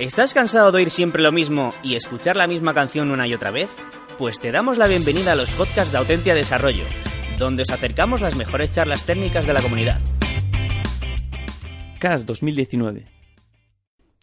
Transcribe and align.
¿Estás 0.00 0.32
cansado 0.32 0.72
de 0.72 0.78
oír 0.78 0.88
siempre 0.88 1.22
lo 1.22 1.30
mismo 1.30 1.74
y 1.82 1.94
escuchar 1.94 2.34
la 2.34 2.46
misma 2.46 2.72
canción 2.72 3.10
una 3.10 3.28
y 3.28 3.34
otra 3.34 3.50
vez? 3.50 3.68
Pues 4.16 4.40
te 4.40 4.50
damos 4.50 4.78
la 4.78 4.86
bienvenida 4.86 5.32
a 5.32 5.36
los 5.36 5.50
podcasts 5.50 5.92
de 5.92 5.98
Autentia 5.98 6.34
Desarrollo, 6.34 6.84
donde 7.38 7.64
os 7.64 7.70
acercamos 7.70 8.22
las 8.22 8.34
mejores 8.34 8.70
charlas 8.70 9.04
técnicas 9.04 9.46
de 9.46 9.52
la 9.52 9.60
comunidad. 9.60 10.00
CAS 12.00 12.24
2019 12.24 13.08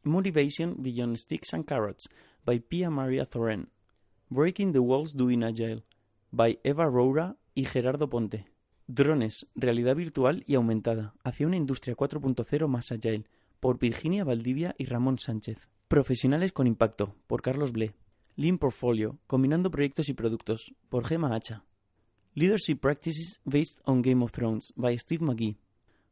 Motivation 0.04 0.78
Beyond 0.80 1.16
Sticks 1.18 1.54
and 1.54 1.66
Carrots 1.66 2.10
by 2.44 2.60
Pia 2.60 2.90
Maria 2.90 3.28
Thoren 3.28 3.70
Breaking 4.30 4.74
the 4.74 4.80
Walls 4.80 5.16
Doing 5.16 5.44
Agile 5.44 5.84
by 6.32 6.60
Eva 6.64 6.86
Roura 6.86 7.36
y 7.54 7.66
Gerardo 7.66 8.10
Ponte 8.10 8.48
Drones, 8.88 9.46
realidad 9.54 9.96
virtual 9.96 10.44
y 10.48 10.56
aumentada, 10.56 11.14
hacia 11.24 11.46
una 11.46 11.58
industria 11.58 11.96
4.0 11.96 12.68
más 12.68 12.92
agile, 12.92 13.26
por 13.60 13.80
Virginia 13.80 14.24
Valdivia 14.24 14.76
y 14.78 14.86
Ramón 14.86 15.20
Sánchez. 15.20 15.58
Profesionales 15.88 16.52
con 16.52 16.68
impacto, 16.68 17.16
por 17.28 17.42
Carlos 17.42 17.72
Ble. 17.72 17.96
Lean 18.36 18.58
Portfolio, 18.58 19.18
combinando 19.26 19.72
proyectos 19.72 20.10
y 20.10 20.14
productos, 20.14 20.74
por 20.90 21.06
Gema 21.06 21.36
Hacha. 21.36 21.64
Leadership 22.36 22.76
Practices 22.80 23.42
Based 23.46 23.80
on 23.86 24.02
Game 24.02 24.24
of 24.24 24.32
Thrones, 24.32 24.74
by 24.76 24.96
Steve 24.98 25.26
McGee. 25.26 25.58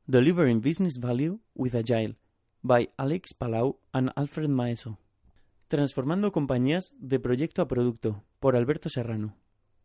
Delivering 0.07 0.61
Business 0.61 0.99
Value 0.99 1.39
with 1.53 1.75
Agile, 1.75 2.15
by 2.61 2.89
Alex 2.97 3.35
Palau 3.37 3.79
and 3.91 4.11
Alfred 4.15 4.49
Maeso. 4.49 4.97
Transformando 5.67 6.31
compañías 6.31 6.95
de 6.97 7.19
proyecto 7.19 7.61
a 7.61 7.67
producto, 7.67 8.23
por 8.39 8.55
Alberto 8.55 8.89
Serrano. 8.89 9.35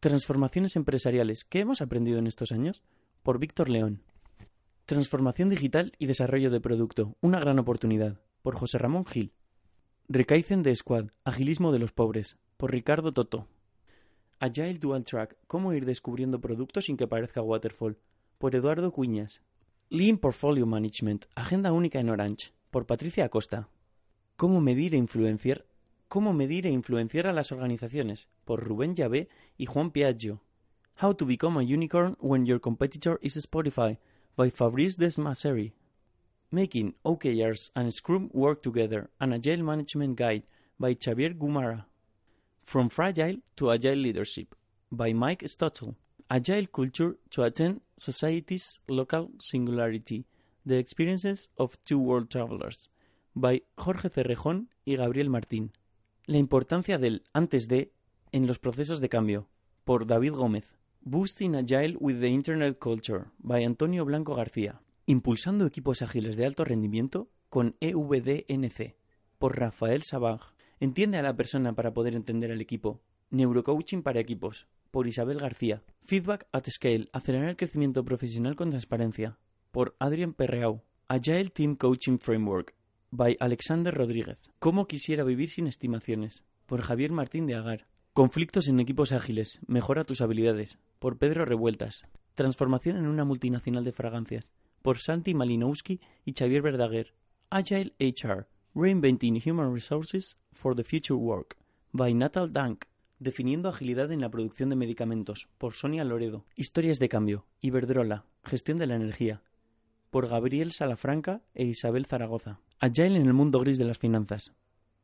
Transformaciones 0.01 0.77
empresariales. 0.77 1.45
¿Qué 1.45 1.61
hemos 1.61 1.83
aprendido 1.83 2.19
en 2.19 2.27
estos 2.27 2.53
años? 2.53 2.83
Por 3.23 3.39
Víctor 3.39 3.69
León. 3.69 4.03
Transformación 4.91 5.49
digital 5.49 5.93
y 6.01 6.07
desarrollo 6.07 6.51
de 6.51 6.61
producto. 6.61 7.17
Una 7.21 7.39
gran 7.39 7.61
oportunidad. 7.61 8.19
Por 8.43 8.57
José 8.57 8.77
Ramón 8.77 9.07
Gil. 9.07 9.33
Rekaizen 10.09 10.65
de 10.65 10.75
Squad. 10.75 11.13
Agilismo 11.23 11.71
de 11.71 11.79
los 11.79 11.93
pobres. 11.93 12.39
Por 12.57 12.73
Ricardo 12.73 13.13
Toto. 13.13 13.47
Agile 14.41 14.81
Dual 14.81 15.05
Track. 15.05 15.37
Cómo 15.47 15.75
ir 15.75 15.87
descubriendo 15.87 16.41
productos 16.41 16.87
sin 16.87 16.97
que 16.97 17.07
parezca 17.07 17.41
waterfall. 17.41 17.99
Por 18.39 18.57
Eduardo 18.57 18.91
Cuñas. 18.91 19.41
Lean 19.91 20.19
Portfolio 20.19 20.67
Management. 20.67 21.27
Agenda 21.37 21.71
única 21.71 22.01
en 22.01 22.11
Orange. 22.11 22.53
Por 22.73 22.87
Patricia 22.87 23.27
Acosta. 23.27 23.69
Cómo 24.35 24.61
medir 24.61 24.97
e 24.97 24.99
influenciar 24.99 25.67
Cómo 26.09 26.33
medir 26.33 26.67
e 26.67 26.71
influenciar 26.71 27.29
a 27.29 27.33
las 27.33 27.53
organizaciones, 27.53 28.27
por 28.45 28.65
Rubén 28.65 28.97
Llavé 28.97 29.29
y 29.57 29.67
Juan 29.67 29.93
Piaggio. 29.93 30.43
How 31.01 31.15
to 31.15 31.27
become 31.27 31.61
a 31.61 31.63
unicorn 31.63 32.17
when 32.19 32.45
your 32.45 32.61
competitor 32.61 33.21
is 33.23 33.37
Spotify, 33.37 34.01
by 34.37 34.51
Fabrice 34.51 34.97
Desmasseri. 34.97 35.73
Making 36.53 36.95
OKRs 37.05 37.71
and 37.77 37.93
Scrum 37.95 38.31
Work 38.33 38.63
Together, 38.63 39.11
an 39.21 39.33
Agile 39.33 39.63
Management 39.63 40.17
Guide, 40.17 40.43
by 40.79 40.97
Xavier 41.03 41.31
Gumara. 41.31 41.85
From 42.65 42.89
Fragile 42.89 43.39
to 43.57 43.71
Agile 43.71 43.97
Leadership, 43.97 44.55
by 44.91 45.13
Mike 45.13 45.43
Stotzel. 45.45 45.95
Agile 46.33 46.67
Culture 46.67 47.17
to 47.31 47.43
Attend 47.43 47.81
Society's 47.97 48.79
Local 48.89 49.31
Singularity, 49.41 50.27
The 50.65 50.79
Experiences 50.79 51.49
of 51.59 51.77
Two 51.85 51.99
World 51.99 52.31
Travelers, 52.31 52.89
by 53.35 53.63
Jorge 53.77 54.11
Cerrejón 54.11 54.69
y 54.85 54.95
Gabriel 54.95 55.29
Martín. 55.29 55.73
La 56.27 56.39
importancia 56.39 56.99
del 56.99 57.25
antes 57.33 57.67
de 57.67 57.93
en 58.31 58.47
los 58.47 58.61
procesos 58.61 59.01
de 59.01 59.09
cambio, 59.09 59.49
por 59.85 60.07
David 60.07 60.35
Gómez. 60.35 60.80
Boosting 61.03 61.55
Agile 61.55 61.97
with 61.99 62.21
the 62.21 62.29
Internet 62.29 62.79
Culture, 62.79 63.25
by 63.39 63.65
Antonio 63.65 64.05
Blanco 64.05 64.35
García. 64.35 64.83
Impulsando 65.07 65.65
equipos 65.65 66.03
ágiles 66.03 66.37
de 66.37 66.45
alto 66.45 66.63
rendimiento 66.63 67.31
con 67.49 67.75
EVDNC, 67.81 68.97
por 69.39 69.59
Rafael 69.59 70.03
Sabaj. 70.03 70.53
Entiende 70.79 71.17
a 71.17 71.23
la 71.23 71.35
persona 71.35 71.73
para 71.73 71.95
poder 71.95 72.15
entender 72.15 72.53
al 72.53 72.61
equipo. 72.61 73.01
Neurocoaching 73.31 74.03
para 74.03 74.21
equipos, 74.21 74.67
por 74.91 75.07
Isabel 75.07 75.39
García. 75.39 75.83
Feedback 76.05 76.47
at 76.53 76.69
Scale, 76.69 77.09
acelerar 77.15 77.49
el 77.49 77.57
crecimiento 77.57 78.05
profesional 78.05 78.55
con 78.55 78.69
transparencia, 78.69 79.39
por 79.71 79.97
Adrian 80.01 80.35
Perreau. 80.35 80.83
Agile 81.09 81.49
Team 81.49 81.77
Coaching 81.77 82.19
Framework, 82.19 82.75
by 83.11 83.39
Alexander 83.41 83.95
Rodríguez. 83.95 84.39
Cómo 84.59 84.87
quisiera 84.87 85.25
vivir 85.25 85.49
sin 85.49 85.67
estimaciones, 85.67 86.45
por 86.67 86.83
Javier 86.83 87.11
Martín 87.11 87.47
de 87.47 87.55
Agar. 87.55 87.90
Conflictos 88.13 88.67
en 88.67 88.81
equipos 88.81 89.13
ágiles, 89.13 89.61
mejora 89.69 90.03
tus 90.03 90.21
habilidades, 90.21 90.79
por 90.99 91.17
Pedro 91.17 91.45
Revueltas. 91.45 92.03
Transformación 92.35 92.97
en 92.97 93.07
una 93.07 93.25
multinacional 93.25 93.85
de 93.85 93.93
fragancias, 93.93 94.51
por 94.83 94.99
Santi 94.99 95.33
Malinowski 95.33 96.01
y 96.25 96.33
Xavier 96.33 96.61
Verdaguer. 96.61 97.15
Agile 97.51 97.95
HR, 98.01 98.49
Reinventing 98.75 99.41
Human 99.47 99.73
Resources 99.73 100.39
for 100.51 100.75
the 100.75 100.83
Future 100.83 101.15
Work, 101.15 101.57
by 101.93 102.13
Natal 102.13 102.53
Dank. 102.53 102.87
Definiendo 103.21 103.69
agilidad 103.69 104.11
en 104.11 104.23
la 104.23 104.31
producción 104.31 104.71
de 104.71 104.77
medicamentos, 104.77 105.49
por 105.57 105.75
Sonia 105.75 106.03
Loredo. 106.03 106.45
Historias 106.57 106.99
de 106.99 107.09
cambio, 107.09 107.47
Iberdrola, 107.61 108.25
gestión 108.43 108.79
de 108.79 108.89
la 108.89 108.97
energía, 108.97 109.43
por 110.11 110.27
Gabriel 110.27 110.73
Salafranca 110.73 111.43
e 111.55 111.65
Isabel 111.65 112.07
Zaragoza. 112.07 112.59
Agile 112.81 113.21
en 113.21 113.27
el 113.27 113.35
mundo 113.35 113.61
gris 113.61 113.79
de 113.79 113.85
las 113.85 113.99
finanzas, 113.99 114.53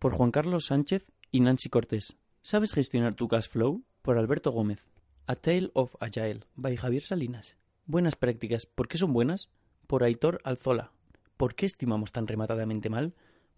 por 0.00 0.12
Juan 0.12 0.32
Carlos 0.32 0.66
Sánchez 0.66 1.06
y 1.30 1.38
Nancy 1.38 1.68
Cortés. 1.68 2.16
¿Sabes 2.46 2.72
gestionar 2.72 3.16
tu 3.16 3.26
cash 3.26 3.48
flow? 3.48 3.82
Por 4.02 4.18
Alberto 4.18 4.52
Gómez. 4.52 4.86
A 5.26 5.34
Tale 5.34 5.72
of 5.74 5.96
Agile, 5.98 6.44
by 6.54 6.76
Javier 6.76 7.02
Salinas. 7.02 7.56
Buenas 7.86 8.14
prácticas, 8.14 8.66
¿por 8.66 8.86
qué 8.86 8.98
son 8.98 9.12
buenas? 9.12 9.48
Por 9.88 10.04
Aitor 10.04 10.40
Alzola. 10.44 10.92
¿Por 11.36 11.56
qué 11.56 11.66
estimamos 11.66 12.12
tan 12.12 12.28
rematadamente 12.28 12.88
mal? 12.88 13.14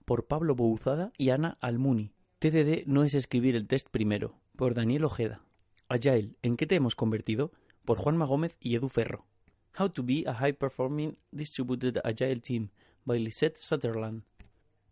Por 0.06 0.26
Pablo 0.26 0.54
Bouzada 0.54 1.12
y 1.18 1.28
Ana 1.28 1.58
Almuni. 1.60 2.12
TDD 2.38 2.86
no 2.86 3.04
es 3.04 3.12
escribir 3.12 3.56
el 3.56 3.66
test 3.66 3.90
primero. 3.90 4.36
Por 4.56 4.72
Daniel 4.72 5.04
Ojeda. 5.04 5.42
Agile, 5.90 6.38
¿en 6.40 6.56
qué 6.56 6.66
te 6.66 6.76
hemos 6.76 6.94
convertido? 6.94 7.52
Por 7.84 7.98
Juanma 7.98 8.24
Gómez 8.24 8.56
y 8.58 8.74
Edu 8.74 8.88
Ferro. 8.88 9.26
How 9.78 9.90
to 9.90 10.02
be 10.02 10.24
a 10.26 10.32
high-performing 10.32 11.18
distributed 11.30 11.98
agile 12.04 12.40
team 12.40 12.70
by 13.04 13.18
Lisette 13.18 13.58
Sutherland. 13.58 14.22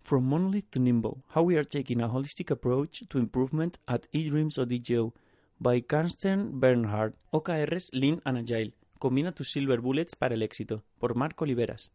From 0.06 0.28
monolith 0.28 0.71
to 0.71 0.78
nimble, 0.78 1.25
how 1.34 1.43
we 1.43 1.56
are 1.56 1.65
taking 1.65 2.00
a 2.00 2.09
holistic 2.09 2.53
approach 2.53 3.03
to 3.09 3.19
improvement 3.19 3.78
at 3.89 4.06
eDreams 4.12 4.56
DJO 4.56 5.12
by 5.59 5.81
Karsten 5.81 6.61
Bernhard. 6.61 7.15
OKRs 7.33 7.89
Lean 7.93 8.22
and 8.25 8.39
Agile. 8.39 8.72
Combina 9.00 9.33
tus 9.33 9.50
silver 9.50 9.81
bullets 9.81 10.15
para 10.15 10.37
el 10.37 10.43
éxito. 10.43 10.84
Por 11.00 11.17
Marco 11.17 11.43
Oliveras. 11.43 11.91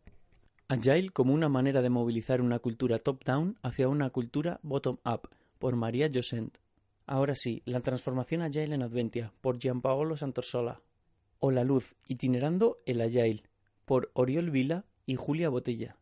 Agile 0.67 1.11
como 1.11 1.33
una 1.33 1.47
manera 1.47 1.81
de 1.81 1.89
movilizar 1.89 2.41
una 2.41 2.59
cultura 2.59 2.99
top-down 2.99 3.57
hacia 3.61 3.87
una 3.87 4.09
cultura 4.09 4.59
bottom-up. 4.61 5.29
Por 5.57 5.77
María 5.77 6.11
Josent. 6.13 6.57
Ahora 7.07 7.33
sí, 7.33 7.61
la 7.63 7.79
transformación 7.79 8.41
Agile 8.41 8.75
en 8.75 8.83
Adventia. 8.83 9.31
Por 9.39 9.57
Gianpaolo 9.57 10.17
Santorsola 10.17 10.81
o 11.39 11.49
La 11.49 11.63
Luz, 11.63 11.95
itinerando 12.09 12.79
el 12.85 12.99
Agile, 12.99 13.43
por 13.85 14.11
Oriol 14.15 14.51
Vila 14.51 14.83
y 15.05 15.15
Julia 15.15 15.47
Botella. 15.47 15.95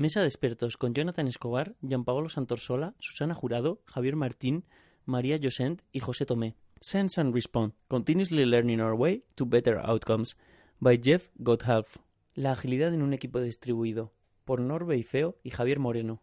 Mesa 0.00 0.22
de 0.22 0.28
expertos 0.28 0.78
con 0.78 0.94
Jonathan 0.94 1.28
Escobar, 1.28 1.76
Gianpaolo 1.82 2.30
Santorsola, 2.30 2.94
Susana 3.00 3.34
Jurado, 3.34 3.82
Javier 3.84 4.16
Martín, 4.16 4.64
María 5.04 5.38
Josent 5.38 5.82
y 5.92 6.00
José 6.00 6.24
Tomé. 6.24 6.54
Sense 6.80 7.20
and 7.20 7.34
Respond, 7.34 7.74
Continuously 7.86 8.46
Learning 8.46 8.80
Our 8.80 8.94
Way 8.94 9.24
to 9.34 9.44
Better 9.44 9.76
Outcomes, 9.76 10.38
by 10.78 10.98
Jeff 11.04 11.28
Gotthalf. 11.34 11.98
La 12.32 12.52
agilidad 12.52 12.94
en 12.94 13.02
un 13.02 13.12
equipo 13.12 13.42
distribuido, 13.42 14.14
por 14.46 14.62
Norbe 14.62 15.02
Feo 15.02 15.36
y 15.42 15.50
Javier 15.50 15.80
Moreno. 15.80 16.22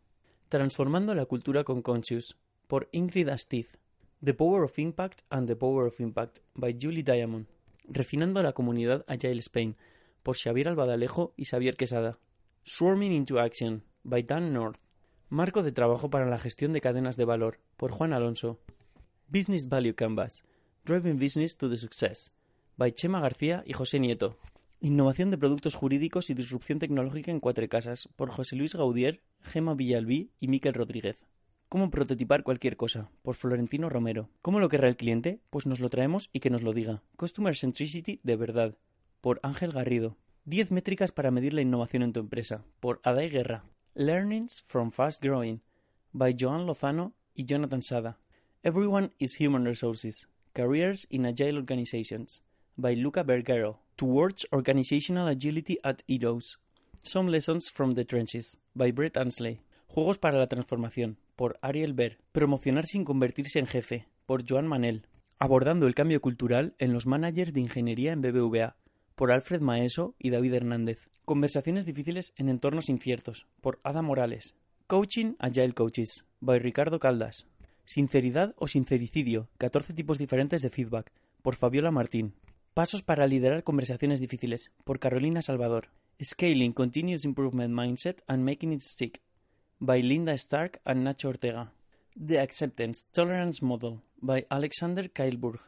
Transformando 0.49 1.13
la 1.13 1.27
cultura 1.27 1.63
con 1.63 1.83
Conscious, 1.83 2.35
por 2.65 2.89
Ingrid 2.91 3.29
Astiz. 3.29 3.77
The 4.23 4.33
Power 4.33 4.63
of 4.63 4.79
Impact 4.79 5.21
and 5.29 5.47
the 5.47 5.55
Power 5.55 5.85
of 5.85 5.99
Impact, 5.99 6.39
by 6.55 6.75
Julie 6.81 7.03
Diamond. 7.03 7.45
Refinando 7.87 8.41
la 8.41 8.53
comunidad 8.53 9.05
Agile 9.07 9.37
Spain, 9.41 9.75
por 10.23 10.35
Xavier 10.35 10.69
Albadalejo 10.69 11.35
y 11.37 11.45
Xavier 11.45 11.77
Quesada. 11.77 12.17
Swarming 12.69 13.13
into 13.13 13.39
Action, 13.39 13.81
by 14.03 14.23
Dan 14.23 14.51
North. 14.51 14.81
Marco 15.29 15.63
de 15.63 15.71
trabajo 15.71 16.09
para 16.09 16.25
la 16.25 16.37
gestión 16.37 16.73
de 16.73 16.81
cadenas 16.81 17.15
de 17.15 17.23
valor, 17.23 17.61
por 17.77 17.91
Juan 17.91 18.11
Alonso. 18.11 18.59
Business 19.29 19.69
Value 19.69 19.95
Canvas, 19.95 20.43
Driving 20.83 21.17
Business 21.17 21.55
to 21.55 21.69
the 21.69 21.77
Success, 21.77 22.29
by 22.75 22.91
Chema 22.91 23.21
García 23.21 23.63
y 23.65 23.71
José 23.71 23.99
Nieto. 23.99 24.37
Innovación 24.81 25.31
de 25.31 25.37
productos 25.37 25.75
jurídicos 25.75 26.29
y 26.29 26.33
disrupción 26.33 26.77
tecnológica 26.77 27.31
en 27.31 27.39
cuatro 27.39 27.65
casas, 27.69 28.09
por 28.17 28.31
José 28.31 28.57
Luis 28.57 28.75
Gaudier, 28.75 29.21
Gema 29.43 29.73
Villalbí 29.73 30.31
y 30.41 30.49
Miquel 30.49 30.73
Rodríguez. 30.73 31.15
Cómo 31.69 31.89
prototipar 31.89 32.43
cualquier 32.43 32.75
cosa, 32.75 33.09
por 33.21 33.35
Florentino 33.35 33.87
Romero. 33.87 34.29
¿Cómo 34.41 34.59
lo 34.59 34.67
querrá 34.67 34.89
el 34.89 34.97
cliente? 34.97 35.39
Pues 35.51 35.67
nos 35.67 35.79
lo 35.79 35.89
traemos 35.89 36.29
y 36.33 36.41
que 36.41 36.49
nos 36.49 36.63
lo 36.63 36.73
diga. 36.73 37.01
Customer 37.15 37.55
Centricity 37.55 38.19
de 38.23 38.35
verdad, 38.35 38.77
por 39.21 39.39
Ángel 39.41 39.71
Garrido. 39.71 40.17
10 40.47 40.71
métricas 40.71 41.11
para 41.11 41.29
medir 41.29 41.53
la 41.53 41.61
innovación 41.61 42.03
en 42.03 42.13
tu 42.13 42.21
empresa, 42.21 42.63
por 42.79 43.01
Adai 43.03 43.29
Guerra. 43.29 43.65
Learnings 43.95 44.63
from 44.65 44.91
Fast 44.91 45.21
Growing, 45.21 45.59
by 46.13 46.37
Joan 46.39 46.65
Lozano 46.65 47.11
y 47.35 47.43
Jonathan 47.43 47.81
Sada. 47.81 48.17
Everyone 48.63 49.11
is 49.19 49.41
Human 49.41 49.65
Resources, 49.65 50.29
Careers 50.53 51.05
in 51.09 51.25
Agile 51.25 51.57
Organizations, 51.57 52.43
by 52.77 52.95
Luca 52.95 53.23
Bergero. 53.23 53.81
Towards 53.97 54.47
Organizational 54.53 55.27
Agility 55.27 55.79
at 55.83 56.01
EDOS. 56.07 56.59
Some 57.03 57.29
Lessons 57.29 57.69
from 57.69 57.95
the 57.95 58.05
Trenches, 58.05 58.57
by 58.73 58.93
Brett 58.93 59.17
Ansley. 59.17 59.59
Juegos 59.87 60.17
para 60.17 60.37
la 60.37 60.47
transformación, 60.47 61.17
por 61.35 61.59
Ariel 61.61 61.91
Ver. 61.91 62.19
Promocionar 62.31 62.85
sin 62.85 63.03
convertirse 63.03 63.59
en 63.59 63.67
jefe, 63.67 64.07
por 64.25 64.47
Joan 64.47 64.67
Manel. 64.67 65.07
Abordando 65.39 65.87
el 65.87 65.93
cambio 65.93 66.21
cultural 66.21 66.73
en 66.79 66.93
los 66.93 67.05
managers 67.05 67.51
de 67.51 67.59
ingeniería 67.59 68.13
en 68.13 68.21
BBVA, 68.21 68.77
por 69.17 69.31
Alfred 69.31 69.61
Maeso 69.61 70.13
y 70.19 70.29
David 70.29 70.53
Hernández. 70.53 71.09
Conversaciones 71.25 71.85
difíciles 71.85 72.33
en 72.37 72.49
entornos 72.49 72.87
inciertos, 72.87 73.47
por 73.61 73.79
Ada 73.83 74.03
Morales. 74.03 74.53
Coaching 74.85 75.33
Agile 75.39 75.73
Coaches, 75.73 76.23
by 76.39 76.59
Ricardo 76.59 76.99
Caldas. 76.99 77.47
Sinceridad 77.83 78.53
o 78.57 78.67
sincericidio, 78.67 79.49
14 79.57 79.93
tipos 79.93 80.19
diferentes 80.19 80.61
de 80.61 80.69
feedback, 80.69 81.11
por 81.41 81.55
Fabiola 81.55 81.89
Martín. 81.89 82.35
Pasos 82.75 83.01
para 83.01 83.25
liderar 83.25 83.63
conversaciones 83.63 84.19
difíciles, 84.19 84.71
por 84.83 84.99
Carolina 84.99 85.41
Salvador. 85.41 85.89
Scaling 86.23 86.73
Continuous 86.73 87.25
Improvement 87.25 87.73
Mindset 87.73 88.21
and 88.27 88.43
Making 88.43 88.73
It 88.73 88.81
Stick, 88.81 89.21
by 89.79 90.03
Linda 90.03 90.33
Stark 90.33 90.79
and 90.85 91.03
Nacho 91.03 91.29
Ortega. 91.29 91.73
The 92.15 92.39
Acceptance 92.39 93.07
Tolerance 93.11 93.65
Model, 93.65 94.03
by 94.21 94.45
Alexander 94.51 95.09
Kailburg. 95.09 95.59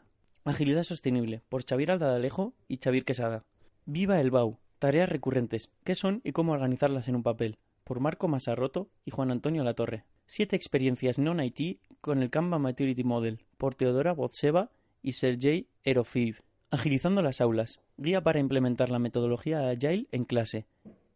Agilidad 0.49 0.83
Sostenible, 0.83 1.41
por 1.47 1.63
Xavier 1.63 1.91
Aldadalejo 1.91 2.53
y 2.67 2.77
Xavier 2.77 3.05
Quesada. 3.05 3.43
Viva 3.85 4.19
el 4.19 4.31
BAU, 4.31 4.57
tareas 4.79 5.09
recurrentes, 5.09 5.71
qué 5.83 5.95
son 5.95 6.21
y 6.23 6.31
cómo 6.31 6.53
organizarlas 6.53 7.07
en 7.07 7.15
un 7.15 7.23
papel, 7.23 7.57
por 7.83 7.99
Marco 7.99 8.27
Masarroto 8.27 8.89
y 9.05 9.11
Juan 9.11 9.31
Antonio 9.31 9.63
Latorre. 9.63 10.05
Siete 10.25 10.55
experiencias 10.55 11.19
non-IT 11.19 11.79
con 12.01 12.21
el 12.21 12.29
Canva 12.29 12.59
Maturity 12.59 13.03
Model, 13.03 13.45
por 13.57 13.75
Teodora 13.75 14.13
Botseva 14.13 14.71
y 15.01 15.13
Sergei 15.13 15.67
Erofiv. 15.83 16.41
Agilizando 16.71 17.21
las 17.21 17.41
aulas, 17.41 17.79
guía 17.97 18.21
para 18.21 18.39
implementar 18.39 18.89
la 18.89 18.99
metodología 18.99 19.69
Agile 19.69 20.07
en 20.11 20.23
clase, 20.25 20.65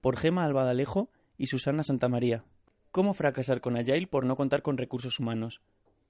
por 0.02 0.18
Gema 0.18 0.46
Albadalejo 0.46 1.10
y 1.38 1.48
Susana 1.48 1.84
Santamaría. 1.84 2.44
Cómo 2.92 3.14
fracasar 3.14 3.62
con 3.62 3.78
Agile 3.78 4.08
por 4.08 4.26
no 4.26 4.36
contar 4.36 4.62
con 4.62 4.78
recursos 4.78 5.20
humanos, 5.20 5.62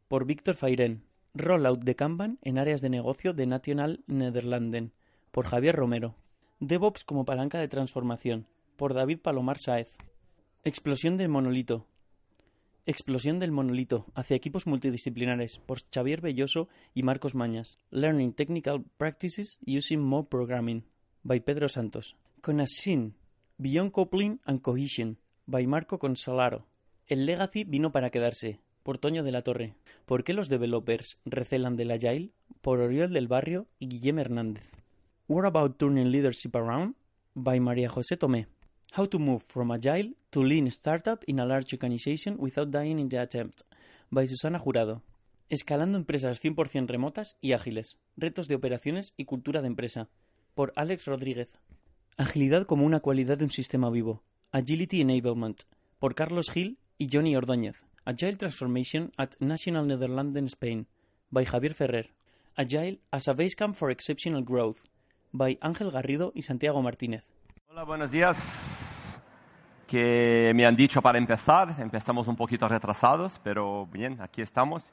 por 0.08 0.26
Víctor 0.26 0.56
Fairen. 0.56 1.04
Rollout 1.36 1.84
de 1.84 1.96
Kanban 1.96 2.38
en 2.44 2.60
áreas 2.60 2.80
de 2.82 2.90
negocio 2.90 3.34
de 3.34 3.48
National 3.48 4.04
Nederlanden, 4.06 4.92
por 5.32 5.48
Javier 5.48 5.76
Romero. 5.76 6.16
DevOps 6.60 7.04
como 7.04 7.26
palanca 7.26 7.60
de 7.60 7.68
transformación, 7.68 8.46
por 8.76 8.94
David 8.94 9.18
Palomar 9.18 9.58
Saez. 9.60 9.98
Explosión 10.64 11.18
del 11.18 11.30
monolito. 11.30 11.88
Explosión 12.86 13.40
del 13.40 13.52
monolito 13.52 14.06
hacia 14.14 14.36
equipos 14.36 14.68
multidisciplinares 14.68 15.58
por 15.58 15.80
Xavier 15.92 16.22
Belloso 16.22 16.70
y 16.94 17.02
Marcos 17.02 17.34
Mañas. 17.34 17.80
Learning 17.90 18.34
Technical 18.34 18.84
Practices 18.98 19.60
Using 19.66 20.02
More 20.02 20.28
Programming 20.30 20.86
by 21.24 21.40
Pedro 21.40 21.68
Santos. 21.68 22.16
Conasin 22.42 23.16
Beyond 23.58 23.92
Coupling 23.92 24.40
and 24.46 24.62
Cohesion 24.62 25.18
by 25.48 25.66
Marco 25.66 25.98
Consalaro. 25.98 26.68
El 27.08 27.26
Legacy 27.26 27.64
vino 27.64 27.92
para 27.92 28.12
quedarse 28.12 28.60
por 28.84 28.98
Toño 28.98 29.24
de 29.24 29.32
la 29.32 29.42
Torre. 29.42 29.74
¿Por 30.06 30.24
qué 30.24 30.34
los 30.34 30.50
developers 30.50 31.18
recelan 31.26 31.76
del 31.76 31.92
Agile? 31.92 32.32
por 32.64 32.80
Oriol 32.80 33.12
del 33.12 33.28
Barrio 33.28 33.68
y 33.78 33.90
Guillem 33.90 34.20
Hernández. 34.20 34.64
What 35.28 35.46
about 35.46 35.78
turning 35.78 36.12
leadership 36.12 36.56
around? 36.56 36.96
by 37.36 37.60
María 37.60 37.90
José 37.90 38.16
Tomé. 38.16 38.48
How 38.96 39.08
to 39.08 39.20
move 39.20 39.44
from 39.48 39.72
agile 39.72 40.14
to 40.30 40.44
lean 40.44 40.68
startup 40.68 41.24
in 41.28 41.40
a 41.40 41.46
large 41.46 41.74
organization 41.74 42.36
without 42.40 42.70
dying 42.70 43.00
in 43.00 43.10
the 43.10 43.20
attempt, 43.20 43.62
by 44.10 44.28
Susana 44.28 44.60
Jurado. 44.60 45.02
Escalando 45.50 45.98
empresas 45.98 46.42
100% 46.42 46.88
remotas 46.88 47.38
y 47.42 47.54
ágiles. 47.54 47.98
Retos 48.16 48.48
de 48.48 48.56
operaciones 48.56 49.14
y 49.18 49.26
cultura 49.26 49.62
de 49.62 49.68
empresa, 49.68 50.10
por 50.54 50.72
Alex 50.76 51.06
Rodríguez. 51.06 51.60
Agilidad 52.18 52.66
como 52.66 52.86
una 52.86 53.00
cualidad 53.00 53.38
de 53.38 53.46
un 53.46 53.52
sistema 53.52 53.90
vivo. 53.90 54.24
Agility 54.52 55.02
Enablement, 55.02 55.64
por 56.00 56.16
Carlos 56.16 56.50
Gil 56.50 56.78
y 56.98 57.10
Johnny 57.12 57.36
Ordóñez. 57.36 57.84
Agile 58.06 58.36
Transformation 58.36 59.12
at 59.18 59.30
National 59.40 59.86
Netherlands 59.86 60.52
Spain, 60.52 60.86
by 61.32 61.46
Javier 61.46 61.74
Ferrer. 61.74 62.10
Agile 62.58 63.00
as 63.12 63.30
a 63.30 63.34
Basecamp 63.34 63.76
for 63.76 63.92
Exceptional 63.92 64.44
Growth, 64.44 64.80
by 65.32 65.58
Ángel 65.62 65.90
Garrido 65.90 66.34
y 66.36 66.42
Santiago 66.42 66.82
Martínez. 66.82 67.24
Hola, 67.70 67.84
buenos 67.86 68.12
días. 68.12 69.20
Que 69.88 70.52
me 70.54 70.66
han 70.66 70.76
dicho 70.76 71.02
para 71.02 71.18
empezar, 71.18 71.76
empezamos 71.80 72.28
un 72.28 72.36
poquito 72.36 72.68
retrasados, 72.68 73.40
pero 73.42 73.86
bien, 73.88 74.20
aquí 74.22 74.42
estamos. 74.42 74.84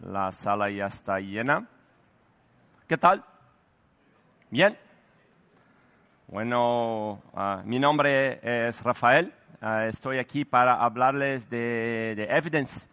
La 0.00 0.30
sala 0.30 0.70
ya 0.70 0.86
está 0.86 1.18
llena. 1.18 1.68
¿Qué 2.86 2.96
tal? 2.96 3.24
Bien. 4.50 4.76
Bueno, 6.28 7.22
uh, 7.32 7.62
mi 7.64 7.80
nombre 7.80 8.38
es 8.42 8.80
Rafael. 8.82 9.32
Uh, 9.64 9.88
estoy 9.88 10.18
aquí 10.18 10.44
para 10.44 10.74
hablarles 10.74 11.48
de, 11.48 12.12
de, 12.14 12.24
Evidence. 12.24 12.86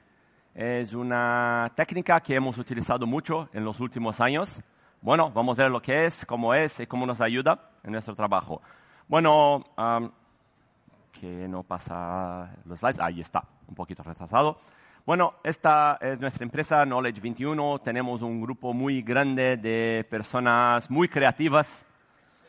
Es 0.56 0.94
una 0.94 1.70
técnica 1.76 2.22
que 2.22 2.34
hemos 2.34 2.58
utilizado 2.58 3.06
mucho 3.06 3.50
en 3.52 3.66
los 3.66 3.82
últimos 3.82 4.22
años. 4.22 4.62
Bueno, 5.02 5.30
vamos 5.32 5.60
a 5.60 5.64
ver 5.64 5.72
lo 5.72 5.82
que 5.82 6.06
es, 6.06 6.26
cómo 6.26 6.54
es 6.54 6.80
y 6.80 6.88
cómo 6.88 7.06
nos 7.06 7.20
ayuda 7.20 7.72
en 7.84 7.92
nuestro 7.92 8.16
trabajo. 8.16 8.62
Bueno, 9.06 9.66
um, 9.78 10.10
que 11.12 11.46
no 11.50 11.64
pasa 11.64 12.56
los 12.64 12.80
slides. 12.80 13.02
Ahí 13.02 13.20
está, 13.20 13.44
un 13.68 13.76
poquito 13.76 14.02
retrasado. 14.02 14.58
Bueno, 15.06 15.34
esta 15.44 15.98
es 16.00 16.22
nuestra 16.22 16.46
empresa 16.46 16.86
Knowledge 16.86 17.20
21. 17.20 17.80
Tenemos 17.80 18.22
un 18.22 18.40
grupo 18.40 18.72
muy 18.72 19.02
grande 19.02 19.58
de 19.58 20.08
personas 20.10 20.90
muy 20.90 21.10
creativas. 21.10 21.86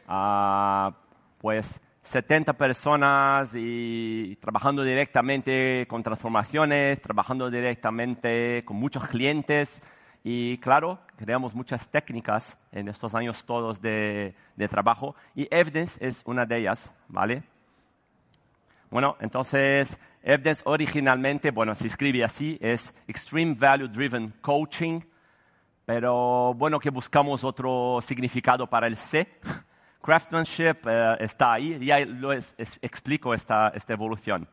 Uh, 0.08 0.92
pues 1.40 1.80
70 2.02 2.54
personas 2.54 3.52
y 3.54 4.36
trabajando 4.40 4.82
directamente 4.82 5.86
con 5.88 6.02
transformaciones, 6.02 7.00
trabajando 7.00 7.50
directamente 7.50 8.64
con 8.64 8.76
muchos 8.76 9.06
clientes 9.06 9.82
y 10.24 10.58
claro, 10.58 11.00
creamos 11.16 11.54
muchas 11.54 11.88
técnicas 11.88 12.56
en 12.70 12.88
estos 12.88 13.14
años 13.14 13.44
todos 13.44 13.80
de, 13.80 14.34
trabajo 14.70 15.16
y 15.34 15.48
Evidence 15.50 16.04
es 16.04 16.22
una 16.24 16.44
de 16.46 16.58
ellas, 16.58 16.92
¿vale? 17.08 17.42
Bueno, 18.90 19.16
entonces 19.20 19.98
Evidence 20.22 20.62
originalmente, 20.64 21.50
bueno, 21.50 21.74
se 21.74 21.88
escribe 21.88 22.22
así, 22.22 22.58
es 22.60 22.94
Extreme 23.08 23.54
Value 23.54 23.88
Driven 23.88 24.34
Coaching, 24.40 25.00
pero 25.84 26.54
bueno 26.54 26.78
que 26.78 26.90
buscamos 26.90 27.42
otro 27.42 28.00
significado 28.02 28.68
para 28.68 28.86
el 28.86 28.96
C. 28.96 29.28
Craftsmanship 30.02 30.86
eh, 30.86 31.16
está 31.20 31.54
ahí, 31.54 31.78
ya 31.84 32.00
lo 32.04 32.32
explico 32.32 33.32
esta, 33.32 33.68
esta 33.68 33.92
evolución. 33.92 34.48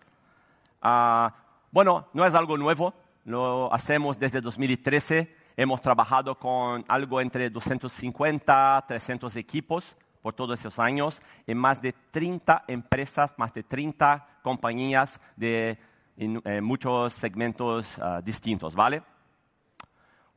Uh, 0.82 1.30
bueno, 1.72 2.08
no 2.14 2.26
es 2.26 2.34
algo 2.34 2.58
nuevo, 2.58 2.94
lo 3.26 3.74
hacemos 3.74 4.18
desde 4.18 4.40
2013 4.40 5.40
Hemos 5.60 5.82
trabajado 5.82 6.36
con 6.36 6.86
algo 6.88 7.20
entre 7.20 7.50
250, 7.50 8.86
300 8.88 9.36
equipos 9.36 9.94
por 10.22 10.34
todos 10.34 10.58
esos 10.58 10.80
años 10.80 11.22
en 11.46 11.58
más 11.58 11.82
de 11.82 11.94
30 12.12 12.64
empresas, 12.66 13.34
más 13.38 13.54
de 13.54 13.64
30 13.64 14.26
compañías 14.42 15.20
de 15.36 15.78
en, 16.16 16.42
en 16.46 16.64
muchos 16.64 17.12
segmentos 17.12 17.98
uh, 17.98 18.22
distintos, 18.24 18.74
¿vale? 18.74 19.04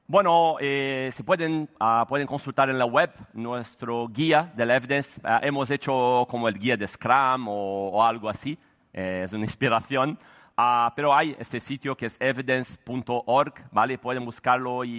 Bueno, 0.06 0.56
eh, 0.60 1.10
se 1.14 1.22
pueden, 1.22 1.68
uh, 1.80 2.04
pueden 2.06 2.26
consultar 2.26 2.68
en 2.68 2.78
la 2.78 2.84
web 2.84 3.10
nuestro 3.32 4.08
guía 4.08 4.52
de 4.56 4.64
evidence. 4.64 5.20
Uh, 5.20 5.38
hemos 5.42 5.70
hecho 5.70 6.26
como 6.28 6.48
el 6.48 6.58
guía 6.58 6.76
de 6.76 6.88
Scrum 6.88 7.46
o, 7.48 8.04
algo 8.04 8.28
así, 8.28 8.58
eh, 8.92 9.22
es 9.24 9.32
una 9.32 9.44
inspiración. 9.44 10.18
Uh, 10.58 10.90
pero 10.94 11.14
hay 11.14 11.36
este 11.38 11.60
sitio 11.60 11.96
que 11.96 12.06
es 12.06 12.16
evidence.org, 12.18 13.54
¿vale? 13.70 13.96
Pueden 13.96 14.24
buscarlo 14.24 14.84
y, 14.84 14.90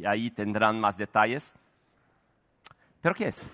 y, 0.00 0.04
ahí 0.04 0.30
tendrán 0.30 0.78
más 0.78 0.96
detalles. 0.96 1.54
¿Pero 3.00 3.14
qué 3.14 3.28
es? 3.28 3.50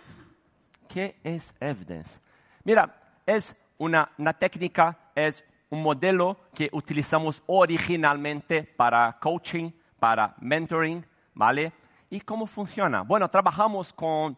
¿Qué 0.88 1.16
es 1.22 1.54
evidence? 1.60 2.18
Mira, 2.64 2.92
es 3.26 3.54
una, 3.78 4.10
una 4.18 4.32
técnica, 4.32 4.98
es 5.14 5.44
un 5.68 5.82
modelo 5.82 6.38
que 6.54 6.68
utilizamos 6.72 7.42
originalmente 7.46 8.64
para 8.64 9.16
coaching, 9.20 9.70
para 9.98 10.34
mentoring, 10.40 11.04
¿vale? 11.34 11.72
¿Y 12.10 12.20
cómo 12.20 12.46
funciona? 12.46 13.02
Bueno, 13.02 13.28
trabajamos 13.28 13.92
con 13.92 14.36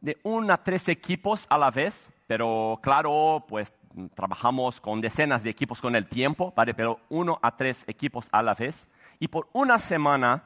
de 0.00 0.18
uno 0.22 0.52
a 0.52 0.62
tres 0.62 0.88
equipos 0.88 1.46
a 1.48 1.58
la 1.58 1.70
vez, 1.70 2.12
pero 2.26 2.78
claro, 2.82 3.44
pues 3.48 3.72
trabajamos 4.14 4.80
con 4.80 5.00
decenas 5.00 5.42
de 5.42 5.50
equipos 5.50 5.80
con 5.80 5.94
el 5.96 6.06
tiempo, 6.06 6.52
¿vale? 6.56 6.74
pero 6.74 7.00
uno 7.08 7.38
a 7.42 7.56
tres 7.56 7.84
equipos 7.86 8.26
a 8.30 8.42
la 8.42 8.54
vez. 8.54 8.88
Y 9.18 9.28
por 9.28 9.48
una 9.52 9.78
semana, 9.78 10.44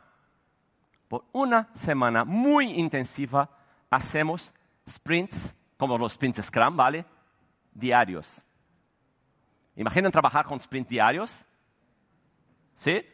por 1.09 1.25
una 1.33 1.69
semana 1.75 2.25
muy 2.25 2.73
intensiva, 2.73 3.49
hacemos 3.91 4.53
sprints, 4.89 5.55
como 5.77 5.99
los 5.99 6.15
sprints 6.15 6.43
Scrum, 6.43 6.77
¿vale? 6.77 7.05
Diarios. 7.73 8.43
¿Imaginan 9.77 10.11
trabajar 10.11 10.45
con 10.47 10.61
sprints 10.61 10.89
diarios? 10.89 11.45
¿Sí? 12.77 13.05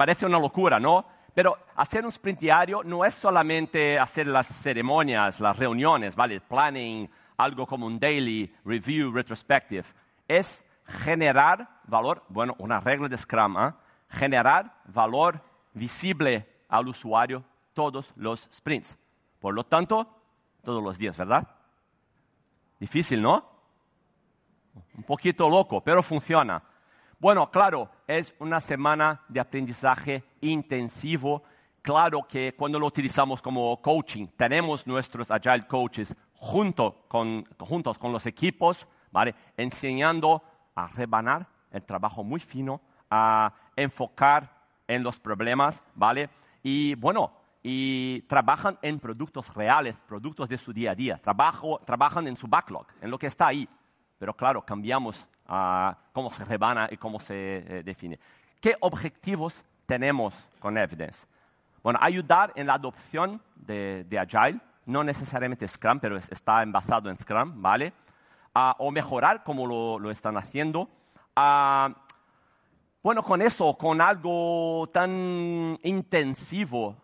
Parece 0.00 0.24
una 0.24 0.38
locura, 0.38 0.80
¿no? 0.80 1.04
Pero 1.34 1.58
hacer 1.76 2.06
un 2.06 2.08
sprint 2.08 2.40
diario 2.40 2.82
no 2.82 3.04
es 3.04 3.12
solamente 3.12 3.98
hacer 3.98 4.26
las 4.28 4.46
ceremonias, 4.46 5.40
las 5.40 5.58
reuniones, 5.58 6.16
¿vale? 6.16 6.40
Planning, 6.40 7.06
algo 7.36 7.66
como 7.66 7.84
un 7.84 8.00
daily 8.00 8.50
review 8.64 9.12
retrospective. 9.12 9.84
Es 10.26 10.64
generar 10.86 11.82
valor, 11.84 12.24
bueno, 12.30 12.54
una 12.60 12.80
regla 12.80 13.08
de 13.08 13.18
Scrum, 13.18 13.58
¿ah? 13.58 13.76
generar 14.08 14.74
valor 14.86 15.42
visible 15.74 16.48
al 16.70 16.88
usuario 16.88 17.44
todos 17.74 18.10
los 18.16 18.48
sprints. 18.50 18.96
Por 19.38 19.52
lo 19.52 19.64
tanto, 19.64 20.08
todos 20.64 20.82
los 20.82 20.96
días, 20.96 21.14
¿verdad? 21.18 21.46
Difícil, 22.78 23.20
¿no? 23.20 23.44
Un 24.96 25.02
poquito 25.02 25.46
loco, 25.46 25.82
pero 25.82 26.02
funciona. 26.02 26.62
Bueno, 27.20 27.50
claro, 27.50 27.90
es 28.06 28.34
una 28.38 28.60
semana 28.60 29.20
de 29.28 29.40
aprendizaje 29.40 30.24
intensivo. 30.40 31.42
Claro 31.82 32.26
que 32.26 32.54
cuando 32.56 32.78
lo 32.78 32.86
utilizamos 32.86 33.42
como 33.42 33.82
coaching, 33.82 34.26
tenemos 34.38 34.86
nuestros 34.86 35.30
agile 35.30 35.66
coaches 35.66 36.16
junto 36.32 37.04
con, 37.08 37.44
juntos 37.58 37.98
con 37.98 38.10
los 38.10 38.24
equipos, 38.24 38.88
¿vale? 39.10 39.34
Enseñando 39.58 40.42
a 40.74 40.86
rebanar 40.88 41.46
el 41.70 41.82
trabajo 41.82 42.24
muy 42.24 42.40
fino, 42.40 42.80
a 43.10 43.52
enfocar 43.76 44.50
en 44.88 45.02
los 45.02 45.20
problemas, 45.20 45.82
¿vale? 45.94 46.30
Y 46.62 46.94
bueno, 46.94 47.32
y 47.62 48.22
trabajan 48.22 48.78
en 48.80 48.98
productos 48.98 49.52
reales, 49.52 50.00
productos 50.08 50.48
de 50.48 50.56
su 50.56 50.72
día 50.72 50.92
a 50.92 50.94
día, 50.94 51.20
trabajan 51.20 52.26
en 52.28 52.38
su 52.38 52.48
backlog, 52.48 52.86
en 53.02 53.10
lo 53.10 53.18
que 53.18 53.26
está 53.26 53.48
ahí. 53.48 53.68
Pero 54.18 54.32
claro, 54.32 54.62
cambiamos 54.62 55.28
a 55.50 55.98
cómo 56.12 56.30
se 56.30 56.44
rebana 56.44 56.88
y 56.90 56.96
cómo 56.96 57.18
se 57.18 57.34
eh, 57.58 57.82
define. 57.82 58.18
¿Qué 58.60 58.76
objetivos 58.80 59.52
tenemos 59.84 60.32
con 60.60 60.78
Evidence? 60.78 61.26
Bueno, 61.82 61.98
ayudar 62.00 62.52
en 62.54 62.66
la 62.66 62.74
adopción 62.74 63.42
de, 63.56 64.04
de 64.04 64.18
Agile, 64.18 64.60
no 64.86 65.02
necesariamente 65.02 65.66
Scrum, 65.66 65.98
pero 65.98 66.16
está 66.16 66.62
envasado 66.62 67.10
en 67.10 67.18
Scrum, 67.18 67.60
¿vale? 67.60 67.92
o 68.78 68.90
mejorar 68.90 69.44
como 69.44 69.66
lo, 69.66 69.98
lo 69.98 70.10
están 70.10 70.36
haciendo. 70.36 70.88
bueno, 73.02 73.22
con 73.22 73.42
eso, 73.42 73.74
con 73.74 74.00
algo 74.00 74.88
tan 74.92 75.78
intensivo, 75.82 76.96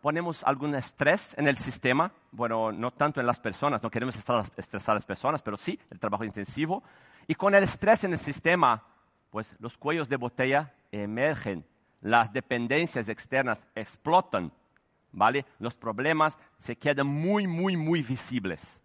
ponemos 0.00 0.44
algún 0.44 0.74
estrés 0.74 1.36
en 1.38 1.48
el 1.48 1.56
sistema. 1.56 2.12
Bueno, 2.30 2.70
no 2.72 2.90
tanto 2.90 3.20
en 3.20 3.26
las 3.26 3.40
personas, 3.40 3.82
no 3.82 3.90
queremos 3.90 4.16
estresar 4.16 4.92
a 4.92 4.94
las 4.94 5.06
personas, 5.06 5.42
pero 5.42 5.56
sí 5.56 5.78
el 5.90 5.98
trabajo 5.98 6.24
intensivo. 6.24 6.82
Y 7.26 7.34
con 7.34 7.54
el 7.54 7.64
estrés 7.64 8.04
en 8.04 8.12
el 8.12 8.18
sistema, 8.18 8.82
pues 9.30 9.54
los 9.58 9.76
cuellos 9.76 10.08
de 10.08 10.16
botella 10.16 10.72
emergen, 10.92 11.64
las 12.00 12.32
dependencias 12.32 13.08
externas 13.08 13.66
explotan, 13.74 14.52
¿vale? 15.12 15.44
Los 15.58 15.74
problemas 15.74 16.38
se 16.58 16.76
quedan 16.76 17.06
muy, 17.06 17.46
muy, 17.46 17.76
muy 17.76 18.02
visibles. 18.02 18.80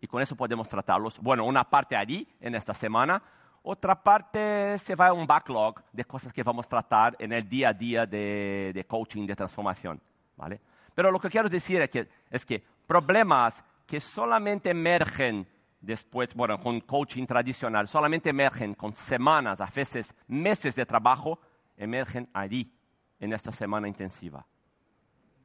Y 0.00 0.06
con 0.06 0.20
eso 0.20 0.36
podemos 0.36 0.68
tratarlos. 0.68 1.18
Bueno, 1.18 1.44
una 1.44 1.64
parte 1.64 1.96
allí 1.96 2.26
en 2.40 2.54
esta 2.54 2.74
semana, 2.74 3.22
otra 3.62 3.94
parte 3.94 4.76
se 4.78 4.94
va 4.94 5.08
a 5.08 5.12
un 5.12 5.26
backlog 5.26 5.82
de 5.92 6.04
cosas 6.04 6.32
que 6.32 6.42
vamos 6.42 6.66
a 6.66 6.68
tratar 6.68 7.16
en 7.18 7.32
el 7.32 7.48
día 7.48 7.68
a 7.68 7.72
día 7.72 8.04
de, 8.04 8.72
de 8.74 8.84
coaching, 8.84 9.26
de 9.26 9.36
transformación, 9.36 10.00
¿vale? 10.36 10.60
Pero 10.94 11.10
lo 11.10 11.20
que 11.20 11.30
quiero 11.30 11.48
decir 11.48 11.80
es 11.80 11.88
que, 11.88 12.08
es 12.30 12.44
que 12.44 12.62
problemas 12.86 13.64
que 13.86 14.00
solamente 14.00 14.70
emergen 14.70 15.46
después, 15.82 16.32
bueno, 16.34 16.58
con 16.58 16.80
coaching 16.80 17.26
tradicional, 17.26 17.88
solamente 17.88 18.30
emergen 18.30 18.74
con 18.74 18.94
semanas, 18.94 19.60
a 19.60 19.66
veces 19.66 20.14
meses 20.28 20.74
de 20.74 20.86
trabajo, 20.86 21.38
emergen 21.76 22.28
allí, 22.32 22.72
en 23.18 23.32
esta 23.32 23.52
semana 23.52 23.86
intensiva. 23.86 24.44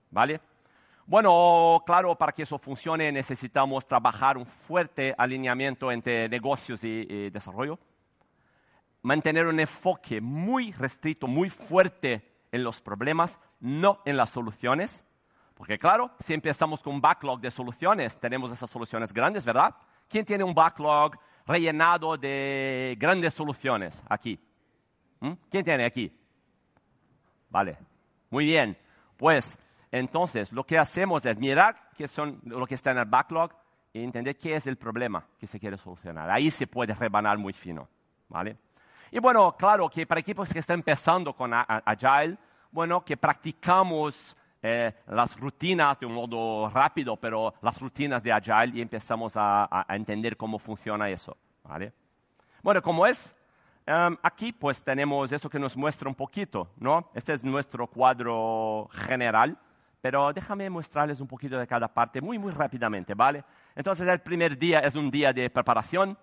¿Vale? 0.09 0.39
Bueno, 1.05 1.83
claro, 1.85 2.15
para 2.15 2.31
que 2.31 2.43
eso 2.43 2.57
funcione 2.57 3.11
necesitamos 3.11 3.87
trabajar 3.87 4.37
un 4.37 4.45
fuerte 4.45 5.13
alineamiento 5.17 5.91
entre 5.91 6.27
negocios 6.27 6.83
y, 6.83 7.29
desarrollo, 7.29 7.79
mantener 9.03 9.47
un 9.47 9.59
enfoque 9.59 10.19
muy 10.19 10.71
restricto, 10.73 11.27
muy 11.27 11.49
fuerte 11.49 12.29
en 12.51 12.63
los 12.63 12.81
problemas, 12.81 13.39
no 13.59 14.01
en 14.05 14.17
las 14.17 14.31
soluciones, 14.31 15.03
porque 15.53 15.79
claro, 15.79 16.11
si 16.19 16.33
empezamos 16.33 16.81
con 16.81 16.95
un 16.95 17.01
backlog 17.01 17.39
de 17.39 17.51
soluciones, 17.51 18.19
tenemos 18.19 18.51
esas 18.51 18.69
soluciones 18.69 19.13
grandes, 19.13 19.45
¿verdad? 19.45 19.75
¿Quién 20.07 20.25
tiene 20.25 20.43
un 20.43 20.53
backlog 20.53 21.17
rellenado 21.45 22.17
de 22.17 22.95
grandes 22.99 23.33
soluciones 23.33 24.03
aquí? 24.09 24.39
¿Mm? 25.19 25.33
¿Quién 25.49 25.63
tiene 25.63 25.85
aquí? 25.85 26.11
Vale, 27.49 27.77
muy 28.29 28.45
bien. 28.45 28.77
Pues 29.15 29.57
entonces 29.91 30.51
lo 30.51 30.63
que 30.63 30.77
hacemos 30.77 31.25
es 31.25 31.37
mirar 31.37 31.89
qué 31.95 32.07
son 32.07 32.39
lo 32.43 32.65
que 32.67 32.75
está 32.75 32.91
en 32.91 32.99
el 32.99 33.05
backlog 33.05 33.51
y 33.93 34.03
entender 34.03 34.37
qué 34.37 34.55
es 34.55 34.67
el 34.67 34.77
problema 34.77 35.25
que 35.39 35.47
se 35.47 35.59
quiere 35.59 35.77
solucionar. 35.77 36.29
Ahí 36.29 36.51
se 36.51 36.67
puede 36.67 36.93
rebanar 36.93 37.37
muy 37.37 37.53
fino, 37.53 37.87
¿vale? 38.27 38.57
Y 39.11 39.19
bueno, 39.19 39.55
claro 39.57 39.89
que 39.89 40.05
para 40.05 40.19
equipos 40.19 40.51
que 40.51 40.59
están 40.59 40.79
empezando 40.79 41.33
con 41.33 41.51
Agile, 41.53 42.37
bueno, 42.71 43.03
que 43.03 43.15
practicamos 43.15 44.35
eh, 44.61 44.93
las 45.07 45.39
rutinas 45.39 45.99
de 45.99 46.05
un 46.05 46.13
modo 46.13 46.69
rápido, 46.69 47.15
pero 47.15 47.53
las 47.61 47.79
rutinas 47.79 48.23
de 48.23 48.31
Agile 48.31 48.71
y 48.77 48.81
empezamos 48.81 49.33
a, 49.35 49.85
entender 49.89 50.35
cómo 50.35 50.57
funciona 50.57 51.09
eso. 51.09 51.37
¿vale? 51.63 51.93
Bueno, 52.63 52.81
como 52.81 53.05
es, 53.05 53.35
em, 53.85 54.17
aquí 54.23 54.51
pues 54.51 54.83
tenemos 54.83 55.31
eso 55.31 55.49
que 55.49 55.59
nos 55.59 55.77
muestra 55.77 56.09
un 56.09 56.15
poquito, 56.15 56.69
¿no? 56.77 57.09
Este 57.13 57.33
es 57.33 57.43
nuestro 57.43 57.87
cuadro 57.87 58.89
general, 58.91 59.57
pero 60.01 60.33
déjame 60.33 60.69
mostrarles 60.69 61.19
un 61.19 61.27
poquito 61.27 61.57
de 61.57 61.67
cada 61.67 61.87
parte 61.87 62.21
muy, 62.21 62.37
muy 62.39 62.51
rápidamente, 62.51 63.13
¿vale? 63.13 63.43
Entonces 63.75 64.07
el 64.07 64.19
primer 64.19 64.57
día 64.57 64.79
es 64.79 64.95
un 64.95 65.11
día 65.11 65.33
de 65.33 65.49
preparación, 65.49 66.17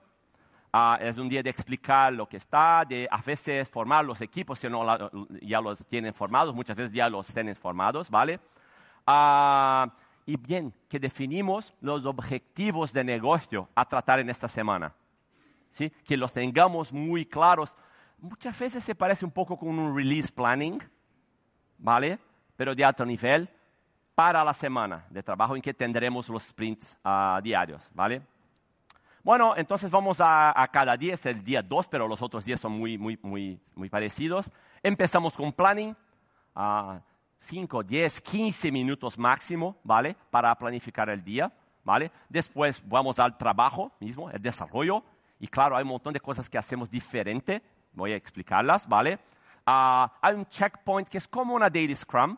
Ah, 0.76 0.98
es 1.00 1.18
un 1.18 1.28
día 1.28 1.40
de 1.40 1.50
explicar 1.50 2.12
lo 2.12 2.28
que 2.28 2.36
está, 2.36 2.84
de 2.84 3.06
a 3.08 3.22
veces 3.22 3.70
formar 3.70 4.04
los 4.04 4.20
equipos, 4.20 4.58
si 4.58 4.68
no 4.68 4.84
ya 5.40 5.60
los 5.60 5.78
tienen 5.86 6.12
formados, 6.12 6.52
muchas 6.52 6.76
veces 6.76 6.92
ya 6.92 7.08
los 7.08 7.28
tienen 7.28 7.54
formados, 7.54 8.10
¿vale? 8.10 8.40
Ah, 9.06 9.88
y 10.26 10.36
bien, 10.36 10.74
que 10.88 10.98
definimos 10.98 11.72
los 11.80 12.04
objetivos 12.04 12.92
de 12.92 13.04
negocio 13.04 13.68
a 13.76 13.84
tratar 13.84 14.18
en 14.18 14.28
esta 14.28 14.48
semana. 14.48 14.92
¿sí? 15.70 15.92
Que 16.04 16.16
los 16.16 16.32
tengamos 16.32 16.92
muy 16.92 17.24
claros. 17.24 17.72
Muchas 18.18 18.58
veces 18.58 18.82
se 18.82 18.96
parece 18.96 19.24
un 19.24 19.30
poco 19.30 19.56
con 19.56 19.78
un 19.78 19.96
release 19.96 20.32
planning, 20.32 20.82
¿vale? 21.78 22.18
Pero 22.56 22.74
de 22.74 22.84
alto 22.84 23.06
nivel 23.06 23.48
para 24.16 24.42
la 24.42 24.52
semana 24.52 25.06
de 25.08 25.22
trabajo 25.22 25.54
en 25.54 25.62
que 25.62 25.72
tendremos 25.72 26.28
los 26.28 26.42
sprints 26.42 26.96
uh, 27.04 27.40
diarios, 27.40 27.88
¿vale? 27.94 28.22
Bueno, 29.24 29.54
entonces 29.56 29.90
vamos 29.90 30.18
a, 30.20 30.68
cada 30.70 30.98
día, 30.98 31.14
es 31.14 31.24
el 31.24 31.42
día 31.42 31.62
2, 31.62 31.88
pero 31.88 32.06
los 32.06 32.20
otros 32.20 32.44
días 32.44 32.60
son 32.60 32.72
muy, 32.72 32.98
muy, 32.98 33.18
muy, 33.22 33.58
muy 33.74 33.88
parecidos. 33.88 34.50
Empezamos 34.82 35.32
con 35.32 35.50
planning, 35.50 35.96
5, 37.38 37.82
10, 37.84 38.20
15 38.20 38.70
minutos 38.70 39.16
máximo, 39.18 39.78
¿vale? 39.82 40.14
Para 40.30 40.54
planificar 40.54 41.08
el 41.08 41.24
día, 41.24 41.50
¿vale? 41.82 42.12
Después 42.28 42.82
vamos 42.86 43.18
al 43.18 43.38
trabajo 43.38 43.92
mismo, 43.98 44.30
el 44.30 44.42
desarrollo, 44.42 45.02
y 45.40 45.48
claro, 45.48 45.74
hay 45.74 45.84
un 45.84 45.88
montón 45.88 46.12
de 46.12 46.20
cosas 46.20 46.50
que 46.50 46.58
hacemos 46.58 46.90
diferente, 46.90 47.62
voy 47.94 48.12
a 48.12 48.16
explicarlas, 48.16 48.86
¿vale? 48.86 49.18
Ah, 49.64 50.12
hay 50.20 50.34
un 50.34 50.44
checkpoint 50.44 51.08
que 51.08 51.16
es 51.16 51.26
como 51.26 51.54
una 51.54 51.70
daily 51.70 51.96
scrum, 51.96 52.36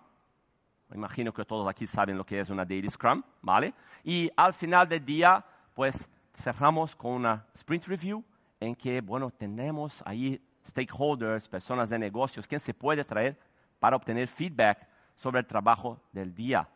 imagino 0.95 1.33
que 1.33 1.45
todos 1.45 1.69
aquí 1.69 1.89
saben 1.89 2.17
lo 2.17 2.25
que 2.25 2.39
es 2.39 2.49
una 2.49 2.65
daily 2.65 2.89
scrum, 2.89 3.25
¿vale? 3.43 3.75
Y 4.05 4.31
al 4.37 4.55
final 4.55 4.89
del 4.89 5.05
día, 5.05 5.45
pues 5.75 6.09
cerramos 6.37 6.95
con 6.95 7.13
una 7.13 7.47
sprint 7.55 7.87
review 7.87 8.25
en 8.61 8.75
que, 8.75 9.01
bueno, 9.01 9.31
tenemos 9.31 10.03
ahí 10.07 10.41
stakeholders, 10.65 11.49
personas 11.49 11.89
de 11.89 11.99
negocios, 11.99 12.47
quien 12.47 12.61
se 12.61 12.75
puede 12.75 13.05
traer 13.05 13.39
para 13.79 13.97
obtener 13.97 14.29
feedback 14.29 14.87
sobre 15.17 15.41
el 15.41 15.47
trabajo 15.47 16.01
del 16.13 16.35
día, 16.35 16.69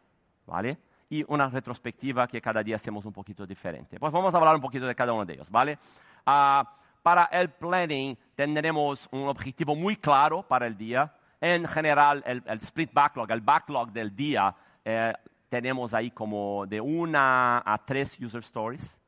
¿vale? 0.47 0.79
Y 1.09 1.25
una 1.29 1.49
retrospectiva 1.49 2.27
que 2.29 2.41
cada 2.41 2.63
día 2.63 2.77
hacemos 2.77 3.05
un 3.05 3.13
poquito 3.13 3.47
diferente. 3.47 3.99
Pues 3.99 4.13
vamos 4.13 4.33
a 4.33 4.37
hablar 4.37 4.55
un 4.55 4.61
poquito 4.61 4.87
de 4.87 4.95
cada 4.95 5.13
uno 5.13 5.25
de 5.25 5.35
ellos, 5.35 5.51
¿vale? 5.51 5.79
Uh, 6.27 6.65
para 7.03 7.25
el 7.33 7.51
planning 7.51 8.17
tendremos 8.35 9.09
un 9.11 9.27
objetivo 9.29 9.75
muy 9.75 9.97
claro 9.97 10.43
para 10.43 10.67
el 10.67 10.77
día. 10.77 11.13
En 11.41 11.67
general, 11.67 12.23
el, 12.27 12.43
el 12.47 12.59
split 12.59 12.93
backlog, 12.93 13.31
el 13.31 13.41
backlog 13.41 13.91
del 13.91 14.15
día, 14.15 14.55
eh, 14.85 15.13
tenemos 15.49 15.95
ahí 15.95 16.11
como 16.11 16.67
de 16.67 16.81
una 16.81 17.63
a 17.65 17.79
tres 17.85 18.19
user 18.21 18.43
stories 18.43 19.00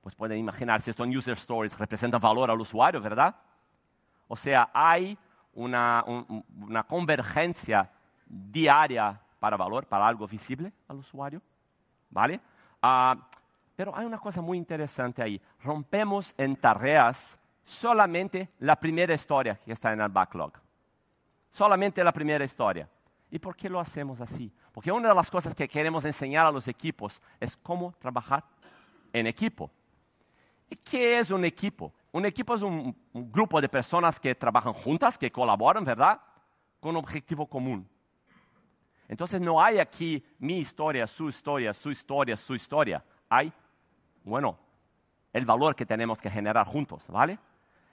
pues 0.00 0.14
pueden 0.14 0.38
imaginar 0.38 0.80
si 0.80 0.90
estos 0.90 1.06
user 1.08 1.36
stories 1.36 1.78
representan 1.78 2.20
valor 2.20 2.50
al 2.50 2.60
usuario, 2.60 3.00
¿verdad? 3.00 3.34
O 4.26 4.36
sea, 4.36 4.70
hay 4.72 5.16
una, 5.54 6.04
una 6.60 6.84
convergencia 6.84 7.90
diaria 8.26 9.20
para 9.38 9.56
valor, 9.56 9.86
para 9.86 10.06
algo 10.06 10.26
visible 10.26 10.72
al 10.88 10.98
usuario, 10.98 11.40
¿vale? 12.10 12.40
Ah, 12.82 13.16
pero 13.74 13.96
hay 13.96 14.06
una 14.06 14.18
cosa 14.18 14.40
muy 14.40 14.58
interesante 14.58 15.22
ahí. 15.22 15.40
Rompemos 15.62 16.34
en 16.36 16.56
tareas 16.56 17.38
solamente 17.64 18.50
la 18.60 18.76
primera 18.76 19.14
historia 19.14 19.56
que 19.56 19.72
está 19.72 19.92
en 19.92 20.00
el 20.00 20.08
backlog. 20.08 20.52
Solamente 21.50 22.02
la 22.02 22.12
primera 22.12 22.44
historia. 22.44 22.88
¿Y 23.30 23.38
por 23.38 23.56
qué 23.56 23.68
lo 23.68 23.78
hacemos 23.78 24.20
así? 24.20 24.52
Porque 24.72 24.90
una 24.90 25.08
de 25.08 25.14
las 25.14 25.30
cosas 25.30 25.54
que 25.54 25.68
queremos 25.68 26.04
enseñar 26.04 26.46
a 26.46 26.50
los 26.50 26.66
equipos 26.66 27.20
es 27.38 27.56
cómo 27.56 27.92
trabajar 27.98 28.44
en 29.12 29.26
equipo. 29.26 29.70
¿Y 30.68 30.76
qué 30.76 31.18
es 31.18 31.30
un 31.30 31.44
equipo? 31.44 31.92
un 32.10 32.24
equipo 32.24 32.54
es 32.54 32.62
un, 32.62 32.96
un 33.12 33.32
grupo 33.32 33.60
de 33.60 33.68
personas 33.68 34.18
que 34.18 34.34
trabajan 34.34 34.72
juntas, 34.72 35.18
que 35.18 35.30
colaboran, 35.30 35.84
¿verdad? 35.84 36.20
Con 36.80 36.90
un 36.90 36.96
objetivo 36.96 37.46
común. 37.46 37.88
Entonces 39.06 39.40
no 39.40 39.62
hay 39.62 39.78
aquí 39.78 40.24
mi 40.38 40.58
historia, 40.58 41.06
su 41.06 41.28
historia, 41.28 41.72
su 41.72 41.90
historia, 41.90 42.36
su 42.36 42.54
historia. 42.54 43.04
Hay, 43.28 43.52
bueno, 44.24 44.58
el 45.32 45.46
valor 45.46 45.74
que 45.74 45.86
tenemos 45.86 46.18
que 46.18 46.30
generar 46.30 46.66
juntos, 46.66 47.04
¿vale? 47.08 47.38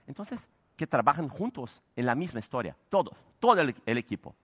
Entonces, 0.07 0.47
que 0.75 0.85
trabajen 0.85 1.29
juntos 1.29 1.81
en 1.95 2.05
la 2.05 2.15
misma 2.15 2.39
historia, 2.39 2.75
todos, 2.89 3.17
todo 3.39 3.61
el, 3.61 3.73
el 3.85 3.97
equipo. 3.97 4.35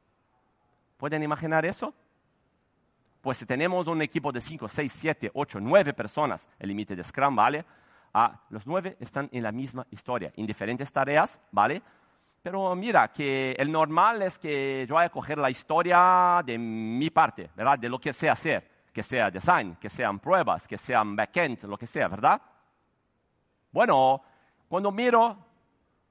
¿Pueden 0.98 1.24
imaginar 1.24 1.66
eso? 1.66 1.94
Pues 3.22 3.38
si 3.38 3.46
tenemos 3.46 3.88
un 3.88 4.02
equipo 4.02 4.32
de 4.32 4.42
5, 4.42 4.68
6, 4.68 4.94
7, 4.96 5.32
8, 5.34 5.60
9 5.60 5.94
personas, 5.94 6.48
el 6.58 6.70
límite 6.70 6.96
de 6.96 7.04
Scrum, 7.04 7.36
¿vale? 7.36 7.66
Ah, 8.14 8.42
los 8.50 8.68
nueve 8.68 8.98
están 9.00 9.30
en 9.32 9.44
la 9.44 9.52
misma 9.52 9.88
historia, 9.90 10.34
en 10.36 10.46
diferentes 10.46 10.92
tareas, 10.92 11.40
¿vale? 11.52 11.82
Pero 12.44 12.76
mira, 12.76 13.08
que 13.10 13.52
el 13.52 13.72
normal 13.72 14.24
es 14.24 14.38
que 14.38 14.86
yo 14.88 14.96
vaya 14.96 15.08
a 15.08 15.12
coger 15.12 15.38
la 15.38 15.50
historia 15.50 16.42
de 16.44 16.58
mi 16.58 17.10
parte, 17.10 17.50
¿verdad? 17.56 17.80
De 17.80 17.88
lo 17.88 18.00
que 18.00 18.12
sé 18.12 18.30
hacer, 18.30 18.68
que 18.92 19.04
sea 19.04 19.32
design, 19.32 19.76
que 19.76 19.90
sean 19.90 20.20
pruebas, 20.20 20.68
que 20.68 20.78
sean 20.78 21.16
backend, 21.16 21.64
lo 21.64 21.78
que 21.78 21.88
sea, 21.88 22.08
¿verdad? 22.10 22.42
Bueno, 23.72 24.22
cuando 24.68 24.92
miro 24.92 25.38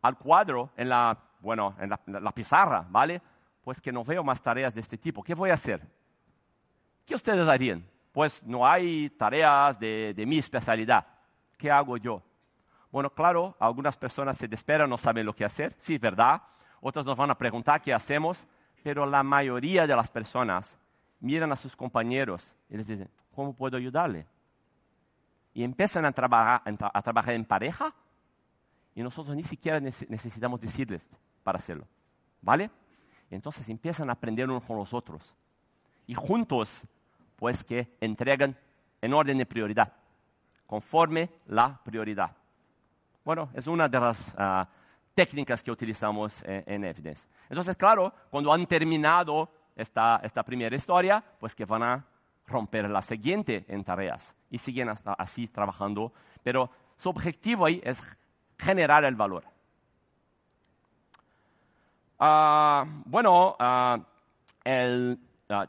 al 0.00 0.16
cuadro 0.16 0.70
en 0.76 0.88
la, 0.88 1.18
bueno, 1.40 1.74
en 1.78 1.90
la, 1.90 2.32
pizarra, 2.32 2.86
¿vale? 2.88 3.20
Pues 3.62 3.80
que 3.80 3.92
no 3.92 4.04
veo 4.04 4.24
más 4.24 4.40
tareas 4.40 4.74
de 4.74 4.80
este 4.80 4.96
tipo. 4.96 5.22
¿Qué 5.22 5.34
voy 5.34 5.50
a 5.50 5.54
hacer? 5.54 5.82
¿Qué 7.04 7.14
ustedes 7.14 7.46
harían? 7.46 7.84
Pues 8.12 8.42
no 8.44 8.66
hay 8.66 9.10
tareas 9.10 9.78
de 9.78 10.24
mi 10.26 10.38
especialidad. 10.38 11.04
¿Qué 11.60 11.70
hago 11.70 11.98
yo? 11.98 12.22
Bueno, 12.90 13.10
claro, 13.10 13.54
algunas 13.60 13.98
personas 13.98 14.38
se 14.38 14.48
desesperan, 14.48 14.88
no 14.88 14.96
saben 14.96 15.26
lo 15.26 15.34
que 15.34 15.44
hacer, 15.44 15.74
sí, 15.78 15.98
¿verdad? 15.98 16.42
Otros 16.80 17.04
nos 17.04 17.18
van 17.18 17.30
a 17.30 17.36
preguntar 17.36 17.82
qué 17.82 17.92
hacemos, 17.92 18.46
pero 18.82 19.04
la 19.04 19.22
mayoría 19.22 19.86
de 19.86 19.94
las 19.94 20.10
personas 20.10 20.78
miran 21.20 21.52
a 21.52 21.56
sus 21.56 21.76
compañeros 21.76 22.50
y 22.70 22.78
les 22.78 22.86
dicen, 22.86 23.10
¿cómo 23.34 23.52
puedo 23.52 23.76
ayudarle? 23.76 24.26
Y 25.52 25.62
empiezan 25.62 26.06
a 26.06 26.12
trabajar 26.12 27.34
en 27.34 27.44
pareja 27.44 27.94
y 28.94 29.02
nosotros 29.02 29.36
ni 29.36 29.44
siquiera 29.44 29.78
necesitamos 29.80 30.62
decirles 30.62 31.06
para 31.42 31.58
hacerlo, 31.58 31.86
¿vale? 32.40 32.70
Entonces 33.30 33.68
empiezan 33.68 34.08
a 34.08 34.14
aprender 34.14 34.48
unos 34.48 34.64
con 34.64 34.78
los 34.78 34.94
otros 34.94 35.34
y 36.06 36.14
juntos, 36.14 36.84
pues 37.36 37.62
que 37.62 37.94
entregan 38.00 38.56
en 39.02 39.12
orden 39.12 39.36
de 39.36 39.44
prioridad, 39.44 39.92
conforme 40.70 41.28
la 41.48 41.76
prioridad. 41.82 42.30
Bueno, 43.24 43.50
es 43.54 43.66
una 43.66 43.88
de 43.88 43.98
las 43.98 44.32
uh, 44.38 44.64
técnicas 45.16 45.64
que 45.64 45.72
utilizamos 45.72 46.44
en, 46.44 46.62
en, 46.64 46.84
Evidence. 46.84 47.26
Entonces, 47.48 47.76
claro, 47.76 48.12
cuando 48.30 48.52
han 48.52 48.64
terminado 48.68 49.50
esta, 49.74 50.20
esta 50.22 50.44
primera 50.44 50.76
historia, 50.76 51.24
pues 51.40 51.56
que 51.56 51.64
van 51.64 51.82
a 51.82 52.04
romper 52.46 52.88
la 52.88 53.02
siguiente 53.02 53.64
en 53.66 53.82
tareas 53.82 54.32
y 54.48 54.58
siguen 54.58 54.90
hasta 54.90 55.14
así 55.14 55.48
trabajando, 55.48 56.12
pero 56.40 56.70
su 56.96 57.08
objetivo 57.08 57.66
ahí 57.66 57.80
es 57.82 58.00
generar 58.56 59.02
el 59.02 59.16
valor. 59.16 59.42
Uh, 62.20 62.86
bueno, 63.06 63.56
uh, 63.58 64.00
el 64.62 65.18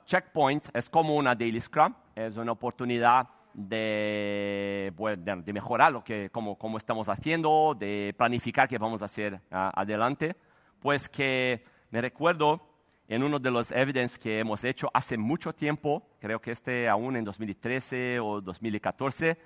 checkpoint 0.05 0.69
es 0.75 0.87
como 0.91 1.15
una 1.15 1.33
daily 1.33 1.59
scrum, 1.59 1.91
es 2.13 2.37
una 2.37 2.51
oportunidad 2.51 3.27
de, 3.53 4.93
pues, 4.95 5.17
de, 5.23 5.53
mejorar 5.53 5.91
lo 5.91 6.03
que, 6.03 6.29
como, 6.29 6.57
como, 6.57 6.77
estamos 6.77 7.07
haciendo, 7.09 7.75
de 7.77 8.13
planificar 8.17 8.67
qué 8.67 8.77
vamos 8.77 9.01
a 9.01 9.05
hacer 9.05 9.39
adelante. 9.49 10.35
Pues 10.79 11.07
que 11.09 11.63
me 11.91 12.01
recuerdo 12.01 12.61
en 13.07 13.23
uno 13.23 13.39
de 13.39 13.51
los 13.51 13.71
evidence 13.71 14.17
que 14.17 14.39
hemos 14.39 14.63
hecho 14.63 14.89
hace 14.93 15.17
mucho 15.17 15.53
tiempo, 15.53 16.07
creo 16.19 16.39
que 16.39 16.51
este 16.51 16.87
aún 16.87 17.17
en 17.17 17.25
2013 17.25 18.19
o 18.21 18.39
2014, 18.39 19.37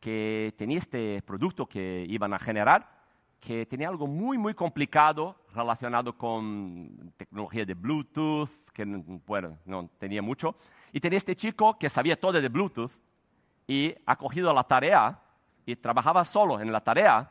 que 0.00 0.54
tenía 0.56 0.78
este 0.78 1.20
producto 1.22 1.66
que 1.66 2.06
iban 2.08 2.32
a 2.32 2.38
generar, 2.38 3.00
que 3.38 3.66
tenía 3.66 3.88
algo 3.88 4.06
muy, 4.06 4.38
muy 4.38 4.54
complicado 4.54 5.36
relacionado 5.54 6.16
con 6.16 7.12
tecnología 7.16 7.64
de 7.64 7.74
Bluetooth, 7.74 8.50
que 8.72 8.84
bueno, 9.26 9.58
no 9.64 9.88
tenía 9.98 10.22
mucho. 10.22 10.56
Y 10.92 11.00
tenía 11.00 11.18
este 11.18 11.36
chico 11.36 11.78
que 11.78 11.88
sabía 11.88 12.18
todo 12.18 12.40
de 12.40 12.48
Bluetooth, 12.48 12.92
y 13.66 13.94
ha 14.06 14.16
cogido 14.16 14.52
la 14.52 14.64
tarea 14.64 15.18
y 15.66 15.76
trabajaba 15.76 16.24
solo 16.24 16.60
en 16.60 16.72
la 16.72 16.80
tarea 16.80 17.30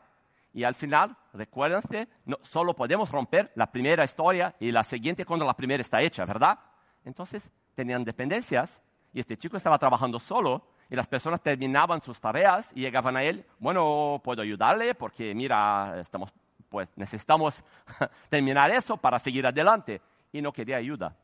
y 0.52 0.64
al 0.64 0.74
final, 0.74 1.16
recuérdense, 1.32 2.08
no, 2.24 2.38
solo 2.42 2.74
podemos 2.74 3.10
romper 3.10 3.52
la 3.54 3.70
primera 3.70 4.04
historia 4.04 4.54
y 4.58 4.72
la 4.72 4.82
siguiente 4.82 5.24
cuando 5.24 5.46
la 5.46 5.54
primera 5.54 5.80
está 5.80 6.02
hecha, 6.02 6.24
¿verdad? 6.24 6.58
Entonces 7.04 7.50
tenían 7.74 8.04
dependencias 8.04 8.80
y 9.12 9.20
este 9.20 9.36
chico 9.36 9.56
estaba 9.56 9.78
trabajando 9.78 10.18
solo 10.18 10.66
y 10.88 10.96
las 10.96 11.08
personas 11.08 11.40
terminaban 11.40 12.02
sus 12.02 12.20
tareas 12.20 12.72
y 12.74 12.80
llegaban 12.80 13.16
a 13.16 13.22
él, 13.22 13.46
bueno, 13.58 14.20
puedo 14.24 14.42
ayudarle 14.42 14.94
porque 14.94 15.34
mira, 15.34 16.00
estamos, 16.00 16.32
pues 16.68 16.88
necesitamos 16.96 17.62
terminar 18.28 18.72
eso 18.72 18.96
para 18.96 19.20
seguir 19.20 19.46
adelante 19.46 20.00
y 20.32 20.42
no 20.42 20.52
quería 20.52 20.78
ayuda. 20.78 21.14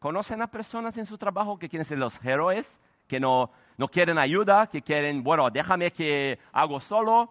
¿Conocen 0.00 0.42
a 0.42 0.48
personas 0.48 0.98
en 0.98 1.06
su 1.06 1.16
trabajo 1.16 1.56
que 1.56 1.68
quieren 1.68 1.84
ser 1.84 1.98
los 1.98 2.22
héroes 2.24 2.80
que 3.12 3.20
no, 3.20 3.50
no 3.76 3.88
quieren 3.88 4.16
ayuda, 4.16 4.66
que 4.66 4.80
quieren, 4.80 5.22
bueno, 5.22 5.50
déjame 5.50 5.90
que 5.92 6.38
hago 6.50 6.80
solo, 6.80 7.30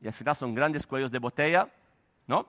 y 0.00 0.08
al 0.08 0.12
final 0.12 0.34
son 0.34 0.52
grandes 0.56 0.84
cuellos 0.88 1.08
de 1.12 1.20
botella, 1.20 1.68
¿no? 2.26 2.44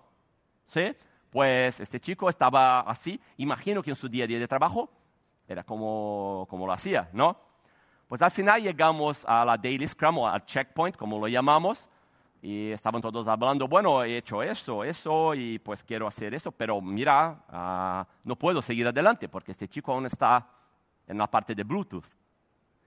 ¿Sí? 0.66 0.96
Pues 1.30 1.80
este 1.80 2.00
chico 2.00 2.28
estaba 2.28 2.80
así, 2.80 3.22
imagino 3.38 3.84
que 3.84 3.92
en 3.92 3.96
su 3.96 4.10
día 4.10 4.24
a 4.24 4.28
día 4.28 4.40
de 4.40 4.48
trabajo 4.48 4.90
era 5.48 5.64
como, 5.64 6.48
como 6.50 6.66
lo 6.66 6.74
hacía, 6.74 7.08
¿no? 7.14 7.38
Pues 8.08 8.24
al 8.24 8.32
final 8.32 8.64
llegamos 8.64 9.24
a 9.28 9.46
la 9.46 9.58
Daily 9.58 9.88
Scrum 9.88 10.18
o 10.18 10.28
al 10.28 10.44
checkpoint, 10.44 10.96
como 10.96 11.20
lo 11.20 11.28
llamamos, 11.28 11.88
y 12.42 12.72
estaban 12.72 13.00
todos 13.00 13.28
hablando, 13.28 13.68
bueno, 13.68 14.04
he 14.04 14.18
hecho 14.18 14.42
eso, 14.42 14.84
eso, 14.84 15.36
y 15.36 15.60
pues 15.60 15.84
quiero 15.84 16.08
hacer 16.08 16.34
eso, 16.34 16.52
pero 16.52 16.82
mira, 16.82 17.38
uh, 17.48 18.12
no 18.24 18.36
puedo 18.36 18.60
seguir 18.64 18.88
adelante 18.88 19.30
porque 19.30 19.52
este 19.52 19.68
chico 19.68 19.92
aún 19.92 20.08
está 20.08 20.48
en 21.06 21.20
la 21.20 21.28
parte 21.28 21.54
de 21.54 21.64
Bluetooth 21.64 22.06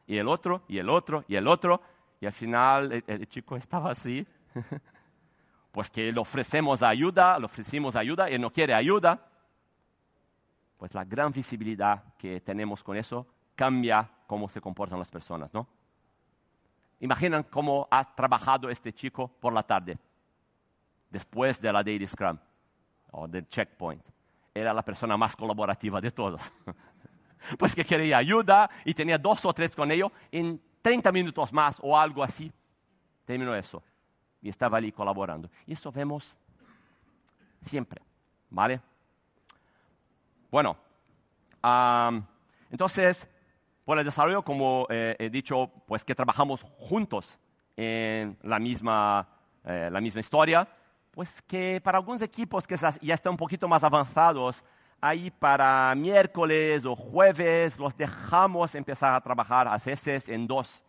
y 0.09 0.16
el 0.16 0.27
otro, 0.27 0.62
y 0.66 0.79
el 0.79 0.88
otro, 0.88 1.25
y 1.29 1.37
el 1.37 1.47
otro, 1.47 1.81
y 2.21 2.27
al 2.27 2.33
final 2.33 2.90
el, 2.92 3.05
el 3.07 3.29
chico 3.29 3.55
estaba 3.57 3.92
así, 3.92 4.27
pues 5.71 5.90
que 5.90 6.11
le 6.11 6.18
ofrecemos 6.18 6.83
ayuda, 6.83 7.38
le 7.38 7.44
ofrecimos 7.44 7.94
ayuda, 7.94 8.29
y 8.31 8.38
no 8.38 8.51
quiere 8.51 8.75
ayuda, 8.75 9.25
pues 10.79 10.94
la 10.94 11.05
gran 11.05 11.31
visibilidad 11.31 12.03
que 12.16 12.40
tenemos 12.40 12.83
con 12.83 12.97
eso 12.97 13.27
cambia 13.55 14.09
cómo 14.27 14.49
se 14.49 14.61
comportan 14.61 14.99
las 14.99 15.11
personas, 15.11 15.53
¿no? 15.53 15.66
Imaginan 17.01 17.42
cómo 17.44 17.87
ha 17.90 18.03
trabajado 18.14 18.71
este 18.71 18.92
chico 18.92 19.29
por 19.29 19.53
la 19.53 19.62
tarde, 19.62 19.99
después 21.11 21.61
de 21.61 21.73
la 21.73 21.83
Daily 21.83 22.07
Scrum 22.07 22.38
o 23.11 23.29
del 23.29 23.47
checkpoint. 23.49 24.03
Era 24.55 24.73
la 24.73 24.83
persona 24.83 25.16
más 25.16 25.37
colaborativa 25.37 26.01
de 26.01 26.11
todos. 26.11 26.40
pues 27.59 27.74
que 27.74 27.85
quería 27.85 28.18
ayuda 28.18 28.68
y 28.85 28.94
tenía 28.94 29.18
dos 29.18 29.44
o 29.44 29.53
tres 29.53 29.74
con 29.74 29.90
ellos, 29.90 30.11
en 30.31 30.61
30 30.83 31.12
minutos 31.12 31.53
más 31.53 31.79
o 31.83 31.98
algo 31.98 32.22
así, 32.22 32.53
terminó 33.24 33.55
eso. 33.55 33.83
Y 34.40 34.48
estaba 34.48 34.79
allí 34.79 34.92
colaborando. 34.92 35.51
Y 35.66 35.72
eso 35.72 35.90
vemos 35.90 36.37
siempre, 37.62 38.01
¿vale? 38.51 38.81
Bueno, 40.51 40.77
um, 41.62 42.22
entonces, 42.70 43.29
por 43.85 43.98
el 43.98 44.05
desarrollo, 44.05 44.42
como 44.42 44.87
eh, 44.88 45.16
he 45.18 45.31
dicho, 45.31 45.70
pues 45.87 46.05
que 46.05 46.14
trabajamos 46.14 46.62
juntos 46.79 47.38
en 47.77 48.37
la 48.42 48.59
misma, 48.59 49.29
eh, 49.64 49.88
la 49.90 50.01
misma 50.01 50.20
historia, 50.20 50.68
pues 51.11 51.42
que 51.42 51.81
para 51.83 51.98
algunos 51.98 52.22
equipos 52.22 52.66
que 52.66 52.77
ya 52.77 53.14
están 53.14 53.33
un 53.33 53.37
poquito 53.37 53.68
más 53.68 53.83
avanzados, 53.83 54.62
ahí 55.01 55.31
para 55.31 55.95
miércoles 55.95 56.85
o 56.85 56.95
jueves 56.95 57.79
los 57.79 57.97
dejamos 57.97 58.75
empezar 58.75 59.15
a 59.15 59.21
trabajar 59.21 59.69
a 59.69 59.79
veces 59.79 60.29
en 60.29 60.47
dos, 60.47 60.83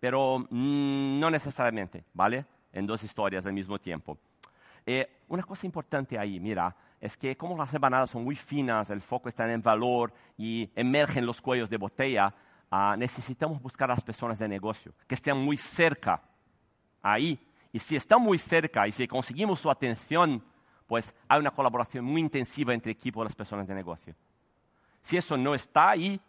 pero 0.00 0.38
mmm, 0.38 1.20
no 1.20 1.30
necesariamente, 1.30 2.04
¿vale? 2.12 2.44
En 2.72 2.86
dos 2.86 3.02
historias 3.02 3.46
al 3.46 3.52
mismo 3.52 3.78
tiempo. 3.78 4.18
Eh, 4.84 5.20
una 5.28 5.42
cosa 5.42 5.66
importante 5.66 6.18
ahí, 6.18 6.40
mira, 6.40 6.74
es 7.00 7.16
que 7.16 7.36
como 7.36 7.56
las 7.56 7.72
rebanadas 7.72 8.10
son 8.10 8.24
muy 8.24 8.36
finas, 8.36 8.90
el 8.90 9.00
foco 9.00 9.28
está 9.28 9.44
en 9.44 9.52
el 9.52 9.60
valor 9.60 10.12
y 10.36 10.70
emergen 10.74 11.26
los 11.26 11.40
cuellos 11.40 11.68
de 11.68 11.76
botella, 11.76 12.32
uh, 12.70 12.96
necesitamos 12.96 13.60
buscar 13.60 13.90
a 13.90 13.94
las 13.94 14.04
personas 14.04 14.38
de 14.38 14.48
negocio 14.48 14.92
que 15.06 15.14
estén 15.14 15.36
muy 15.36 15.56
cerca 15.56 16.22
ahí. 17.02 17.38
Y 17.72 17.78
si 17.78 17.96
están 17.96 18.20
muy 18.22 18.38
cerca 18.38 18.86
y 18.86 18.92
si 18.92 19.08
conseguimos 19.08 19.60
su 19.60 19.70
atención, 19.70 20.44
pues 20.92 21.14
hay 21.26 21.40
una 21.40 21.50
colaboración 21.50 22.04
muy 22.04 22.20
intensiva 22.20 22.74
entre 22.74 22.92
equipo 22.92 23.22
y 23.22 23.24
las 23.24 23.34
personas 23.34 23.66
de 23.66 23.74
negocio. 23.74 24.14
Si 25.00 25.16
eso 25.16 25.38
no 25.38 25.54
está 25.54 25.88
ahí, 25.88 26.20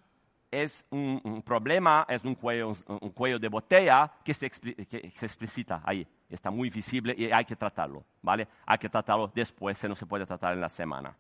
es 0.50 0.86
un, 0.90 1.20
un 1.22 1.42
problema, 1.42 2.06
es 2.08 2.24
un 2.24 2.34
cuello, 2.34 2.72
un 2.88 3.10
cuello 3.10 3.38
de 3.40 3.50
botella 3.50 4.10
que 4.24 4.34
se, 4.34 4.50
que 4.50 5.12
se 5.18 5.26
explicita 5.26 5.82
ahí. 5.84 6.08
Está 6.30 6.50
muy 6.50 6.70
visible 6.70 7.14
y 7.18 7.30
hay 7.30 7.44
que 7.44 7.58
tratarlo, 7.58 8.06
¿vale? 8.22 8.48
Hay 8.66 8.78
que 8.78 8.88
tratarlo 8.88 9.30
después, 9.36 9.78
se 9.78 9.90
no 9.90 9.96
se 9.96 10.06
puede 10.06 10.26
tratar 10.26 10.54
en 10.54 10.62
la 10.62 10.70
semana. 10.70 11.14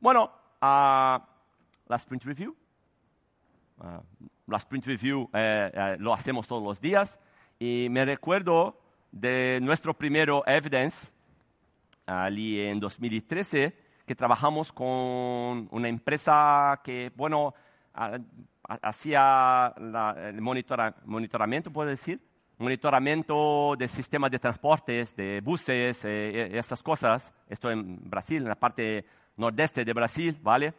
Bueno, 0.00 0.32
ah, 0.60 1.24
la 1.86 1.94
sprint 1.94 2.24
review. 2.24 2.56
Ah, 3.80 4.02
la 4.48 4.56
sprint 4.56 4.84
review 4.86 5.30
eh, 5.32 5.70
eh, 5.72 5.96
lo 6.00 6.12
hacemos 6.12 6.48
todos 6.48 6.64
los 6.64 6.80
días 6.80 7.20
y 7.60 7.86
me 7.88 8.04
recuerdo 8.04 8.80
de 9.12 9.60
nuestro 9.62 9.94
primero 9.94 10.42
evidence 10.44 11.12
allí 12.10 12.60
en 12.60 12.80
2013 12.80 13.76
que 14.06 14.14
trabajamos 14.14 14.72
con 14.72 15.68
una 15.70 15.88
empresa 15.88 16.80
que, 16.82 17.12
bueno, 17.14 17.54
ha- 17.94 18.18
hacía 18.82 19.72
el 19.76 20.40
monitora- 20.40 20.94
monitoramiento, 21.04 21.70
puedo 21.72 21.88
decir, 21.88 22.20
monitoramiento 22.58 23.74
de 23.78 23.86
sistemas 23.88 24.30
de 24.30 24.38
transportes, 24.38 25.14
de 25.16 25.40
buses, 25.40 26.04
eh, 26.04 26.08
eh, 26.08 26.58
esas 26.58 26.82
cosas. 26.82 27.32
Esto 27.48 27.70
en 27.70 27.98
Brasil, 28.10 28.38
en 28.42 28.48
la 28.48 28.54
parte 28.56 29.04
nordeste 29.36 29.84
de 29.84 29.92
Brasil, 29.92 30.38
¿vale? 30.42 30.74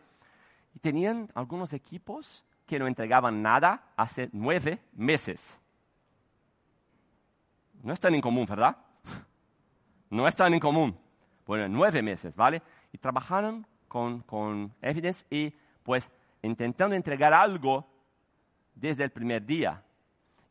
Y 0.75 0.79
tenían 0.79 1.29
algunos 1.33 1.73
equipos 1.73 2.43
que 2.67 2.77
no 2.79 2.87
entregaban 2.87 3.41
nada 3.41 3.91
hace 3.97 4.29
nueve 4.33 4.79
meses. 4.93 5.59
No 7.83 7.93
es 7.93 7.99
tan 7.99 8.13
incomún, 8.15 8.45
¿verdad? 8.45 8.75
No 10.11 10.27
es 10.27 10.35
tan 10.35 10.53
incomún. 10.53 10.97
Bueno, 11.51 11.67
nueve 11.67 12.01
meses, 12.01 12.33
¿vale? 12.37 12.61
Y 12.93 12.97
trabajaron 12.97 13.67
con, 13.89 14.21
con 14.21 14.73
Evidence 14.81 15.25
y 15.29 15.53
pues 15.83 16.09
intentando 16.43 16.95
entregar 16.95 17.33
algo 17.33 17.85
desde 18.73 19.03
el 19.03 19.09
primer 19.09 19.45
día. 19.45 19.83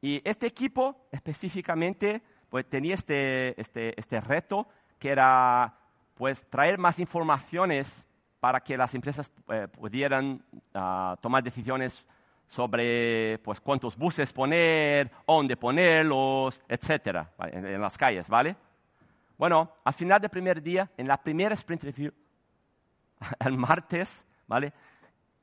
Y 0.02 0.20
este 0.28 0.46
equipo 0.46 1.06
específicamente 1.10 2.20
pues 2.50 2.66
tenía 2.68 2.92
este, 2.92 3.58
este, 3.58 3.98
este 3.98 4.20
reto 4.20 4.68
que 4.98 5.08
era 5.08 5.74
pues 6.16 6.44
traer 6.50 6.76
más 6.76 6.98
informaciones 6.98 8.06
para 8.38 8.60
que 8.60 8.76
las 8.76 8.94
empresas 8.94 9.30
eh, 9.48 9.68
pudieran 9.68 10.44
ah, 10.74 11.16
tomar 11.22 11.42
decisiones 11.42 12.04
sobre 12.46 13.38
pues 13.38 13.58
cuántos 13.58 13.96
buses 13.96 14.34
poner, 14.34 15.10
dónde 15.26 15.56
ponerlos, 15.56 16.60
etcétera, 16.68 17.30
en, 17.50 17.64
en 17.64 17.80
las 17.80 17.96
calles, 17.96 18.28
¿vale? 18.28 18.54
Bueno, 19.40 19.72
al 19.84 19.94
final 19.94 20.20
del 20.20 20.28
primer 20.28 20.62
día, 20.62 20.90
en 20.98 21.08
la 21.08 21.16
primera 21.16 21.54
sprint 21.54 21.84
review, 21.84 22.12
el 23.40 23.56
martes, 23.56 24.22
¿vale? 24.46 24.70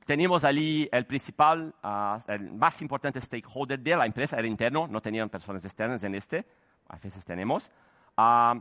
Teníamos 0.06 0.44
allí 0.44 0.88
el 0.92 1.04
principal, 1.04 1.74
ah, 1.82 2.20
el 2.28 2.52
más 2.52 2.80
importante 2.80 3.20
stakeholder 3.20 3.80
de 3.80 3.96
la 3.96 4.06
empresa, 4.06 4.38
era 4.38 4.46
interno, 4.46 4.86
no 4.86 5.00
tenían 5.00 5.28
personas 5.28 5.64
externas 5.64 6.04
en 6.04 6.14
este, 6.14 6.46
a 6.88 6.96
veces 6.98 7.24
tenemos, 7.24 7.72
ah, 8.16 8.54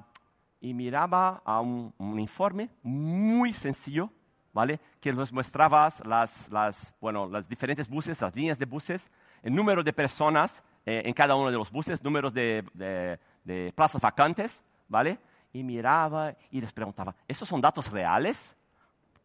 y 0.60 0.74
miraba 0.74 1.44
a 1.46 1.62
un, 1.62 1.94
un 2.00 2.20
informe 2.20 2.72
muy 2.82 3.54
sencillo, 3.54 4.10
¿vale? 4.54 4.80
Que 5.00 5.14
nos 5.14 5.32
mostraba 5.32 5.88
las, 6.04 6.50
las, 6.50 6.96
bueno, 7.00 7.30
las 7.30 7.48
diferentes 7.48 7.88
buses, 7.88 8.20
las 8.20 8.36
líneas 8.36 8.58
de 8.58 8.66
buses, 8.66 9.12
el 9.44 9.54
número 9.54 9.84
de 9.84 9.94
personas 9.94 10.64
eh, 10.84 11.04
en 11.06 11.14
cada 11.14 11.36
uno 11.36 11.52
de 11.52 11.58
los 11.58 11.70
buses, 11.70 12.04
números 12.04 12.34
de, 12.34 12.66
de- 12.74 13.20
de 13.44 13.72
plazas 13.76 14.02
vacantes, 14.02 14.64
¿vale? 14.88 15.20
Y 15.54 15.64
miraba 15.64 16.34
y 16.52 16.62
les 16.62 16.72
preguntaba, 16.74 17.16
¿esos 17.28 17.48
son 17.48 17.62
datos 17.62 17.92
reales? 17.92 18.56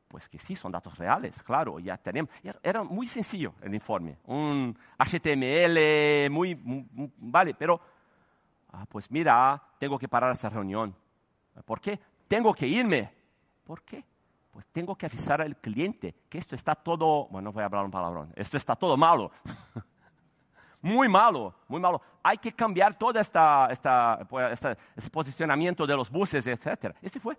Pues 0.09 0.29
que 0.29 0.39
sí, 0.39 0.55
son 0.55 0.71
datos 0.73 0.97
reales, 0.99 1.43
claro, 1.43 1.79
ya 1.79 1.97
tenemos. 1.97 2.31
Era, 2.63 2.83
muy 2.83 3.07
sencillo 3.07 3.55
el 3.63 3.75
informe, 3.75 4.19
un 4.27 4.77
HTML, 4.99 6.29
muy, 6.31 6.55
muy- 6.55 6.87
vale, 7.17 7.55
pero, 7.55 7.81
ah, 8.73 8.85
pues 8.89 9.11
mira, 9.11 9.61
tengo 9.79 9.99
que 9.99 10.09
parar 10.09 10.33
esta 10.33 10.51
reunión. 10.51 10.95
¿Por 11.65 11.81
qué? 11.81 11.99
Tengo 12.29 12.53
que 12.55 12.67
irme. 12.67 13.11
¿Por 13.65 13.83
qué? 13.83 14.05
Pues 14.51 14.67
tengo 14.67 14.95
que 14.97 15.07
avisar 15.07 15.41
al 15.41 15.57
cliente 15.57 16.15
que 16.29 16.37
esto 16.37 16.55
está 16.55 16.75
todo, 16.75 17.27
bueno, 17.29 17.47
no 17.47 17.53
voy 17.53 17.63
a 17.63 17.67
hablar 17.67 17.85
un 17.87 17.91
palabrón, 17.91 18.33
esto 18.37 18.59
está 18.59 18.77
todo 18.77 18.97
malo. 18.99 19.31
muy 20.83 21.09
malo, 21.09 21.55
muy 21.69 21.81
malo. 21.81 22.03
Hay 22.23 22.39
que 22.39 22.53
cambiar 22.53 22.95
todo 22.95 23.19
esta, 23.19 23.69
este 23.71 25.11
posicionamiento 25.11 25.87
de 25.87 25.97
los 25.97 26.11
buses, 26.11 26.47
etc. 26.47 26.95
Este 27.01 27.19
fue 27.19 27.39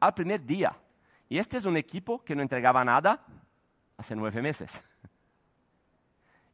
al 0.00 0.14
primer 0.14 0.44
día. 0.44 0.74
Y 1.28 1.38
este 1.38 1.58
es 1.58 1.64
un 1.64 1.76
equipo 1.76 2.24
que 2.24 2.34
no 2.34 2.42
entregaba 2.42 2.84
nada 2.84 3.20
hace 3.96 4.16
nueve 4.16 4.40
meses. 4.40 4.70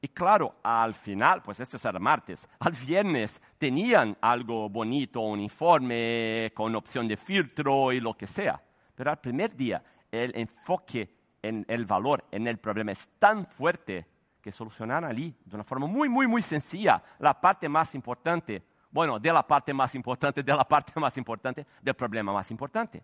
Y 0.01 0.09
claro, 0.09 0.57
al 0.63 0.93
final, 0.93 1.43
pues 1.43 1.61
este 1.61 1.79
es 1.79 1.85
el 1.87 1.99
martes, 1.99 2.47
al 2.59 2.73
viernes 2.73 3.41
tenían 3.57 4.15
algo 4.21 4.69
bonito, 4.69 5.21
un 5.21 5.41
informe 5.41 6.53
con 6.55 6.75
opción 6.75 7.09
de 7.09 7.17
filtro 7.17 7.91
y 7.91 8.01
lo 8.01 8.15
que 8.15 8.27
sea. 8.27 8.61
Pero 8.95 9.11
al 9.11 9.19
primer 9.19 9.57
día, 9.57 9.83
el 10.11 10.37
enfoque 10.37 11.09
en 11.41 11.65
el 11.69 11.87
valor, 11.87 12.25
en 12.31 12.47
el 12.47 12.59
problema 12.59 12.93
es 12.93 13.09
tan 13.19 13.47
fuerte 13.47 14.07
que 14.45 14.53
solucionaron 14.53 15.09
allí 15.09 15.35
de 15.43 15.55
una 15.55 15.65
forma 15.65 15.87
muy, 15.87 16.07
muy, 16.07 16.27
muy 16.27 16.43
sencilla 16.43 17.03
la 17.19 17.33
parte 17.33 17.67
más 17.67 17.95
importante, 17.95 18.63
bueno, 18.91 19.19
de 19.19 19.33
la 19.33 19.43
parte 19.43 19.73
más 19.73 19.95
importante, 19.95 20.43
de 20.43 20.55
la 20.55 20.69
parte 20.69 20.93
más 21.01 21.17
importante, 21.17 21.67
del 21.81 21.95
problema 21.95 22.31
más 22.31 22.51
importante. 22.51 23.03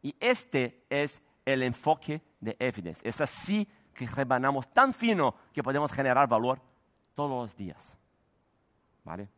Y 0.00 0.14
este 0.20 0.84
es 0.88 1.20
el 1.44 1.64
enfoque 1.64 2.22
de 2.38 2.54
Evidence. 2.56 3.00
Es 3.02 3.20
así 3.20 3.66
que 3.92 4.06
rebanamos 4.06 4.72
tan 4.72 4.94
fino 4.94 5.34
que 5.52 5.60
podemos 5.60 5.90
generar 5.90 6.28
valor 6.28 6.60
todos 7.16 7.42
los 7.42 7.56
días. 7.56 7.98
¿Vale? 9.02 9.28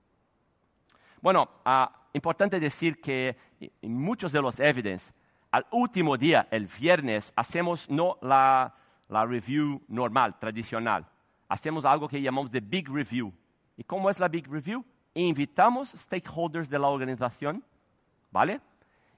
Bueno, 1.22 1.48
ah, 1.64 2.08
importante 2.12 2.60
decir 2.60 3.00
que 3.00 3.38
en 3.80 3.98
muchos 3.98 4.32
de 4.32 4.42
los 4.42 4.60
Evidence, 4.60 5.14
al 5.50 5.66
último 5.70 6.18
día, 6.18 6.46
el 6.50 6.66
viernes, 6.66 7.32
hacemos 7.36 7.88
no 7.88 8.18
la, 8.20 8.74
la 9.08 9.24
review 9.24 9.82
normal, 9.88 10.38
tradicional. 10.38 11.06
Hacemos 11.48 11.84
algo 11.84 12.08
que 12.08 12.20
llamamos 12.20 12.50
de 12.50 12.60
Big 12.60 12.88
Review. 12.88 13.32
¿Y 13.76 13.84
cómo 13.84 14.08
es 14.10 14.18
la 14.18 14.28
Big 14.28 14.46
Review? 14.48 14.84
Invitamos 15.14 15.90
stakeholders 15.90 16.68
de 16.68 16.78
la 16.78 16.88
organización, 16.88 17.62
¿vale? 18.30 18.60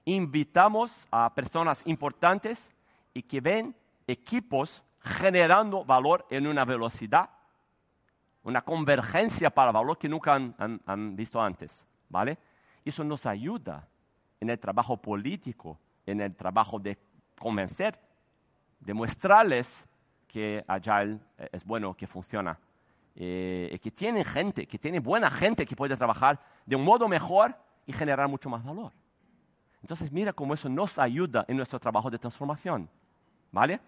invitamos 0.05 1.05
a 1.11 1.33
personas 1.35 1.81
importantes 1.85 2.71
y 3.13 3.21
que 3.23 3.41
ven 3.41 3.75
equipos 4.07 4.81
generando 5.01 5.83
valor 5.83 6.25
en 6.29 6.47
una 6.47 6.63
velocidad, 6.63 7.29
una 8.43 8.61
convergencia 8.61 9.49
para 9.49 9.73
valor 9.73 9.97
que 9.97 10.07
nunca 10.07 10.33
han, 10.35 10.55
han- 10.85 11.13
visto 11.15 11.41
antes, 11.41 11.85
¿vale? 12.07 12.37
Eso 12.85 13.03
nos 13.03 13.25
ayuda 13.25 13.85
en 14.39 14.49
el 14.49 14.57
trabajo 14.59 14.95
político, 14.95 15.77
en 16.05 16.21
el 16.21 16.33
trabajo 16.37 16.79
de 16.79 16.97
convencer, 17.37 17.99
de 18.79 18.93
mostrarles 18.93 19.87
que 20.27 20.63
Agile 20.67 21.19
eh, 21.37 21.49
es 21.51 21.65
bueno, 21.65 21.93
que 21.93 22.07
funciona, 22.07 22.57
eh, 23.15 23.79
que 23.81 23.91
tiene 23.91 24.23
gente, 24.23 24.67
que 24.67 24.77
tiene 24.77 24.99
buena 24.99 25.29
gente 25.29 25.65
que 25.65 25.75
puede 25.75 25.95
trabajar 25.95 26.39
de 26.65 26.75
un 26.75 26.83
modo 26.83 27.07
mejor 27.07 27.55
y 27.85 27.93
generar 27.93 28.27
mucho 28.27 28.49
más 28.49 28.63
valor. 28.63 28.91
Entonces 29.81 30.11
mira 30.11 30.33
cómo 30.33 30.53
eso 30.53 30.69
nos 30.69 30.99
ayuda 30.99 31.45
en 31.47 31.57
nuestro 31.57 31.79
trabajo 31.79 32.09
de 32.09 32.19
transformación. 32.19 32.89
¿Vale? 33.51 33.79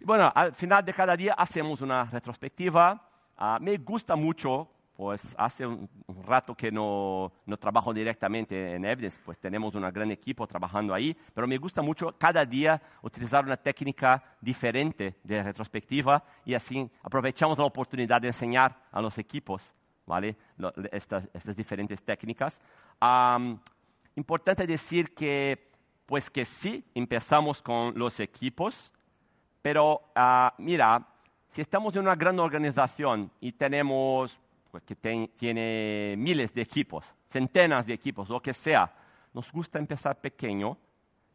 Y 0.00 0.04
bueno, 0.04 0.32
al 0.34 0.54
final 0.54 0.84
de 0.84 0.94
cada 0.94 1.14
día 1.14 1.34
hacemos 1.34 1.82
una 1.82 2.04
retrospectiva. 2.04 3.06
Ah, 3.36 3.58
me 3.60 3.76
gusta 3.76 4.16
mucho, 4.16 4.68
pues 5.00 5.34
hace 5.38 5.66
un, 5.66 5.88
rato 6.26 6.54
que 6.54 6.70
no, 6.70 7.32
no 7.46 7.56
trabajo 7.56 7.94
directamente 7.94 8.74
en 8.74 8.84
Evidence, 8.84 9.18
pues 9.24 9.38
tenemos 9.38 9.74
un 9.74 9.80
gran 9.90 10.10
equipo 10.10 10.46
trabajando 10.46 10.92
ahí, 10.92 11.16
pero 11.32 11.46
me 11.46 11.56
gusta 11.56 11.80
mucho 11.80 12.14
cada 12.18 12.44
día 12.44 12.78
utilizar 13.00 13.42
una 13.42 13.56
técnica 13.56 14.22
diferente 14.42 15.14
de 15.24 15.42
retrospectiva 15.42 16.22
y 16.44 16.52
así 16.52 16.86
aprovechamos 17.02 17.56
la 17.56 17.64
oportunidad 17.64 18.20
de 18.20 18.26
enseñar 18.26 18.76
a 18.92 19.00
los 19.00 19.16
equipos 19.16 19.72
¿vale? 20.04 20.36
Lo- 20.58 20.74
estas, 20.92 21.26
estas 21.32 21.56
diferentes 21.56 22.02
técnicas. 22.02 22.60
Am, 23.00 23.58
importante 24.16 24.66
decir 24.66 25.14
que, 25.14 25.70
pues 26.04 26.28
que 26.28 26.44
sí, 26.44 26.84
empezamos 26.94 27.62
con 27.62 27.98
los 27.98 28.20
equipos, 28.20 28.92
pero 29.62 30.02
ah, 30.14 30.52
mira, 30.58 31.06
si 31.48 31.62
estamos 31.62 31.96
en 31.96 32.02
una 32.02 32.16
gran 32.16 32.38
organización 32.38 33.30
y 33.40 33.52
tenemos, 33.52 34.38
pues, 34.70 34.82
que 34.84 34.96
ten- 34.96 35.28
tiene 35.36 36.14
miles 36.16 36.52
de 36.54 36.62
equipos, 36.62 37.04
centenas 37.28 37.86
de 37.86 37.94
equipos, 37.94 38.28
lo 38.28 38.40
que 38.40 38.52
sea, 38.52 38.92
nos 39.34 39.50
gusta 39.52 39.78
empezar 39.78 40.20
pequeño, 40.20 40.76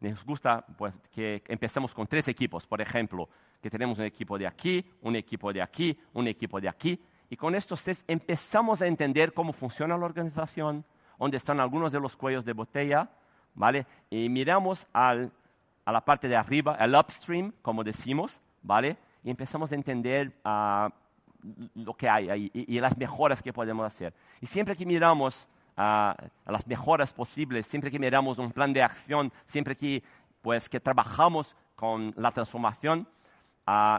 nos 0.00 0.24
gusta 0.24 0.64
pues, 0.76 0.94
que 1.12 1.42
empecemos 1.48 1.94
con 1.94 2.06
tres 2.06 2.28
equipos, 2.28 2.66
por 2.66 2.80
ejemplo, 2.80 3.28
que 3.60 3.70
tenemos 3.70 3.98
un 3.98 4.04
equipo 4.04 4.38
de 4.38 4.46
aquí, 4.46 4.84
un 5.02 5.16
equipo 5.16 5.52
de 5.52 5.62
aquí, 5.62 5.98
un 6.12 6.28
equipo 6.28 6.60
de 6.60 6.68
aquí, 6.68 7.00
y 7.28 7.36
con 7.36 7.54
estos 7.54 7.82
tres 7.82 8.04
empezamos 8.06 8.82
a 8.82 8.86
entender 8.86 9.32
cómo 9.32 9.52
funciona 9.52 9.96
la 9.96 10.04
organización, 10.04 10.84
dónde 11.18 11.38
están 11.38 11.60
algunos 11.60 11.90
de 11.92 11.98
los 12.00 12.16
cuellos 12.16 12.44
de 12.44 12.52
botella, 12.52 13.08
¿vale? 13.54 13.86
Y 14.10 14.28
miramos 14.28 14.86
al 14.92 15.32
a 15.86 15.92
la 15.92 16.00
parte 16.00 16.26
de 16.26 16.34
arriba, 16.34 16.76
el 16.80 16.96
upstream, 16.96 17.52
como 17.62 17.84
decimos, 17.84 18.40
¿vale? 18.62 18.96
Y 19.22 19.30
empezamos 19.30 19.70
a 19.70 19.76
entender 19.76 20.32
ah, 20.44 20.90
lo 21.74 21.94
que 21.94 22.08
hay 22.08 22.28
ahí 22.30 22.50
y, 22.52 22.76
y, 22.76 22.80
las 22.80 22.96
mejoras 22.96 23.42
que 23.42 23.52
podemos 23.52 23.84
hacer. 23.86 24.12
Y 24.40 24.46
siempre 24.46 24.76
que 24.76 24.86
miramos 24.86 25.48
ah, 25.76 26.16
a 26.44 26.52
las 26.52 26.66
mejoras 26.66 27.12
posibles, 27.12 27.66
siempre 27.66 27.90
que 27.90 27.98
miramos 27.98 28.38
un 28.38 28.52
plan 28.52 28.72
de 28.72 28.82
acción, 28.82 29.32
siempre 29.44 29.76
que, 29.76 30.02
pues, 30.42 30.68
que 30.68 30.80
trabajamos 30.80 31.54
con 31.74 32.14
la 32.16 32.30
transformación, 32.30 33.06
uh, 33.66 33.98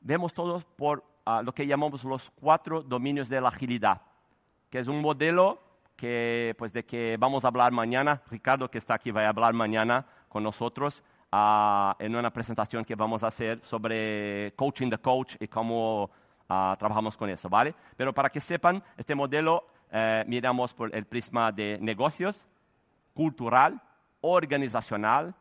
vemos 0.00 0.32
todos 0.32 0.64
por 0.64 1.04
uh, 1.26 1.42
lo 1.42 1.52
que 1.52 1.66
llamamos 1.66 2.04
los 2.04 2.30
cuatro 2.40 2.82
dominios 2.82 3.28
de 3.28 3.40
la 3.40 3.48
agilidad, 3.48 4.00
que 4.70 4.78
es 4.78 4.86
un 4.86 5.00
modelo 5.00 5.60
que, 5.96 6.54
pues, 6.58 6.72
de 6.72 6.84
que 6.84 7.16
vamos 7.18 7.44
a 7.44 7.48
hablar 7.48 7.72
mañana. 7.72 8.22
Ricardo, 8.30 8.70
que 8.70 8.78
está 8.78 8.94
aquí, 8.94 9.10
va 9.10 9.22
a 9.22 9.28
hablar 9.28 9.52
mañana 9.54 10.06
con 10.28 10.42
nosotros 10.42 11.02
uh, 11.32 11.92
en 11.98 12.14
una 12.14 12.30
presentación 12.30 12.84
que 12.84 12.94
vamos 12.94 13.22
a 13.22 13.28
hacer 13.28 13.60
sobre 13.62 14.52
coaching 14.56 14.90
the 14.90 14.98
coach 14.98 15.36
y 15.40 15.48
cómo 15.48 16.10
trabajamos 16.46 17.16
con 17.16 17.28
eso, 17.30 17.48
¿vale? 17.48 17.74
Pero 17.96 18.12
para 18.12 18.30
que 18.30 18.40
sepan, 18.40 18.82
este 18.96 19.14
modelo 19.14 19.66
eh, 19.90 20.24
miramos 20.26 20.74
por 20.74 20.94
el 20.94 21.04
prisma 21.04 21.52
de 21.52 21.78
negocios, 21.80 22.44
cultural, 23.14 23.80
organizacional, 24.20 25.34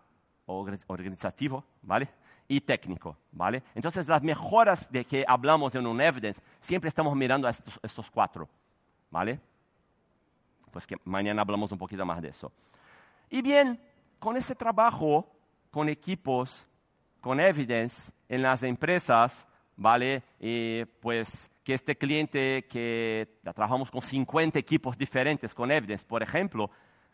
organizativo, 0.45 1.63
¿vale? 1.81 2.09
Y 2.47 2.61
técnico, 2.61 3.17
¿vale? 3.31 3.63
Entonces, 3.73 4.07
las 4.07 4.21
mejoras 4.21 4.91
de 4.91 5.05
que 5.05 5.25
hablamos 5.27 5.73
en 5.75 5.87
un 5.87 5.99
evidence, 5.99 6.41
siempre 6.59 6.89
estamos 6.89 7.15
mirando 7.15 7.47
a 7.47 7.51
estos, 7.51 7.79
estos 7.81 8.09
cuatro, 8.11 8.47
¿vale? 9.09 9.39
Pues 10.71 10.85
que 10.85 10.95
mañana 11.05 11.41
hablamos 11.41 11.71
un 11.71 11.77
poquito 11.77 12.05
más 12.05 12.21
de 12.21 12.29
eso. 12.29 12.51
Y 13.29 13.41
bien, 13.41 13.79
con 14.19 14.37
ese 14.37 14.55
trabajo, 14.55 15.27
con 15.71 15.89
equipos, 15.89 16.67
con 17.21 17.39
evidence 17.39 18.11
en 18.29 18.43
las 18.43 18.61
empresas, 18.63 19.47
¿vale? 19.75 20.23
Y 20.39 20.85
pues 21.01 21.49
que 21.63 21.73
este 21.73 21.97
cliente 21.97 22.65
que 22.69 23.39
trabajamos 23.43 23.89
con 23.89 24.01
50 24.01 24.59
equipos 24.59 24.97
diferentes 24.97 25.53
con 25.53 25.71
evidence, 25.71 26.05
por 26.05 26.21
ejemplo, 26.21 26.69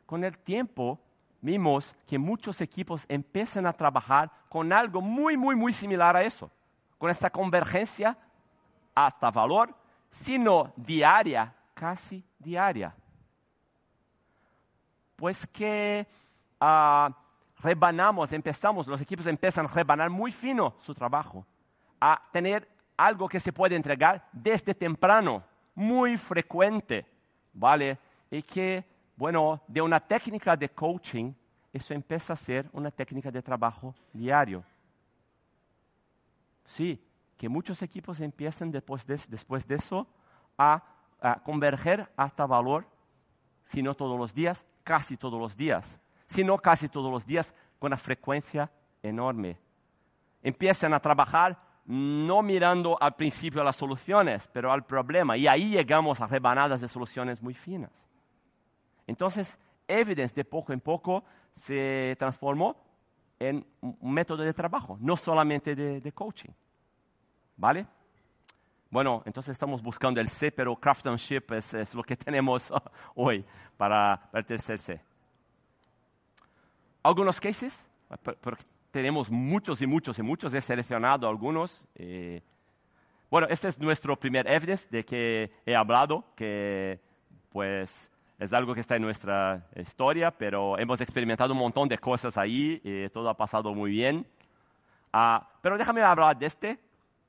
con 0.05 0.23
el 0.23 0.37
tiempo 0.39 0.99
vimos 1.41 1.95
que 2.07 2.19
muchos 2.19 2.61
equipos 2.61 3.05
empiezan 3.07 3.65
a 3.65 3.73
trabajar 3.73 4.31
con 4.49 4.71
algo 4.71 5.01
muy, 5.01 5.37
muy, 5.37 5.55
muy 5.55 5.73
similar 5.73 6.15
a 6.15 6.23
eso, 6.23 6.51
con 6.97 7.09
esta 7.09 7.29
convergencia 7.29 8.17
hasta 8.93 9.31
valor, 9.31 9.73
sino 10.09 10.73
diaria, 10.75 11.53
casi 11.73 12.23
diaria. 12.37 12.93
Pues 15.15 15.47
que 15.47 16.05
uh, 16.59 17.11
rebanamos, 17.61 18.31
empezamos, 18.33 18.87
los 18.87 19.01
equipos 19.01 19.25
empiezan 19.27 19.65
a 19.65 19.69
rebanar 19.69 20.09
muy 20.09 20.31
fino 20.31 20.75
su 20.81 20.93
trabajo, 20.93 21.45
a 22.01 22.21
tener 22.33 22.67
algo 22.97 23.29
que 23.29 23.39
se 23.39 23.53
puede 23.53 23.77
entregar 23.77 24.27
desde 24.33 24.75
temprano, 24.75 25.43
muy 25.73 26.17
frecuente, 26.17 27.05
¿vale? 27.53 27.97
Y 28.29 28.41
que 28.43 28.83
bueno, 29.21 29.61
de 29.67 29.83
una 29.83 29.99
técnica 29.99 30.57
de 30.57 30.69
coaching, 30.69 31.31
eso 31.71 31.93
empieza 31.93 32.33
a 32.33 32.35
ser 32.35 32.67
una 32.73 32.89
técnica 32.89 33.29
de 33.29 33.39
trabajo 33.43 33.93
diario. 34.11 34.63
Sí, 36.65 36.99
que 37.37 37.47
muchos 37.47 37.83
equipos 37.83 38.19
empiezan 38.19 38.71
después 38.71 39.05
de, 39.05 39.21
después 39.27 39.67
de 39.67 39.75
eso 39.75 40.07
a, 40.57 40.83
converger 41.43 42.11
hasta 42.17 42.47
valor, 42.47 42.87
si 43.63 43.83
no 43.83 43.93
todos 43.93 44.17
los 44.17 44.33
días, 44.33 44.65
casi 44.83 45.15
todos 45.17 45.39
los 45.39 45.55
días, 45.55 45.99
si 46.25 46.43
no 46.43 46.57
casi 46.57 46.89
todos 46.89 47.11
los 47.11 47.23
días, 47.23 47.53
con 47.77 47.89
una 47.89 47.97
frecuencia 47.97 48.71
enorme. 49.03 49.55
Empiezan 50.41 50.95
a 50.95 50.99
trabajar 50.99 51.61
no 51.91 52.41
mirando 52.41 52.97
al 53.01 53.15
principio 53.17 53.61
las 53.65 53.75
soluciones, 53.75 54.49
pero 54.53 54.71
al 54.71 54.85
problema. 54.85 55.35
Y 55.35 55.45
ahí 55.45 55.71
llegamos 55.71 56.21
a 56.21 56.27
rebanadas 56.27 56.79
de 56.79 56.87
soluciones 56.87 57.41
muy 57.41 57.53
finas. 57.53 57.91
Entonces, 59.05 59.59
Evidence 59.89 60.33
de 60.33 60.45
poco 60.45 60.71
en 60.71 60.79
poco 60.79 61.25
se 61.53 62.15
transformó 62.17 62.77
en 63.39 63.65
un 63.81 64.13
método 64.13 64.41
de 64.41 64.53
trabajo, 64.53 64.97
no 65.01 65.17
solamente 65.17 65.75
de, 65.75 66.11
coaching. 66.13 66.51
¿Vale? 67.57 67.85
Bueno, 68.89 69.21
entonces 69.25 69.51
estamos 69.51 69.81
buscando 69.81 70.21
el 70.21 70.29
C, 70.29 70.49
pero 70.49 70.77
craftsmanship 70.77 71.51
es, 71.51 71.93
lo 71.93 72.03
que 72.03 72.15
tenemos 72.25 72.71
hoy 73.15 73.43
para, 73.75 74.29
el 74.31 74.45
tercer 74.45 74.79
C. 74.79 75.01
Algunos 77.03 77.41
cases, 77.41 77.85
tenemos 78.91 79.31
muchos 79.31 79.81
y 79.81 79.87
muchos 79.87 80.19
y 80.19 80.21
muchos, 80.21 80.53
he 80.53 80.61
seleccionado 80.61 81.27
algunos. 81.27 81.83
Eh, 81.95 82.41
bueno, 83.29 83.47
este 83.49 83.69
es 83.69 83.79
nuestro 83.79 84.19
primer 84.19 84.47
evidence 84.47 84.87
de 84.91 85.05
que 85.05 85.51
he 85.65 85.75
hablado, 85.75 86.25
que 86.35 86.99
pues 87.49 88.09
es 88.37 88.53
algo 88.53 88.73
que 88.73 88.81
está 88.81 88.95
en 88.95 89.03
nuestra 89.03 89.65
historia, 89.75 90.31
pero 90.31 90.77
hemos 90.77 90.99
experimentado 90.99 91.53
un 91.53 91.59
montón 91.59 91.87
de 91.87 91.97
cosas 91.97 92.37
ahí 92.37 92.81
y 92.83 93.07
todo 93.09 93.29
ha 93.29 93.37
pasado 93.37 93.73
muy 93.73 93.91
bien. 93.91 94.25
Uh, 95.13 95.43
pero 95.61 95.77
déjame 95.77 96.01
hablar 96.01 96.37
de 96.37 96.45
este, 96.45 96.79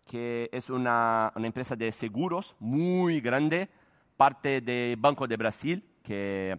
que 0.07 0.49
es 0.53 0.71
una, 0.71 1.33
una, 1.37 1.47
empresa 1.47 1.77
de 1.77 1.93
seguros 1.93 2.55
muy 2.59 3.21
grande, 3.21 3.69
parte 4.17 4.61
del 4.61 4.97
Banco 4.97 5.27
de 5.27 5.37
Brasil, 5.37 5.85
que 6.03 6.59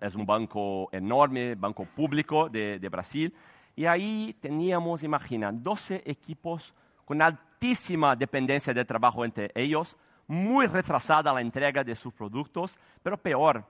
es 0.00 0.14
un 0.14 0.26
banco 0.26 0.88
enorme, 0.92 1.54
banco 1.54 1.84
público 1.84 2.48
de, 2.48 2.78
de, 2.78 2.88
Brasil. 2.88 3.34
Y 3.80 3.86
ahí 3.86 4.36
teníamos, 4.42 5.02
imagina, 5.02 5.50
12 5.50 6.02
equipos 6.04 6.74
con 7.06 7.22
altísima 7.22 8.14
dependencia 8.14 8.74
de 8.74 8.84
trabajo 8.84 9.24
entre 9.24 9.50
ellos, 9.54 9.96
muy 10.26 10.66
retrasada 10.66 11.32
la 11.32 11.40
entrega 11.40 11.82
de 11.82 11.94
sus 11.94 12.12
productos, 12.12 12.78
pero 13.02 13.16
peor, 13.16 13.64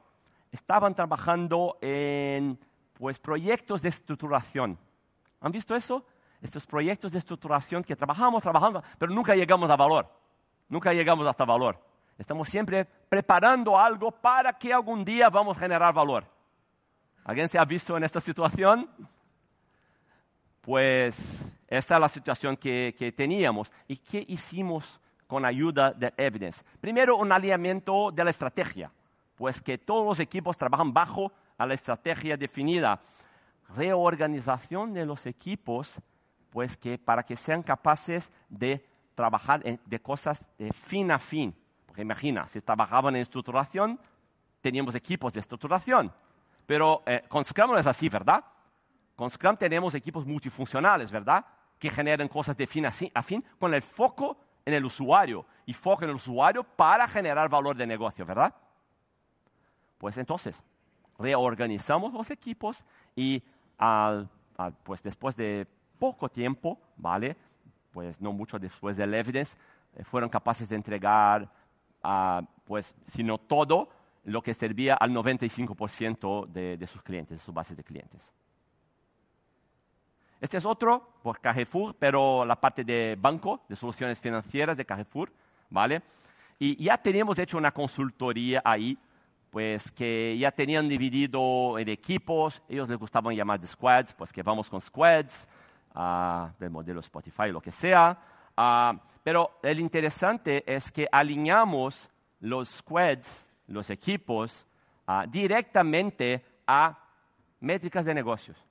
estaban 0.50 0.96
trabajando 0.96 1.78
en 1.80 2.58
pues, 2.94 3.20
proyectos 3.20 3.82
de 3.82 3.90
estructuración. 3.90 4.76
¿Han 5.42 5.52
visto 5.52 5.76
eso? 5.76 6.04
Estos 6.42 6.66
proyectos 6.66 7.12
de 7.12 7.20
estructuración 7.20 7.84
que 7.84 7.94
trabajamos, 7.94 8.42
trabajamos, 8.42 8.82
pero 8.98 9.12
nunca 9.12 9.36
llegamos 9.36 9.70
a 9.70 9.76
valor. 9.76 10.10
Nunca 10.68 10.92
llegamos 10.92 11.24
hasta 11.24 11.44
valor. 11.44 11.78
Estamos 12.18 12.48
siempre 12.48 12.84
preparando 12.84 13.78
algo 13.78 14.10
para 14.10 14.54
que 14.54 14.72
algún 14.72 15.04
día 15.04 15.30
vamos 15.30 15.56
a 15.56 15.60
generar 15.60 15.94
valor. 15.94 16.24
¿Alguien 17.22 17.48
se 17.48 17.60
ha 17.60 17.64
visto 17.64 17.96
en 17.96 18.02
esta 18.02 18.20
situación? 18.20 18.90
Pues 20.70 21.50
esta 21.66 21.96
es 21.96 22.00
la 22.00 22.08
situación 22.08 22.56
que, 22.56 23.12
teníamos. 23.16 23.72
¿Y 23.88 23.96
qué 23.96 24.24
hicimos 24.28 25.00
con 25.26 25.44
ayuda 25.44 25.90
de 25.90 26.14
evidence. 26.16 26.62
Primero, 26.80 27.16
un 27.16 27.32
alineamiento 27.32 28.12
de 28.12 28.22
la 28.22 28.30
estrategia, 28.30 28.92
pues 29.34 29.60
que 29.60 29.78
todos 29.78 30.06
los 30.06 30.20
equipos 30.20 30.56
trabajan 30.56 30.92
bajo 30.92 31.32
a 31.58 31.66
la 31.66 31.74
estrategia 31.74 32.36
definida. 32.36 33.00
Reorganización 33.74 34.94
de 34.94 35.04
los 35.06 35.26
equipos, 35.26 35.90
pues 36.50 36.76
que 36.76 36.98
para 36.98 37.24
que 37.24 37.34
sean 37.34 37.64
capaces 37.64 38.30
de 38.48 38.86
trabajar 39.16 39.64
de 39.64 40.00
cosas 40.00 40.48
de 40.56 40.72
fin 40.72 41.10
a 41.10 41.18
fin. 41.18 41.52
Porque 41.84 42.02
imagina, 42.02 42.46
si 42.46 42.60
trabajaban 42.60 43.16
en 43.16 43.22
estructuración, 43.22 43.98
teníamos 44.60 44.94
equipos 44.94 45.32
de 45.32 45.40
estructuración. 45.40 46.12
Pero 46.64 47.02
eh, 47.06 47.24
con 47.26 47.44
Scrum 47.44 47.76
es 47.76 47.88
así, 47.88 48.08
¿verdad? 48.08 48.44
Con 49.20 49.28
Scrum 49.28 49.54
tenemos 49.54 49.94
equipos 49.94 50.24
multifuncionales, 50.24 51.10
¿verdad? 51.10 51.44
Que 51.78 51.90
generan 51.90 52.26
cosas 52.26 52.56
de 52.56 52.66
fin 52.66 52.86
a, 52.86 52.90
fin 52.90 53.44
con 53.58 53.74
el 53.74 53.82
foco 53.82 54.38
en 54.64 54.72
el 54.72 54.82
usuario 54.82 55.44
y 55.66 55.74
foco 55.74 56.04
en 56.04 56.08
el 56.08 56.16
usuario 56.16 56.64
para 56.64 57.06
generar 57.06 57.50
valor 57.50 57.76
de 57.76 57.86
negocio, 57.86 58.24
¿verdad? 58.24 58.54
Pues 59.98 60.16
entonces, 60.16 60.64
reorganizamos 61.18 62.14
los 62.14 62.30
equipos 62.30 62.82
y 63.14 63.42
pues 64.84 65.02
después 65.02 65.36
de 65.36 65.66
poco 65.98 66.30
tiempo, 66.30 66.80
¿vale? 66.96 67.36
Pues 67.92 68.18
no 68.22 68.32
mucho 68.32 68.58
después 68.58 68.96
del 68.96 69.12
evidence, 69.12 69.54
eh, 69.96 70.02
fueron 70.02 70.30
capaces 70.30 70.66
de 70.66 70.76
entregar, 70.76 71.46
uh, 72.02 72.42
pues, 72.64 72.94
sino 73.08 73.36
todo 73.36 73.90
lo 74.24 74.40
que 74.40 74.54
servía 74.54 74.94
al 74.94 75.10
95% 75.10 76.46
de, 76.46 76.78
de 76.78 76.86
sus 76.86 77.02
clientes, 77.02 77.36
de 77.36 77.44
su 77.44 77.52
base 77.52 77.74
de 77.74 77.84
clientes. 77.84 78.32
Este 80.40 80.56
es 80.56 80.64
otro, 80.64 81.12
por 81.22 81.38
Carrefour, 81.38 81.94
pero 81.98 82.46
la 82.46 82.56
parte 82.56 82.82
de 82.82 83.16
banco, 83.20 83.60
de 83.68 83.76
soluciones 83.76 84.18
financieras 84.18 84.76
de 84.76 84.86
Carrefour, 84.86 85.30
¿vale? 85.68 86.00
Y 86.58 86.82
ya 86.82 86.96
teníamos 86.96 87.38
hecho 87.38 87.58
una 87.58 87.72
consultoría 87.72 88.62
ahí, 88.64 88.96
pues 89.50 89.92
que 89.92 90.38
ya 90.38 90.50
tenían 90.50 90.88
dividido 90.88 91.78
en 91.78 91.90
equipos, 91.90 92.62
ellos 92.68 92.88
les 92.88 92.98
gustaban 92.98 93.34
llamar 93.34 93.60
de 93.60 93.66
squads, 93.66 94.14
pues 94.14 94.32
que 94.32 94.42
vamos 94.42 94.70
con 94.70 94.80
squads, 94.80 95.46
uh, 95.94 96.48
del 96.58 96.70
modelo 96.70 97.00
Spotify, 97.00 97.50
lo 97.50 97.60
que 97.60 97.72
sea. 97.72 98.16
Uh, 98.56 98.98
pero 99.22 99.58
el 99.62 99.78
interesante 99.78 100.64
es 100.66 100.90
que 100.90 101.06
alineamos 101.10 102.08
los 102.40 102.68
squads, 102.68 103.48
los 103.66 103.90
equipos, 103.90 104.66
uh, 105.06 105.28
directamente 105.28 106.42
a 106.66 106.98
métricas 107.60 108.06
de 108.06 108.14
negocios. 108.14 108.69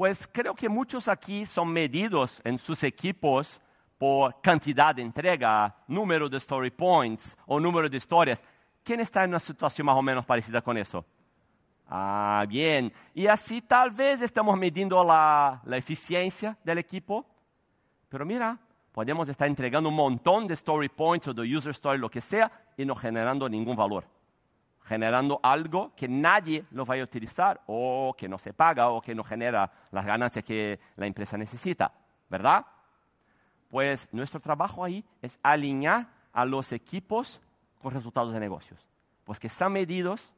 Pues 0.00 0.26
creo 0.32 0.54
que 0.54 0.66
muchos 0.66 1.08
aquí 1.08 1.44
son 1.44 1.70
medidos 1.70 2.40
en 2.42 2.56
sus 2.56 2.82
equipos 2.84 3.60
por 3.98 4.40
cantidad 4.40 4.94
de 4.94 5.02
entrega, 5.02 5.76
número 5.88 6.26
de 6.26 6.38
story 6.38 6.70
points 6.70 7.36
o 7.44 7.60
número 7.60 7.86
de 7.86 7.98
historias. 7.98 8.42
¿Quién 8.82 9.00
está 9.00 9.24
en 9.24 9.28
una 9.28 9.38
situación 9.38 9.84
más 9.84 9.94
o 9.98 10.00
menos 10.00 10.24
parecida 10.24 10.62
con 10.62 10.78
eso? 10.78 11.04
Ah, 11.86 12.46
bien. 12.48 12.90
Y 13.12 13.26
así 13.26 13.60
tal 13.60 13.90
vez 13.90 14.22
estamos 14.22 14.56
midiendo 14.56 15.04
la, 15.04 15.60
eficiencia 15.72 16.56
del 16.64 16.78
equipo. 16.78 17.26
Pero 18.08 18.24
mira, 18.24 18.58
podemos 18.92 19.28
estar 19.28 19.48
entregando 19.48 19.90
un 19.90 19.96
montón 19.96 20.46
de 20.46 20.54
story 20.54 20.88
points 20.88 21.28
o 21.28 21.34
de 21.34 21.42
user 21.42 21.72
story, 21.72 21.98
lo 21.98 22.08
que 22.10 22.22
sea, 22.22 22.50
y 22.74 22.86
no 22.86 22.94
generando 22.94 23.50
ningún 23.50 23.76
valor. 23.76 24.06
Generando 24.90 25.38
algo 25.40 25.92
que 25.94 26.08
nadie 26.08 26.64
lo 26.72 26.84
vaya 26.84 27.02
a 27.02 27.04
utilizar 27.04 27.60
o 27.66 28.12
que 28.18 28.28
no 28.28 28.38
se 28.38 28.52
paga 28.52 28.88
o 28.88 29.00
que 29.00 29.14
no 29.14 29.22
genera 29.22 29.70
las 29.92 30.04
ganancias 30.04 30.44
que 30.44 30.80
la 30.96 31.06
empresa 31.06 31.38
necesita. 31.38 31.92
¿Verdad? 32.28 32.66
Pues 33.68 34.08
nuestro 34.10 34.40
trabajo 34.40 34.82
ahí 34.82 35.04
es 35.22 35.38
alinear 35.44 36.08
a 36.32 36.44
los 36.44 36.72
equipos 36.72 37.40
con 37.80 37.94
resultados 37.94 38.32
de 38.32 38.40
negocios. 38.40 38.84
Pues 39.22 39.38
que 39.38 39.46
están 39.46 39.72
medidos 39.72 40.34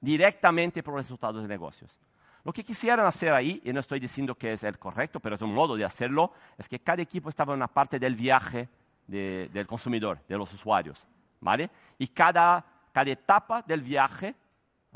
directamente 0.00 0.82
por 0.82 0.96
resultados 0.96 1.42
de 1.42 1.46
negocios. 1.46 1.96
Lo 2.42 2.52
que 2.52 2.64
quisieran 2.64 3.06
hacer 3.06 3.32
ahí, 3.32 3.62
y 3.64 3.72
no 3.72 3.78
estoy 3.78 4.00
diciendo 4.00 4.34
que 4.34 4.54
es 4.54 4.64
el 4.64 4.76
correcto, 4.76 5.20
pero 5.20 5.36
es 5.36 5.42
un 5.42 5.54
modo 5.54 5.76
de 5.76 5.84
hacerlo, 5.84 6.32
es 6.58 6.68
que 6.68 6.80
cada 6.80 7.00
equipo 7.00 7.28
estaba 7.28 7.52
en 7.52 7.58
una 7.58 7.68
parte 7.68 8.00
del 8.00 8.16
viaje 8.16 8.68
del 9.06 9.68
consumidor, 9.68 10.18
de 10.26 10.36
los 10.36 10.52
usuarios. 10.52 11.06
¿vale? 11.42 11.68
Y 11.98 12.08
cada, 12.08 12.64
cada 12.92 13.10
etapa 13.10 13.62
del 13.62 13.80
viaje, 13.80 14.34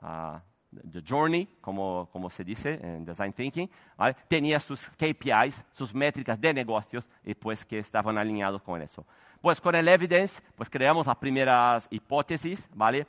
uh, 0.02 0.38
the 0.92 1.02
journey, 1.02 1.46
como, 1.60 2.08
como, 2.12 2.28
se 2.28 2.44
dice 2.44 2.78
en 2.82 3.04
Design 3.04 3.32
Thinking, 3.32 3.70
¿vale? 3.96 4.16
tenía 4.28 4.60
sus 4.60 4.80
KPIs, 4.96 5.64
sus 5.72 5.94
métricas 5.94 6.40
de 6.40 6.52
negocios, 6.52 7.08
y 7.24 7.34
pues 7.34 7.64
que 7.64 7.78
estaban 7.78 8.18
alineados 8.18 8.62
con 8.62 8.82
eso. 8.82 9.06
Pues 9.40 9.60
con 9.60 9.74
el 9.74 9.88
evidence, 9.88 10.42
pues 10.54 10.68
creamos 10.68 11.06
las 11.06 11.16
primeras 11.16 11.86
hipótesis, 11.90 12.68
¿vale? 12.74 13.06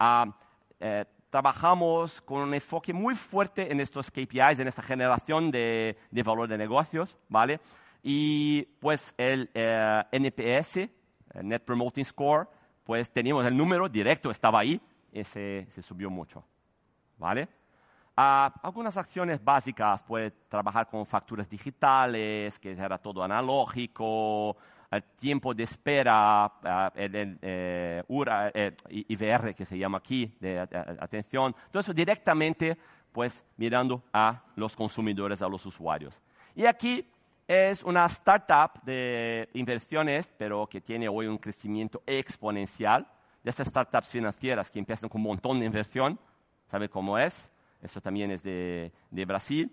Uh, 0.00 0.30
eh, 0.78 1.04
trabajamos 1.30 2.20
con 2.22 2.42
un 2.42 2.54
enfoque 2.54 2.92
muy 2.92 3.14
fuerte 3.14 3.70
en 3.70 3.80
estos 3.80 4.10
KPIs, 4.10 4.58
en 4.58 4.68
esta 4.68 4.82
generación 4.82 5.50
de, 5.50 5.96
de 6.10 6.22
valor 6.22 6.48
de 6.48 6.58
negocios, 6.58 7.16
¿vale? 7.28 7.60
Y 8.02 8.62
pues 8.80 9.14
el 9.16 9.50
eh, 9.54 10.02
NPS, 10.10 10.76
el 11.34 11.48
Net 11.48 11.62
Promoting 11.64 12.04
Score, 12.04 12.48
pues 12.90 13.08
teníamos 13.08 13.46
el 13.46 13.56
número 13.56 13.88
directo, 13.88 14.32
estaba 14.32 14.58
ahí, 14.58 14.80
y 15.12 15.22
se, 15.22 15.68
se 15.72 15.80
subió 15.80 16.10
mucho, 16.10 16.42
¿vale? 17.18 17.44
Uh, 18.16 18.50
algunas 18.64 18.96
acciones 18.96 19.44
básicas, 19.44 20.02
pues 20.02 20.32
trabajar 20.48 20.88
con 20.88 21.06
facturas 21.06 21.48
digitales, 21.48 22.58
que 22.58 22.72
era 22.72 22.98
todo 22.98 23.22
analógico, 23.22 24.56
el 24.90 25.04
tiempo 25.04 25.54
de 25.54 25.62
espera, 25.62 26.50
el, 26.96 27.38
eh, 27.40 28.02
URA, 28.08 28.50
eh, 28.52 28.74
IVR 28.88 29.54
que 29.54 29.64
se 29.64 29.78
llama 29.78 29.98
aquí, 29.98 30.36
de 30.40 30.58
atención, 30.58 31.54
todo 31.70 31.78
eso 31.82 31.94
directamente 31.94 32.76
pues 33.12 33.44
mirando 33.56 34.02
a 34.12 34.42
los 34.56 34.74
consumidores, 34.74 35.42
a 35.42 35.48
los 35.48 35.64
usuarios. 35.64 36.20
Y 36.56 36.66
aquí 36.66 37.08
es 37.52 37.82
una 37.82 38.06
startup 38.06 38.82
de 38.82 39.48
inversiones, 39.54 40.32
pero 40.38 40.66
que 40.66 40.80
tiene 40.80 41.08
hoy 41.08 41.26
un 41.26 41.38
crecimiento 41.38 42.02
exponencial, 42.06 43.06
de 43.42 43.50
esas 43.50 43.68
startups 43.68 44.08
financieras 44.08 44.70
que 44.70 44.78
empiezan 44.78 45.08
con 45.08 45.20
un 45.20 45.28
montón 45.28 45.58
de 45.58 45.66
inversión, 45.66 46.18
¿sabe 46.70 46.88
cómo 46.88 47.18
es? 47.18 47.50
Eso 47.82 48.00
también 48.00 48.30
es 48.30 48.42
de, 48.42 48.92
de 49.10 49.24
Brasil 49.24 49.70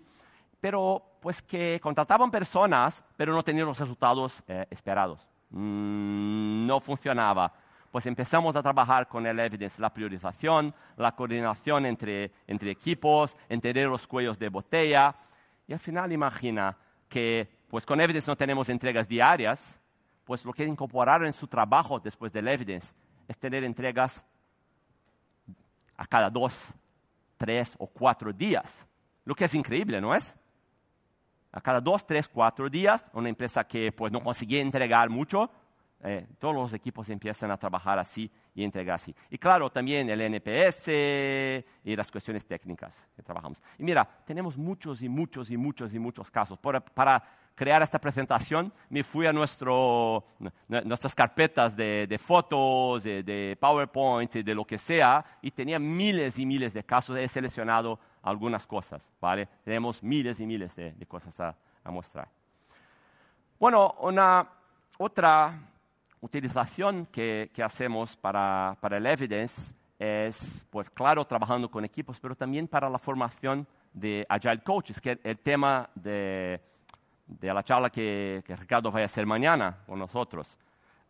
pero 0.60 1.02
pues 1.20 1.42
que 1.42 1.78
contrataban 1.80 2.30
personas, 2.30 3.04
pero 3.16 3.32
no 3.32 3.42
tenían 3.42 3.66
los 3.66 3.78
resultados 3.78 4.42
eh, 4.48 4.66
esperados. 4.70 5.26
Mm, 5.50 6.66
no 6.66 6.80
funcionaba. 6.80 7.52
Pues 7.90 8.06
empezamos 8.06 8.54
a 8.54 8.62
trabajar 8.62 9.08
con 9.08 9.26
el 9.26 9.38
evidence, 9.40 9.80
la 9.80 9.92
priorización, 9.92 10.74
la 10.96 11.12
coordinación 11.12 11.86
entre, 11.86 12.32
entre 12.46 12.70
equipos, 12.70 13.36
entender 13.48 13.88
los 13.88 14.06
cuellos 14.06 14.38
de 14.38 14.48
botella. 14.48 15.14
Y 15.66 15.72
al 15.72 15.78
final 15.78 16.12
imagina 16.12 16.76
que 17.08 17.48
pues 17.68 17.84
con 17.84 18.00
evidence 18.00 18.30
no 18.30 18.36
tenemos 18.36 18.68
entregas 18.68 19.06
diarias, 19.08 19.78
pues 20.24 20.44
lo 20.44 20.52
que 20.52 20.64
incorporar 20.64 21.24
en 21.24 21.32
su 21.32 21.46
trabajo 21.46 22.00
después 22.00 22.32
del 22.32 22.48
evidence 22.48 22.92
es 23.26 23.38
tener 23.38 23.64
entregas 23.64 24.22
a 25.96 26.06
cada 26.06 26.30
dos, 26.30 26.74
tres 27.36 27.74
o 27.78 27.86
cuatro 27.86 28.32
días. 28.32 28.86
Lo 29.24 29.34
que 29.34 29.44
es 29.44 29.54
increíble, 29.54 30.00
¿no 30.00 30.14
es? 30.14 30.34
a 31.52 31.60
cada 31.60 31.80
dos, 31.80 32.06
tres, 32.06 32.28
cuatro 32.28 32.68
días, 32.68 33.04
una 33.12 33.28
empresa 33.28 33.64
que 33.64 33.92
pues, 33.92 34.12
no 34.12 34.22
conseguía 34.22 34.60
entregar 34.60 35.08
mucho, 35.08 35.50
eh, 36.04 36.26
todos 36.38 36.54
los 36.54 36.72
equipos 36.72 37.08
empiezan 37.08 37.50
a 37.50 37.56
trabajar 37.56 37.98
así 37.98 38.30
y 38.54 38.62
entregar 38.62 38.96
así. 38.96 39.14
Y 39.30 39.38
claro, 39.38 39.70
también 39.70 40.08
el 40.10 40.20
NPS 40.20 40.88
y 41.84 41.96
las 41.96 42.10
cuestiones 42.10 42.46
técnicas 42.46 43.06
que 43.16 43.22
trabajamos. 43.22 43.60
Y 43.78 43.82
mira, 43.82 44.08
tenemos 44.24 44.56
muchos 44.56 45.02
y 45.02 45.08
muchos 45.08 45.50
y 45.50 45.56
muchos 45.56 45.92
y 45.94 45.98
muchos 45.98 46.30
casos. 46.30 46.58
para 46.58 47.24
crear 47.58 47.82
esta 47.82 47.98
presentación 47.98 48.72
me 48.88 49.02
fui 49.02 49.26
a 49.26 49.32
nuestras 49.32 51.12
carpetas 51.16 51.74
de, 51.74 52.20
fotos, 52.22 53.02
de, 53.02 53.24
de 53.24 53.58
PowerPoint 53.58 54.32
de 54.32 54.54
lo 54.54 54.64
que 54.64 54.78
sea, 54.78 55.24
y 55.42 55.50
tenía 55.50 55.80
miles 55.80 56.38
y 56.38 56.46
miles 56.46 56.72
de 56.72 56.84
casos. 56.84 57.18
He 57.18 57.26
seleccionado 57.26 57.98
algunas 58.22 58.64
cosas, 58.64 59.10
¿vale? 59.20 59.48
Tenemos 59.64 60.00
miles 60.04 60.38
y 60.38 60.46
miles 60.46 60.76
de, 60.76 60.94
cosas 61.08 61.40
a, 61.40 61.56
mostrar. 61.90 62.28
Bueno, 63.58 63.96
una 64.02 64.46
otra 64.98 65.58
utilización 66.20 67.06
que, 67.06 67.50
hacemos 67.64 68.16
para, 68.16 68.76
el 68.88 69.06
evidence 69.06 69.74
es, 69.98 70.64
pues 70.70 70.88
claro, 70.90 71.24
trabajando 71.24 71.68
con 71.68 71.84
equipos, 71.84 72.20
pero 72.20 72.36
también 72.36 72.68
para 72.68 72.88
la 72.88 72.98
formación 72.98 73.66
de 73.92 74.24
Agile 74.28 74.62
Coaches, 74.62 75.00
que 75.00 75.12
es 75.12 75.18
el 75.24 75.38
tema 75.38 75.90
de, 75.96 76.60
la 77.40 77.62
charla 77.62 77.90
que, 77.90 78.42
Ricardo 78.46 78.90
va 78.90 79.00
a 79.00 79.04
hacer 79.04 79.26
mañana 79.26 79.78
con 79.86 79.98
nosotros. 79.98 80.56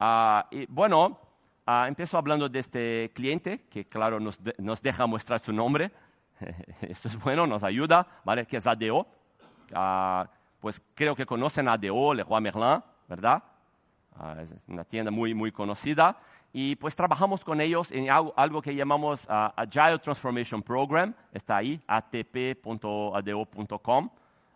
Ah, 0.01 0.47
y 0.51 0.67
bueno, 0.67 1.19
uh, 1.67 1.85
empiezo 1.87 2.19
hablando 2.19 2.49
de 2.49 2.59
este 2.59 3.11
cliente, 3.15 3.67
que 3.71 3.87
claro 3.87 4.21
nos, 4.21 4.39
nos 4.59 4.81
deja 4.83 5.07
mostrar 5.07 5.41
su 5.41 5.53
nombre, 5.53 5.91
Esto 6.81 7.09
es 7.09 7.19
bueno, 7.21 7.47
nos 7.47 7.63
ayuda, 7.63 8.07
¿vale? 8.25 8.47
Que 8.47 8.57
es 8.59 8.67
ADO. 8.67 9.07
Ah, 9.73 10.29
pues 10.61 10.83
creo 10.95 11.15
que 11.15 11.27
conocen 11.27 11.69
ADO, 11.69 12.15
Leroy 12.15 12.41
Merlin, 12.41 12.83
¿verdad? 13.09 13.43
Ah, 14.17 14.37
es 14.41 14.55
una 14.67 14.85
tienda 14.85 15.11
muy, 15.11 15.35
muy 15.35 15.53
conocida. 15.53 16.17
Y 16.53 16.77
pues 16.77 16.97
trabajamos 16.97 17.45
con 17.45 17.61
ellos 17.61 17.93
en 17.93 18.09
algo, 18.11 18.63
que 18.63 18.75
llamamos 18.75 19.23
ah, 19.29 19.53
Agile 19.57 19.99
Transformation 19.99 20.63
Program. 20.63 21.13
Está 21.33 21.59
ahí, 21.59 21.79
atp.ado.com. 21.87 22.71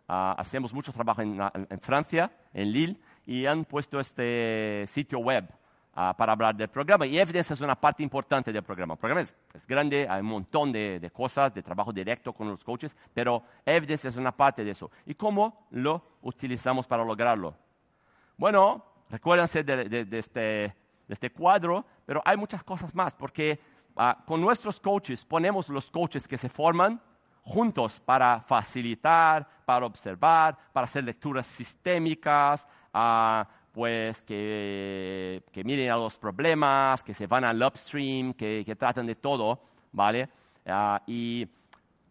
hacemos 0.09 0.73
mucho 0.73 0.93
trabajo 0.93 1.23
en, 1.23 1.41
en 1.55 1.81
Francia, 1.81 2.31
en 2.53 2.73
Lille, 2.73 2.97
y 3.27 3.47
han 3.47 3.65
puesto 3.65 4.01
este 4.01 4.85
sitio 4.89 5.19
web 5.19 5.49
Ah, 5.95 6.15
para 6.17 6.33
hablar 6.33 6.57
del 6.57 6.69
programa. 6.69 7.05
Y 7.05 7.19
Evidence 7.19 7.53
es 7.53 7.61
una 7.61 7.75
parte 7.75 8.03
importante 8.03 8.51
del 8.51 8.63
programa. 8.63 8.95
El 8.95 8.99
programa 8.99 9.21
es, 9.21 9.67
grande, 9.67 10.07
hay 10.09 10.23
un 10.23 10.27
montón 10.27 10.73
de, 10.73 10.99
de, 10.99 11.11
cosas, 11.11 11.53
de 11.53 11.63
trabajo 11.63 11.93
directo 11.93 12.33
con 12.33 12.49
los 12.49 12.65
coaches, 12.65 12.97
pero 13.13 13.43
Evidence 13.67 14.09
es 14.09 14.17
una 14.17 14.33
parte 14.33 14.65
de 14.65 14.71
eso. 14.71 14.91
¿Y 15.05 15.15
cómo 15.15 15.67
lo 15.71 16.03
utilizamos 16.23 16.87
para 16.87 17.05
lograrlo? 17.05 17.55
Bueno, 18.39 18.83
recuérdense 19.11 19.63
de, 19.63 20.07
de, 20.07 20.19
este, 20.19 20.41
de 20.41 20.75
este, 21.09 21.31
cuadro, 21.31 21.85
pero 22.07 22.23
hay 22.25 22.39
muchas 22.39 22.65
cosas 22.65 22.95
más, 22.95 23.15
porque 23.15 23.61
uh, 23.95 24.25
con 24.25 24.41
nuestros 24.41 24.81
coaches 24.81 25.27
ponemos 25.27 25.69
los 25.69 25.91
coaches 25.91 26.27
que 26.27 26.39
se 26.39 26.49
forman 26.49 27.03
juntos 27.43 28.01
para 28.01 28.41
facilitar, 28.41 29.47
para 29.65 29.87
observar, 29.87 30.57
para 30.73 30.85
hacer 30.85 31.05
lecturas 31.05 31.47
sistémicas, 31.47 32.67
uh, 32.95 33.45
pues 33.73 34.23
que, 34.23 35.43
miren 35.65 35.91
a 35.91 35.97
los 35.97 36.19
problemas, 36.19 37.03
que 37.03 37.15
se 37.15 37.27
van 37.27 37.45
al 37.45 37.63
upstream, 37.63 38.35
que, 38.35 38.63
que 38.65 38.77
tratan 38.77 39.07
de 39.07 39.15
todo, 39.15 39.61
¿vale? 39.93 40.29
Ah, 40.67 41.03
y 41.07 41.49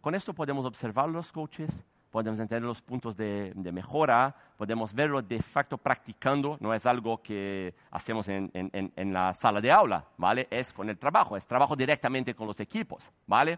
con 0.02 0.16
esto 0.16 0.34
podemos 0.34 0.66
observar 0.66 1.08
los 1.10 1.32
coaches, 1.32 1.86
podemos 2.10 2.40
entender 2.40 2.64
los 2.64 2.82
puntos 2.82 3.16
de, 3.16 3.54
mejora, 3.72 4.36
podemos 4.58 4.94
verlo 4.94 5.22
de 5.22 5.42
facto 5.42 5.78
practicando, 5.78 6.58
no 6.60 6.74
es 6.74 6.86
algo 6.86 7.22
que 7.22 7.74
hacemos 7.92 8.28
en, 8.28 9.14
la 9.14 9.34
sala 9.34 9.62
de 9.62 9.72
aula, 9.72 10.06
¿vale? 10.18 10.48
Es 10.52 10.74
con 10.74 10.90
el 10.90 10.98
trabajo, 10.98 11.38
es 11.38 11.48
trabajo 11.48 11.76
directamente 11.76 12.36
con 12.36 12.48
los 12.48 12.60
equipos, 12.60 13.10
¿vale? 13.26 13.58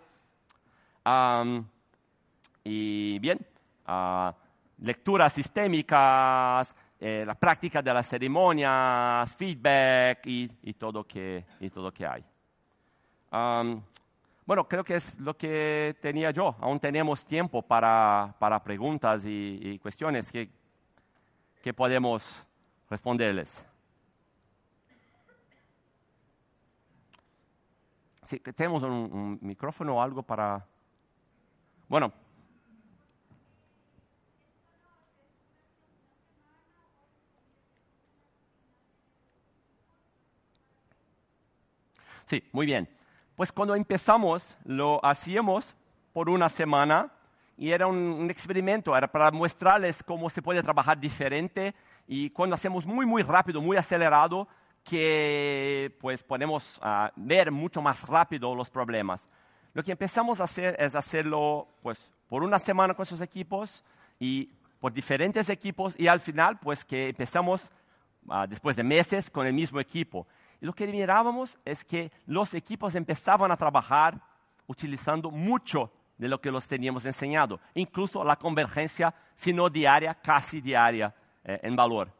Y 2.63 3.19
bien, 3.19 3.39
uh, 3.87 4.31
lecturas 4.79 5.33
sistémicas, 5.33 6.73
eh, 6.99 7.23
la 7.25 7.35
práctica 7.35 7.81
de 7.81 7.93
las 7.93 8.07
ceremonias, 8.07 9.35
feedback 9.35 10.25
y, 10.25 10.49
y, 10.63 10.73
todo, 10.73 11.03
que, 11.03 11.45
y 11.59 11.69
todo 11.69 11.91
que 11.91 12.05
hay. 12.05 12.23
Um, 13.31 13.81
Bueno, 14.45 14.67
creo 14.67 14.83
que 14.83 14.95
es 14.95 15.17
lo 15.19 15.37
que 15.37 15.95
tenía 16.01 16.31
yo. 16.31 16.53
Aún 16.59 16.77
tenemos 16.77 17.25
tiempo 17.25 17.61
para, 17.61 18.35
para 18.39 18.61
preguntas 18.61 19.23
y, 19.23 19.57
y 19.61 19.79
cuestiones 19.79 20.29
que, 20.29 20.49
que 21.61 21.73
podemos 21.73 22.45
responderles. 22.89 23.63
Sí, 28.23 28.37
tenemos 28.39 28.83
un, 28.83 28.91
un 28.91 29.39
micrófono 29.41 29.95
o 29.95 30.01
algo 30.01 30.21
para... 30.23 30.65
Bueno, 31.93 32.11
Sí, 42.25 42.43
muy 42.51 42.65
bien. 42.65 42.89
Pues 43.35 43.51
cuando 43.51 43.75
empezamos 43.75 44.57
lo 44.65 45.05
hacíamos 45.05 45.75
por 46.13 46.31
una 46.31 46.49
semana 46.49 47.11
y 47.59 47.69
era 47.69 47.85
un, 47.85 48.27
experimento, 48.31 48.97
era 48.97 49.11
para 49.11 49.29
mostrarles 49.29 50.01
cómo 50.01 50.31
se 50.31 50.41
puede 50.41 50.63
trabajar 50.63 50.99
diferente 50.99 51.75
y 52.07 52.31
cuando 52.31 52.55
hacemos 52.55 52.87
muy, 52.87 53.05
muy 53.05 53.21
rápido, 53.21 53.61
muy 53.61 53.77
acelerado, 53.77 54.47
que 54.83 55.95
pues 56.01 56.23
podemos 56.23 56.79
uh, 56.79 57.09
ver 57.15 57.51
mucho 57.51 57.83
más 57.83 58.01
rápido 58.07 58.55
los 58.55 58.71
problemas. 58.71 59.29
Lo 59.74 59.84
que 59.84 59.91
empezamos 59.91 60.39
a 60.39 60.43
hacer 60.43 60.76
es 60.80 60.93
hacerlo 60.95 61.67
pues 61.82 61.97
por 62.28 62.43
una 62.43 62.59
semana 62.59 62.93
con 62.93 63.03
esos 63.03 63.21
equipos 63.21 63.84
y 64.19 64.49
por 64.80 64.93
diferentes 64.93 65.49
equipos 65.49 65.95
y 65.97 66.07
al 66.07 66.19
final 66.19 66.59
pues 66.59 66.86
que 66.86 67.09
empezamos 67.09 67.71
uh, 68.28 68.47
después 68.47 68.76
de 68.76 68.84
meses 68.84 69.30
con 69.30 69.47
el 69.47 69.53
mismo 69.53 69.80
equipo. 69.80 70.28
Y 70.61 70.65
lo 70.65 70.74
que 70.74 70.86
mirábamos 70.86 71.57
es 71.65 71.84
que 71.84 72.11
los 72.28 72.53
equipos 72.53 72.93
empezaban 72.95 73.51
a 73.51 73.57
trabajar 73.57 74.21
utilizando 74.67 75.32
mucho 75.32 75.91
de 76.17 76.28
lo 76.28 76.39
que 76.39 76.51
los 76.51 76.67
teníamos 76.67 77.05
enseñado, 77.05 77.59
incluso 77.74 78.24
la 78.24 78.36
convergencia, 78.36 79.13
si 79.36 79.51
no 79.51 79.69
diaria, 79.69 80.13
casi 80.13 80.61
diaria 80.61 81.13
eh, 81.43 81.59
en 81.63 81.76
valor. 81.76 82.11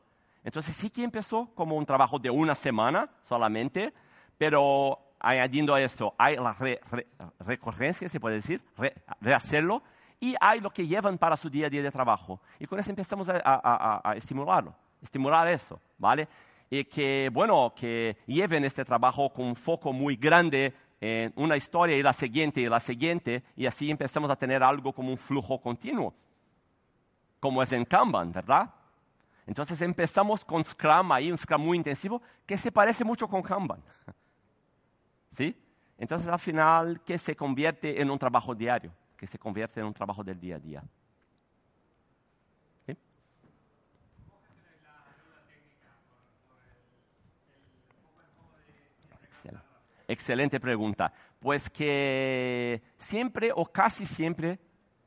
Entonces 0.44 0.76
sí 0.76 0.90
que 0.90 1.04
empezó 1.04 1.50
como 1.54 1.78
un 1.78 1.86
trabajo 1.86 2.20
de 2.20 2.30
una 2.30 2.56
semana 2.56 3.10
solamente, 3.22 3.94
pero 4.38 5.00
añadiendo 5.24 5.74
a 5.74 5.82
esto, 5.82 6.14
hay 6.18 6.36
la 6.36 6.54
re, 6.54 6.80
re, 6.92 7.08
recurrencia, 7.40 8.08
se 8.10 8.20
puede 8.20 8.36
decir, 8.36 8.62
re, 8.78 8.94
rehacerlo, 9.22 9.82
y 10.20 10.36
hay 10.40 10.60
lo 10.60 10.70
que 10.70 10.86
llevan 10.86 11.18
para 11.18 11.36
su 11.36 11.50
día 11.50 11.68
a 11.68 11.70
día 11.70 11.82
de 11.82 11.92
trabajo. 11.92 12.40
Y 12.60 12.66
con 12.66 12.80
eso 12.80 12.90
empezamos 12.90 13.28
a, 13.30 13.38
a, 13.38 13.60
a, 13.64 14.12
a 14.12 14.16
estimularlo, 14.16 14.76
estimular 15.02 15.48
eso, 15.48 15.80
¿vale? 15.98 16.28
Y 16.70 16.84
que, 16.86 17.30
bueno, 17.32 17.74
que 17.76 18.18
lleven 18.28 18.66
este 18.66 18.84
trabajo 18.86 19.32
con 19.32 19.46
un 19.46 19.56
foco 19.56 19.92
muy 19.94 20.16
grande 20.16 20.74
en 21.00 21.34
una 21.36 21.58
historia 21.58 21.98
y 21.98 22.04
la 22.04 22.14
siguiente 22.14 22.62
y 22.62 22.70
la 22.70 22.80
siguiente, 22.80 23.44
y 23.56 23.66
así 23.66 23.90
empezamos 23.92 24.30
a 24.30 24.36
tener 24.36 24.64
algo 24.64 24.94
como 24.94 25.10
un 25.10 25.18
flujo 25.18 25.60
continuo, 25.60 26.14
como 27.40 27.62
es 27.62 27.72
en 27.74 27.86
Kanban, 27.86 28.32
¿verdad? 28.32 28.70
Entonces 29.46 29.82
empezamos 29.82 30.46
con 30.46 30.64
Scrum 30.64 31.12
ahí, 31.12 31.30
un 31.30 31.38
Scrum 31.38 31.62
muy 31.62 31.78
intensivo, 31.78 32.22
que 32.46 32.58
se 32.58 32.72
parece 32.72 33.04
mucho 33.04 33.28
con 33.28 33.42
Kanban. 33.42 33.82
¿Sí? 35.34 35.56
Entonces 35.98 36.28
al 36.28 36.40
final, 36.40 37.02
que 37.02 37.18
se 37.18 37.36
convierte 37.36 38.02
en 38.02 38.10
un 38.10 38.18
trabajo 38.18 38.56
diario, 38.56 38.92
que 39.18 39.28
se 39.28 39.38
convierte 39.38 39.80
en 39.80 39.88
un 39.88 39.94
trabajo 39.94 40.24
del 40.24 40.40
día 40.40 40.56
a 40.56 40.60
día. 40.60 40.84
Excelente. 50.08 50.60
Pregunta. 50.60 51.12
Pues 51.40 51.70
que 51.70 52.82
siempre 52.98 53.52
o 53.54 53.66
casi 53.66 54.06
siempre 54.06 54.60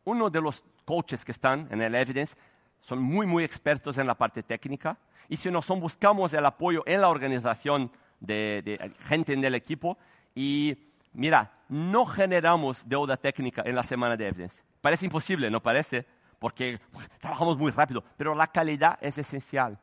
uno 0.04 0.28
de 0.30 0.40
los 0.40 0.62
coaches 0.84 1.24
que 1.24 1.32
están 1.32 1.68
en 1.70 1.80
el 1.80 1.94
Evidence 1.94 2.36
son 2.80 3.00
muy, 3.00 3.26
muy 3.26 3.44
expertos 3.44 3.98
en 3.98 4.06
la 4.06 4.14
parte 4.14 4.42
técnica. 4.42 4.98
Y 5.28 5.36
si 5.36 5.50
no 5.50 5.62
son, 5.62 5.80
buscamos 5.80 6.32
el 6.34 6.44
apoyo 6.44 6.82
en 6.86 7.00
la 7.00 7.08
organización 7.08 7.90
de, 8.20 8.62
de 8.64 8.92
gente 9.00 9.32
en 9.32 9.44
el 9.44 9.54
equipo. 9.54 9.98
Y 10.36 10.76
mira, 11.14 11.50
no 11.68 12.04
generamos 12.04 12.86
deuda 12.86 13.16
técnica 13.16 13.62
en 13.64 13.74
la 13.74 13.82
semana 13.82 14.16
de 14.16 14.28
Evidence. 14.28 14.62
Parece 14.82 15.06
imposible, 15.06 15.50
¿no 15.50 15.60
parece? 15.60 16.06
Porque 16.38 16.78
trabajamos 17.18 17.56
muy 17.56 17.72
rápido, 17.72 18.04
pero 18.16 18.34
la 18.34 18.46
calidad 18.46 18.98
es 19.00 19.16
esencial. 19.16 19.78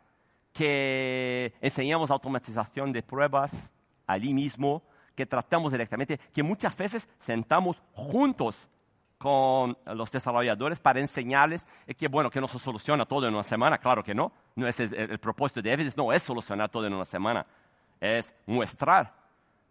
Que 0.54 1.56
enseñamos 1.60 2.12
automatización 2.12 2.94
de 2.94 3.02
pruebas 3.02 3.72
allí 4.06 4.32
mismo, 4.32 4.84
que 5.16 5.26
tratamos 5.26 5.72
directamente, 5.72 6.20
que 6.32 6.44
muchas 6.44 6.78
veces 6.78 7.10
sentamos 7.18 7.82
juntos 7.94 8.70
con 9.18 9.76
los 9.86 10.12
desarrolladores 10.12 10.80
para 10.80 11.00
enseñarles 11.00 11.68
que, 11.98 12.08
bueno, 12.08 12.30
que 12.30 12.40
no 12.40 12.48
se 12.48 12.60
soluciona 12.60 13.06
todo 13.06 13.28
en 13.28 13.34
una 13.34 13.44
semana, 13.44 13.80
claro 13.80 14.04
que 14.04 14.14
no. 14.14 14.32
No 14.56 14.68
es 14.68 14.80
el, 14.80 14.94
el 14.94 15.18
propósito 15.18 15.64
de 15.64 15.72
Evidence, 15.72 15.98
no 15.98 16.14
es 16.14 16.22
solucionar 16.22 16.70
todo 16.70 16.86
en 16.86 16.94
una 16.94 17.06
semana, 17.06 17.44
es 18.00 18.32
mostrar, 18.46 19.23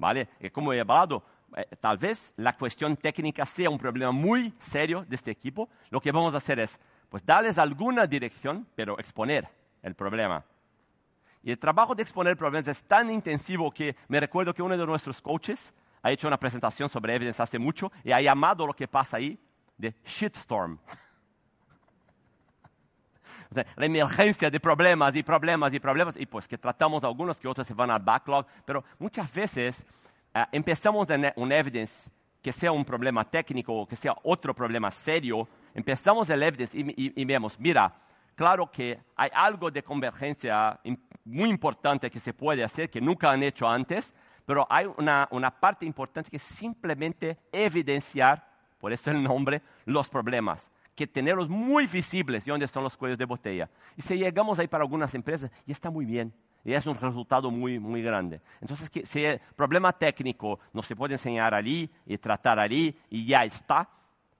¿vale? 0.02 0.28
Y 0.40 0.50
como 0.50 0.72
he 0.72 0.80
hablado, 0.80 1.22
eh, 1.56 1.64
tal 1.80 1.96
vez 1.96 2.32
la 2.36 2.56
cuestión 2.56 2.96
técnica 2.96 3.46
sea 3.46 3.70
un 3.70 3.78
problema 3.78 4.10
muy 4.10 4.52
serio 4.58 5.06
de 5.08 5.14
este 5.14 5.30
equipo. 5.30 5.68
Lo 5.90 6.00
que 6.00 6.10
vamos 6.10 6.34
a 6.34 6.38
hacer 6.38 6.58
es, 6.58 6.78
pues, 7.08 7.24
darles 7.24 7.56
alguna 7.56 8.04
dirección, 8.06 8.66
pero 8.74 8.98
exponer 8.98 9.48
el 9.80 9.94
problema. 9.94 10.44
Y 11.44 11.52
el 11.52 11.58
trabajo 11.58 11.94
de 11.94 12.02
exponer 12.02 12.36
problemas 12.36 12.66
es 12.66 12.82
tan 12.82 13.10
intensivo 13.10 13.70
que 13.70 13.94
me 14.08 14.18
recuerdo 14.18 14.52
que 14.52 14.62
uno 14.62 14.76
de 14.76 14.84
nuestros 14.84 15.22
coaches 15.22 15.72
ha 16.02 16.10
hecho 16.10 16.26
una 16.26 16.36
presentación 16.36 16.88
sobre 16.88 17.14
Evidence 17.14 17.40
hace 17.40 17.58
mucho 17.60 17.92
y 18.02 18.10
ha 18.10 18.20
llamado 18.20 18.66
lo 18.66 18.74
que 18.74 18.88
pasa 18.88 19.18
ahí 19.18 19.38
de 19.78 19.94
shitstorm. 20.04 20.78
La 23.54 23.86
emergencia 23.86 24.50
de 24.50 24.60
problemas 24.60 25.14
y 25.16 25.22
problemas 25.22 25.72
y 25.72 25.80
problemas, 25.80 26.14
y 26.18 26.26
pues 26.26 26.46
que 26.48 26.58
tratamos 26.58 27.04
algunos 27.04 27.38
que 27.38 27.48
otros 27.48 27.66
se 27.66 27.74
van 27.74 27.90
al 27.90 28.00
backlog, 28.00 28.46
pero 28.64 28.84
muchas 28.98 29.32
veces 29.32 29.86
uh, 30.34 30.40
empezamos 30.52 31.08
un 31.36 31.52
evidence 31.52 32.10
que 32.40 32.52
sea 32.52 32.72
un 32.72 32.84
problema 32.84 33.24
técnico 33.24 33.72
o 33.72 33.86
que 33.86 33.96
sea 33.96 34.14
otro 34.24 34.54
problema 34.54 34.90
serio, 34.90 35.46
empezamos 35.74 36.28
el 36.30 36.42
evidence 36.42 36.76
y, 36.76 37.20
y 37.20 37.24
vemos, 37.24 37.58
mira, 37.58 37.94
claro 38.34 38.70
que 38.70 38.98
hay 39.16 39.30
algo 39.32 39.70
de 39.70 39.82
convergencia 39.82 40.78
muy 41.24 41.48
importante 41.48 42.10
que 42.10 42.18
se 42.18 42.34
puede 42.34 42.64
hacer 42.64 42.90
que 42.90 43.00
nunca 43.00 43.30
han 43.30 43.42
hecho 43.42 43.68
antes, 43.68 44.14
pero 44.44 44.66
hay 44.68 44.86
una, 44.96 45.28
una, 45.30 45.50
parte 45.50 45.86
importante 45.86 46.30
que 46.30 46.36
es 46.36 46.42
simplemente 46.42 47.38
evidenciar, 47.52 48.44
por 48.80 48.92
eso 48.92 49.10
el 49.10 49.22
nombre, 49.22 49.62
los 49.84 50.08
problemas, 50.08 50.70
que 50.94 51.06
tenerlos 51.06 51.48
muy 51.48 51.86
visibles 51.86 52.46
y 52.46 52.50
dónde 52.50 52.66
están 52.66 52.82
los 52.82 52.96
cuellos 52.96 53.18
de 53.18 53.24
botella. 53.24 53.68
Y 53.96 54.02
si 54.02 54.16
llegamos 54.16 54.58
ahí 54.58 54.68
para 54.68 54.84
algunas 54.84 55.14
empresas, 55.14 55.50
y 55.66 55.72
está 55.72 55.90
muy 55.90 56.04
bien, 56.04 56.32
y 56.64 56.72
es 56.72 56.86
un 56.86 56.94
resultado 56.94 57.50
muy, 57.50 57.78
muy 57.78 58.02
grande. 58.02 58.40
Entonces, 58.60 58.88
que, 58.88 59.04
si 59.04 59.24
el 59.24 59.40
problema 59.56 59.92
técnico 59.92 60.60
no 60.72 60.82
se 60.82 60.94
puede 60.94 61.14
enseñar 61.14 61.54
allí 61.54 61.90
y 62.06 62.18
tratar 62.18 62.58
allí 62.58 62.96
y 63.10 63.26
ya 63.26 63.44
está, 63.44 63.88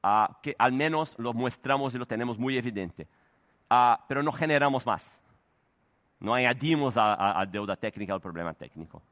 uh, 0.05 0.33
que 0.41 0.55
al 0.59 0.73
menos 0.73 1.19
lo 1.19 1.33
mostramos 1.33 1.95
y 1.95 1.99
lo 1.99 2.07
tenemos 2.07 2.39
muy 2.39 2.57
evidente. 2.57 3.09
Uh, 3.71 3.97
pero 4.07 4.23
no 4.23 4.31
generamos 4.31 4.87
más. 4.87 5.19
No 6.21 6.35
añadimos 6.35 6.97
a, 6.97 7.15
a, 7.15 7.41
a 7.41 7.47
deuda 7.47 7.75
técnica 7.75 8.13
al 8.13 8.21
problema 8.21 8.55
técnico. 8.55 9.03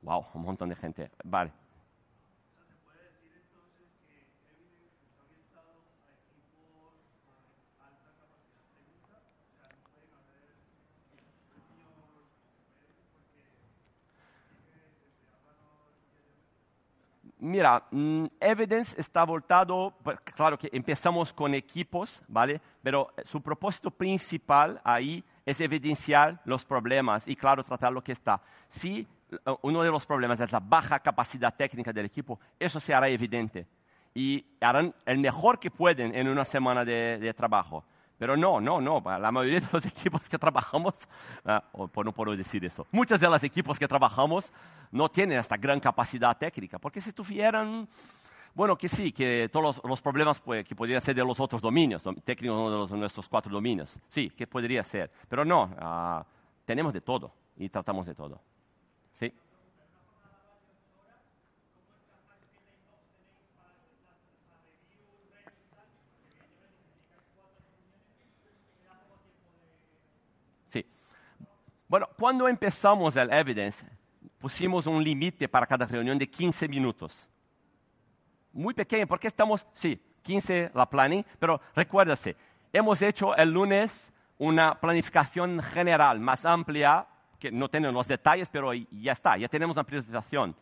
Wow, 0.00 0.24
un 0.32 0.42
montón 0.42 0.70
de 0.70 0.76
gente. 0.76 1.10
Vale. 1.24 1.50
Mira, 17.40 17.84
mmm, 17.92 18.26
Evidence 18.40 19.00
está 19.00 19.22
voltado, 19.24 19.94
pues, 20.02 20.18
claro 20.20 20.58
que 20.58 20.68
empezamos 20.72 21.32
con 21.32 21.54
equipos, 21.54 22.20
¿vale? 22.26 22.60
Pero 22.82 23.12
su 23.24 23.40
propósito 23.40 23.90
principal 23.90 24.80
ahí 24.82 25.22
es 25.46 25.60
evidenciar 25.60 26.40
los 26.44 26.64
problemas 26.64 27.28
y, 27.28 27.36
claro, 27.36 27.62
tratar 27.62 27.92
lo 27.92 28.02
que 28.02 28.12
está. 28.12 28.40
Si 28.68 29.06
uno 29.62 29.82
de 29.82 29.90
los 29.90 30.04
problemas 30.04 30.40
es 30.40 30.50
la 30.50 30.60
baja 30.60 30.98
capacidad 30.98 31.54
técnica 31.54 31.92
del 31.92 32.06
equipo, 32.06 32.40
eso 32.58 32.80
se 32.80 32.92
hará 32.92 33.08
evidente. 33.08 33.66
Y 34.14 34.44
harán 34.60 34.92
el 35.06 35.18
mejor 35.18 35.60
que 35.60 35.70
pueden 35.70 36.14
en 36.14 36.28
una 36.28 36.44
semana 36.44 36.84
de, 36.84 37.18
de 37.18 37.34
trabajo. 37.34 37.84
Pero 38.18 38.36
no, 38.36 38.60
no, 38.60 38.80
no. 38.80 39.02
La 39.18 39.30
mayoría 39.30 39.60
de 39.60 39.68
los 39.72 39.86
equipos 39.86 40.28
que 40.28 40.36
trabajamos, 40.38 40.94
ah, 41.44 41.62
no 41.72 42.12
puedo 42.12 42.36
decir 42.36 42.64
eso, 42.64 42.86
muchos 42.90 43.20
de 43.20 43.28
los 43.28 43.42
equipos 43.42 43.78
que 43.78 43.86
trabajamos 43.86 44.52
no 44.90 45.08
tienen 45.08 45.38
esta 45.38 45.56
gran 45.56 45.78
capacidad 45.80 46.36
técnica. 46.36 46.78
Porque 46.78 47.00
si 47.00 47.12
tuvieran, 47.12 47.88
bueno, 48.54 48.76
que 48.76 48.88
sí, 48.88 49.12
que 49.12 49.48
todos 49.52 49.80
los, 49.84 50.02
problemas 50.02 50.40
pues, 50.40 50.64
que 50.66 50.74
podrían 50.74 51.00
ser 51.00 51.14
de 51.14 51.24
los 51.24 51.38
otros 51.38 51.62
dominios, 51.62 52.02
técnicos 52.24 52.90
de, 52.90 52.94
de 52.94 53.00
nuestros 53.00 53.28
cuatro 53.28 53.52
dominios, 53.52 53.96
sí, 54.08 54.30
que 54.30 54.46
podría 54.46 54.82
ser. 54.82 55.10
Pero 55.28 55.44
no, 55.44 55.64
uh, 55.64 56.24
tenemos 56.64 56.92
de 56.92 57.00
todo 57.00 57.32
y 57.56 57.68
tratamos 57.68 58.06
de 58.06 58.14
todo. 58.14 58.40
¿Sí? 59.12 59.32
Bueno, 71.88 72.06
cuando 72.18 72.46
empezamos 72.46 73.16
el 73.16 73.32
evidence, 73.32 73.86
pusimos 74.38 74.86
un 74.86 75.02
límite 75.02 75.48
para 75.48 75.66
cada 75.66 75.86
reunión 75.86 76.18
de 76.18 76.28
15 76.28 76.68
minutos. 76.68 77.26
Muy 78.52 78.74
pequeño, 78.74 79.06
porque 79.06 79.28
estamos, 79.28 79.66
sí, 79.72 79.98
15 80.22 80.72
la 80.74 80.84
planning, 80.84 81.24
pero 81.38 81.58
recuérdase, 81.74 82.36
hemos 82.74 83.00
hecho 83.00 83.34
el 83.34 83.50
lunes 83.50 84.12
una 84.36 84.78
planificación 84.78 85.62
general 85.62 86.20
más 86.20 86.44
amplia, 86.44 87.06
que 87.38 87.50
no 87.50 87.70
tenemos 87.70 87.94
los 87.94 88.06
detalles, 88.06 88.50
pero 88.50 88.74
ya 88.74 89.12
está, 89.12 89.38
ya 89.38 89.48
tenemos 89.48 89.74
una 89.74 89.84
priorización. 89.84 90.54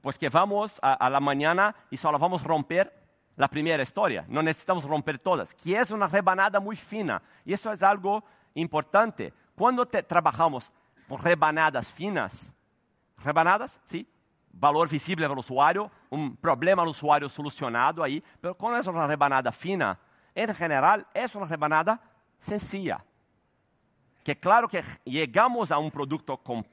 Pues 0.00 0.16
que 0.16 0.28
vamos 0.28 0.78
a, 0.82 0.94
a 0.94 1.10
la 1.10 1.18
mañana 1.18 1.74
y 1.90 1.96
solo 1.96 2.16
vamos 2.16 2.42
a 2.42 2.46
romper 2.46 2.92
la 3.36 3.48
primera 3.48 3.82
historia, 3.82 4.24
no 4.28 4.40
necesitamos 4.40 4.84
romper 4.84 5.18
todas, 5.18 5.52
que 5.52 5.76
es 5.76 5.90
una 5.90 6.06
rebanada 6.06 6.60
muy 6.60 6.76
fina, 6.76 7.20
y 7.44 7.54
eso 7.54 7.72
es 7.72 7.82
algo 7.82 8.22
importante. 8.54 9.32
Cuando 9.60 9.84
te, 9.84 10.02
trabajamos 10.02 10.72
con 11.06 11.18
rebanadas 11.18 11.86
finas, 11.90 12.50
rebanadas, 13.18 13.78
sí, 13.84 14.08
valor 14.50 14.88
visible 14.88 15.28
para 15.28 15.36
o 15.36 15.40
usuário, 15.40 15.90
um 16.10 16.34
problema 16.34 16.82
do 16.82 16.90
usuário 16.90 17.28
solucionado 17.28 18.02
aí, 18.02 18.24
mas 18.40 18.54
quando 18.56 18.82
é 18.82 18.90
uma 18.90 19.06
rebanada 19.06 19.52
fina, 19.52 19.98
em 20.34 20.46
geral, 20.54 21.00
é 21.12 21.26
uma 21.34 21.46
rebanada 21.46 22.00
sencilla. 22.38 23.04
Que 24.24 24.34
claro 24.34 24.66
que 24.66 24.82
chegamos 25.06 25.70
a 25.70 25.78
um 25.78 25.90
produto 25.90 26.38
com, 26.38 26.64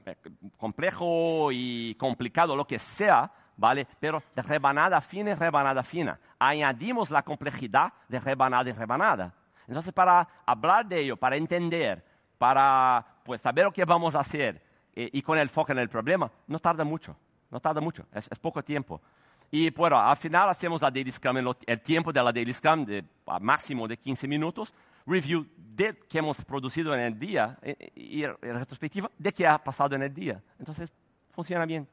complexo 0.57 1.51
e 1.51 1.93
complicado, 1.95 2.55
lo 2.55 2.63
que 2.63 2.79
sea, 2.79 3.29
¿vale? 3.57 3.85
Pero 3.99 4.23
rebanada 4.33 5.01
fina 5.01 5.31
en 5.31 5.37
rebanada 5.37 5.83
fina. 5.83 6.17
Añadimos 6.39 7.11
la 7.11 7.21
complejidad 7.21 7.91
de 8.07 8.17
rebanada 8.17 8.69
en 8.69 8.77
rebanada. 8.77 9.33
Entonces, 9.67 9.91
para 9.91 10.25
hablar 10.45 10.85
de 10.85 11.01
ello, 11.01 11.17
para 11.17 11.35
entender, 11.35 12.07
para 12.37 13.05
pues, 13.23 13.41
saber 13.41 13.65
lo 13.65 13.71
que 13.71 13.85
vamos 13.85 14.15
a 14.15 14.19
hacer 14.19 14.61
eh, 14.95 15.09
y 15.11 15.21
con 15.21 15.37
el 15.37 15.49
foco 15.49 15.71
en 15.71 15.79
el 15.79 15.89
problema, 15.89 16.31
no 16.47 16.59
tarda 16.59 16.83
mucho. 16.83 17.15
No 17.49 17.59
tarda 17.59 17.79
mucho, 17.79 18.05
es, 18.13 18.27
es 18.29 18.39
poco 18.39 18.61
tiempo. 18.61 19.01
Y 19.49 19.69
bueno, 19.69 19.97
al 19.97 20.17
final 20.17 20.49
hacemos 20.49 20.81
la 20.81 20.91
Daily 20.91 21.11
Scrum, 21.11 21.37
el, 21.37 21.55
el 21.65 21.81
tiempo 21.81 22.11
de 22.11 22.21
la 22.21 22.31
Daily 22.33 22.53
Scrum 22.53 22.85
de 22.85 23.05
a 23.25 23.39
máximo 23.39 23.87
de 23.87 23.95
15 23.95 24.27
minutos, 24.27 24.73
review 25.05 25.47
de 25.55 25.97
que 26.09 26.17
hemos 26.17 26.43
producido 26.43 26.93
en 26.93 26.99
el 26.99 27.17
día 27.17 27.57
y, 27.95 28.19
y, 28.19 28.23
y 28.23 28.27
retrospectiva 28.27 29.09
de 29.17 29.31
qué 29.31 29.47
ha 29.47 29.57
pasado 29.57 29.95
en 29.95 30.03
el 30.03 30.13
día. 30.13 30.41
Entonces, 30.59 30.91
funciona 31.31 31.65
bien. 31.65 31.87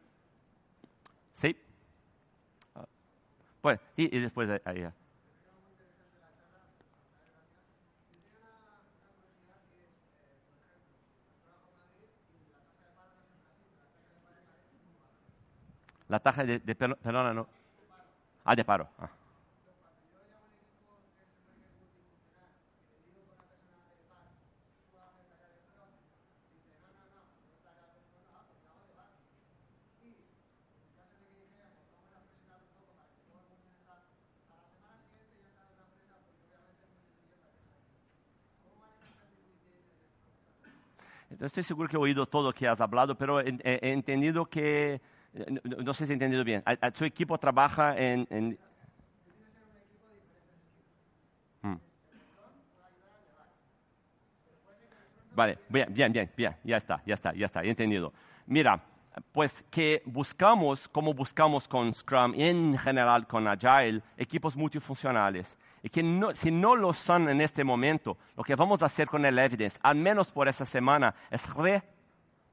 ¿Sí? 1.35 1.57
Pues, 3.61 3.79
y, 3.97 4.17
y 4.17 4.21
después 4.21 4.49
de 4.49 4.61
ahí. 4.65 4.87
La 16.09 16.21
taja 16.21 16.45
de, 16.45 16.59
de 16.59 16.75
perdona, 16.75 17.33
no. 17.33 17.47
Ah, 18.45 18.55
de 18.55 18.65
paro. 18.65 18.89
Ah. 18.99 19.09
No 41.39 41.47
estoy 41.47 41.63
seguro 41.63 41.89
que 41.89 41.97
he 41.97 41.99
oído 41.99 42.27
todo 42.27 42.49
lo 42.49 42.53
que 42.55 42.69
has 42.69 42.81
hablado, 42.81 43.17
pero 43.17 43.41
he 43.41 43.93
entendido 43.93 44.47
que, 44.47 45.01
no, 45.35 45.83
no, 45.83 45.95
sé 45.95 46.07
si 46.07 46.13
he 46.13 46.15
entendido 46.15 46.45
bien, 46.45 46.63
a, 46.65 46.73
a 46.81 46.91
su 46.93 47.05
equipo 47.05 47.37
trabaja 47.39 47.97
en... 47.99 48.27
en... 48.31 48.59
Hmm. 51.63 51.77
Vale, 55.35 55.59
bien, 55.69 55.93
bien, 55.93 56.13
bien, 56.13 56.31
bien, 56.37 56.57
ya 56.63 56.77
está, 56.77 57.03
ya 57.05 57.15
está, 57.15 57.33
ya 57.35 57.47
está, 57.47 57.65
entendido. 57.65 58.13
Mira, 58.47 58.81
pues 59.33 59.65
que 59.71 60.03
buscamos, 60.05 60.89
como 60.89 61.13
buscamos 61.13 61.67
con 61.67 61.93
Scrum 61.93 62.35
y 62.35 62.45
en 62.45 62.79
general 62.79 63.27
con 63.27 63.49
Agile, 63.49 64.03
equipos 64.17 64.57
multifuncionales. 64.57 65.59
Y 65.83 65.89
que 65.89 66.03
no, 66.03 66.35
si 66.35 66.51
no 66.51 66.77
lo 66.77 66.95
son 66.95 67.29
en 67.29 67.41
este 67.41 67.65
momento, 67.65 68.17
lo 68.37 68.45
que 68.45 68.55
vamos 68.55 68.83
a 68.83 68.87
hacer 68.87 69.09
con 69.09 69.25
el 69.27 69.39
Evidence, 69.39 69.79
al 69.83 69.97
menos 69.97 70.31
por 70.31 70.49
esta 70.49 70.65
semana, 70.65 71.15
es 71.31 71.43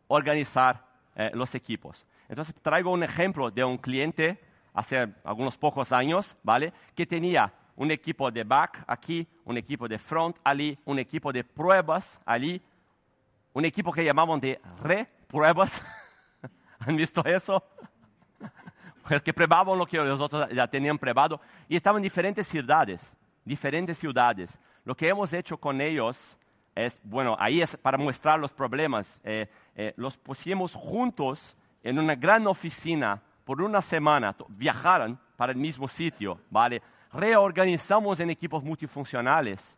reorganizar 0.10 0.84
eh, 1.16 1.32
los 1.34 1.54
equipos. 1.56 2.06
Entonces 2.32 2.56
traigo 2.62 2.92
un 2.92 3.04
ejemplo 3.04 3.52
de 3.52 3.62
un 3.62 3.78
cliente 3.78 4.40
hace 4.74 5.14
algunos 5.26 5.58
pocos 5.58 5.92
años, 5.92 6.34
¿vale? 6.42 6.72
Que 6.96 7.06
tenía 7.06 7.54
un 7.76 7.92
equipo 7.92 8.32
de 8.32 8.46
back 8.46 8.86
aquí, 8.88 9.28
un 9.44 9.58
equipo 9.58 9.86
de 9.86 10.00
front 10.00 10.38
allí, 10.42 10.80
un 10.86 10.98
equipo 10.98 11.34
de 11.34 11.44
pruebas 11.44 12.22
allí, 12.26 12.62
un 13.52 13.66
equipo 13.66 13.92
que 13.92 14.06
llamaban 14.06 14.40
de 14.40 14.62
repruebas. 14.82 15.74
¿Han 16.80 16.96
visto 16.96 17.22
eso? 17.26 17.62
Pues 19.06 19.22
que 19.22 19.34
probaban 19.34 19.78
lo 19.78 19.86
que 19.86 19.98
los 19.98 20.22
otros 20.22 20.48
ya 20.52 20.68
tenían 20.68 20.98
probado 20.98 21.42
y 21.68 21.76
estaban 21.76 22.00
en 22.00 22.04
diferentes 22.04 22.48
ciudades, 22.48 23.18
diferentes 23.44 23.98
ciudades. 23.98 24.58
Lo 24.86 24.96
que 24.96 25.10
hemos 25.10 25.34
hecho 25.34 25.58
con 25.58 25.82
ellos 25.82 26.38
es, 26.76 26.98
bueno, 27.04 27.36
ahí 27.38 27.62
es 27.62 27.76
para 27.76 27.98
mostrar 27.98 28.40
los 28.40 28.54
problemas. 28.54 29.20
Eh, 29.26 29.50
eh, 29.76 29.94
los 29.98 30.16
pusimos 30.16 30.74
juntos 30.76 31.58
en 31.84 32.00
una 32.00 32.16
gran 32.16 32.48
oficina 32.48 33.22
por 33.44 33.62
una 33.62 33.82
semana, 33.82 34.36
viajaron 34.50 35.20
para 35.36 35.52
el 35.52 35.58
mismo 35.58 35.88
sitio, 35.88 36.40
¿vale? 36.50 36.82
Reorganizamos 37.12 38.20
en 38.20 38.30
equipos 38.30 38.64
multifuncionales. 38.64 39.78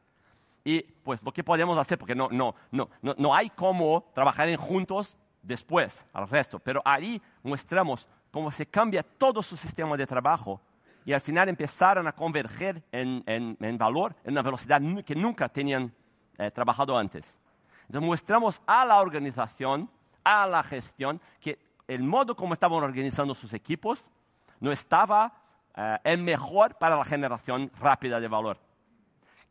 Y 0.64 0.82
pues 0.82 1.22
lo 1.24 1.32
que 1.32 1.44
podemos 1.44 1.78
hacer, 1.78 1.98
porque 1.98 2.16
no, 2.16 2.30
no, 2.32 2.56
no, 2.72 2.90
no, 3.02 3.16
no 3.18 3.36
hay 3.36 3.50
cómo 3.50 4.06
trabajar 4.14 4.48
en 4.50 4.58
juntos 4.58 5.18
después 5.42 6.06
al 6.14 6.30
resto, 6.30 6.60
pero 6.60 6.82
ahí 6.86 7.22
mostramos 7.42 8.08
cómo 8.32 8.52
se 8.52 8.66
cambia 8.66 9.04
todo 9.04 9.44
su 9.44 9.58
sistema 9.58 9.98
de 9.98 10.08
trabajo 10.08 10.62
y 11.06 11.12
al 11.12 11.22
final 11.22 11.50
empezaron 11.50 12.08
a 12.08 12.14
converger 12.14 12.82
en, 12.92 13.24
en, 13.26 13.58
en 13.60 13.78
valor 13.78 14.16
en 14.24 14.32
una 14.32 14.42
velocidad 14.42 14.82
que 15.06 15.16
nunca 15.16 15.50
tenían 15.50 15.94
eh, 16.38 16.50
trabajado 16.52 16.98
antes. 16.98 17.26
Entonces 17.88 18.08
mostramos 18.08 18.62
a 18.66 18.86
la 18.86 19.02
organización, 19.02 19.90
a 20.24 20.48
la 20.48 20.64
gestión, 20.64 21.20
que 21.42 21.60
el 21.94 22.04
modo 22.04 22.36
como 22.36 22.54
estaban 22.54 22.84
organizando 22.84 23.36
sus 23.36 23.54
equipos 23.54 24.10
no 24.60 24.72
estaba 24.72 25.34
eh, 25.76 25.98
el 26.04 26.22
mejor 26.22 26.76
para 26.76 26.96
la 26.96 27.06
generación 27.06 27.72
rápida 27.80 28.20
de 28.20 28.28
valor, 28.28 28.58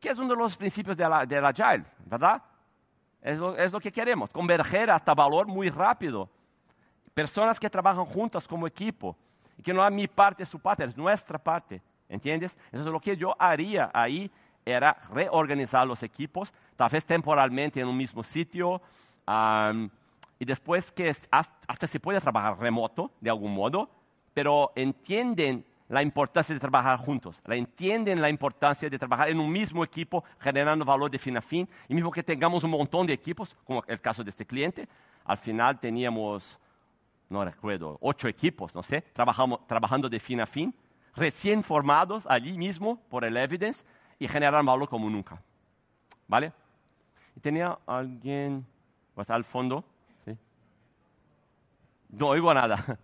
que 0.01 0.09
es 0.09 0.18
uno 0.18 0.28
de 0.30 0.36
los 0.36 0.57
principios 0.57 0.97
de 0.97 1.05
del 1.26 1.45
Agile, 1.45 1.84
¿verdad? 2.07 2.43
Es 3.20 3.38
lo, 3.38 3.57
es 3.57 3.72
lo, 3.72 3.80
que 3.80 3.93
queremos, 3.93 4.30
converger 4.30 4.90
hasta 4.90 5.14
valor 5.14 5.47
muy 5.47 5.68
rápido. 5.68 6.28
Personas 7.14 7.61
que 7.61 7.70
trabajan 7.70 8.05
juntas 8.05 8.49
como 8.49 8.66
equipo, 8.66 9.16
y 9.57 9.62
que 9.62 9.72
no 9.72 9.86
es 9.86 9.93
mi 9.93 10.09
parte, 10.09 10.45
su 10.45 10.59
parte, 10.59 10.84
es 10.84 10.97
nuestra 10.97 11.38
parte, 11.38 11.80
¿entiendes? 12.09 12.59
Entonces 12.66 12.93
lo 12.93 13.01
que 13.01 13.16
yo 13.16 13.36
haría 13.38 13.90
ahí 13.93 14.30
era 14.64 14.97
reorganizar 15.12 15.86
los 15.86 16.03
equipos, 16.03 16.53
tal 16.76 16.88
vez 16.88 17.05
temporalmente 17.05 17.80
en 17.80 17.88
un 17.88 17.97
mismo 17.97 18.22
sitio, 18.22 18.80
um, 19.26 19.88
y 20.43 20.45
después 20.45 20.90
que 20.90 21.14
hasta 21.30 21.86
se 21.86 22.01
puede 22.01 22.20
trabajar 22.20 22.59
remoto 22.59 23.12
de 23.20 23.30
algún 23.30 23.55
modo, 23.55 23.88
pero 24.34 24.72
entienden 24.74 25.64
la 25.88 26.03
importancia 26.03 26.53
de 26.53 26.59
trabajar 26.59 26.99
juntos, 26.99 27.40
la 27.45 27.55
entienden 27.55 28.20
la 28.20 28.28
importancia 28.28 28.90
de 28.90 28.99
trabajar 28.99 29.28
en 29.28 29.38
un 29.38 29.53
mismo 29.53 29.84
equipo 29.84 30.24
generando 30.40 30.84
valor 30.84 31.09
de 31.12 31.20
fin 31.20 31.36
a 31.36 31.40
fin, 31.40 31.68
y 31.88 31.95
mismo 31.95 32.11
que 32.11 32.24
tengamos 32.24 32.64
un 32.64 32.72
montón 32.72 33.07
de 33.07 33.12
equipos, 33.12 33.57
como 33.62 33.84
el 33.86 34.01
caso 34.01 34.24
de 34.24 34.30
este 34.30 34.45
cliente, 34.45 34.88
al 35.24 35.38
final 35.38 35.78
teníamos, 35.78 36.59
no 37.28 37.45
recuerdo, 37.45 37.97
ocho 38.01 38.26
equipos, 38.26 38.74
no 38.74 38.82
sé, 38.82 39.01
trabajamos, 39.01 39.64
trabajando 39.68 40.09
de 40.09 40.18
fin 40.18 40.40
a 40.40 40.47
fin, 40.47 40.74
recién 41.14 41.62
formados 41.62 42.26
allí 42.28 42.59
mismo 42.59 43.01
por 43.09 43.24
el 43.24 43.36
evidence 43.36 43.84
y 44.18 44.26
generar 44.26 44.64
valor 44.64 44.88
como 44.88 45.09
nunca. 45.09 45.40
¿Vale? 46.26 46.53
Y 47.36 47.38
tenía 47.38 47.78
alguien, 47.86 48.66
pues 49.14 49.30
al 49.30 49.45
fondo. 49.45 49.84
No 52.13 52.29
oigo 52.29 52.55
nada. 52.55 52.99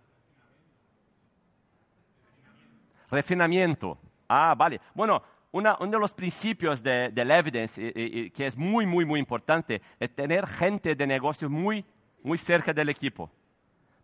Refinamiento. 3.11 3.97
Ah, 4.27 4.53
vale. 4.55 4.79
Bueno, 4.93 5.21
uno 5.51 5.75
de 5.79 5.99
los 5.99 6.13
principios 6.13 6.81
de, 6.83 7.09
del 7.09 7.31
evidence 7.31 7.81
y, 7.81 8.19
y, 8.19 8.29
que 8.31 8.45
es 8.45 8.55
muy, 8.55 8.85
muy, 8.85 9.03
muy 9.03 9.19
importante 9.19 9.81
es 9.99 10.15
tener 10.15 10.45
gente 10.45 10.95
de 10.95 11.07
negocios 11.07 11.49
muy, 11.49 11.83
muy 12.23 12.37
cerca 12.37 12.71
del 12.71 12.89
equipo. 12.89 13.31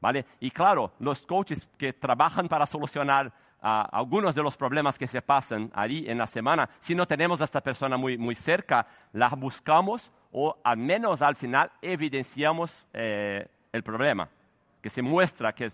¿Vale? 0.02 0.26
Y 0.40 0.52
claro, 0.52 0.92
los 1.00 1.22
coaches 1.22 1.70
que 1.78 1.94
trabajan 1.94 2.48
para 2.48 2.66
solucionar 2.66 3.32
algunos 3.62 4.36
de 4.36 4.44
los 4.44 4.56
problemas 4.58 4.98
que 4.98 5.08
se 5.08 5.22
pasan 5.22 5.72
ahí 5.74 6.06
en 6.08 6.20
la 6.20 6.28
semana, 6.28 6.70
si 6.80 6.94
no 6.94 7.08
tenemos 7.08 7.42
a 7.42 7.46
esta 7.46 7.62
persona 7.62 7.98
muy, 7.98 8.16
muy 8.18 8.36
cerca, 8.36 8.86
la 9.12 9.30
buscamos 9.30 10.12
o 10.32 10.56
al 10.64 10.78
menos 10.78 11.22
al 11.22 11.36
final 11.36 11.72
evidenciamos 11.82 12.86
eh, 12.94 13.48
el 13.72 13.82
problema, 13.82 14.30
que 14.86 14.90
se 14.92 15.02
muestra 15.02 15.52
que, 15.52 15.72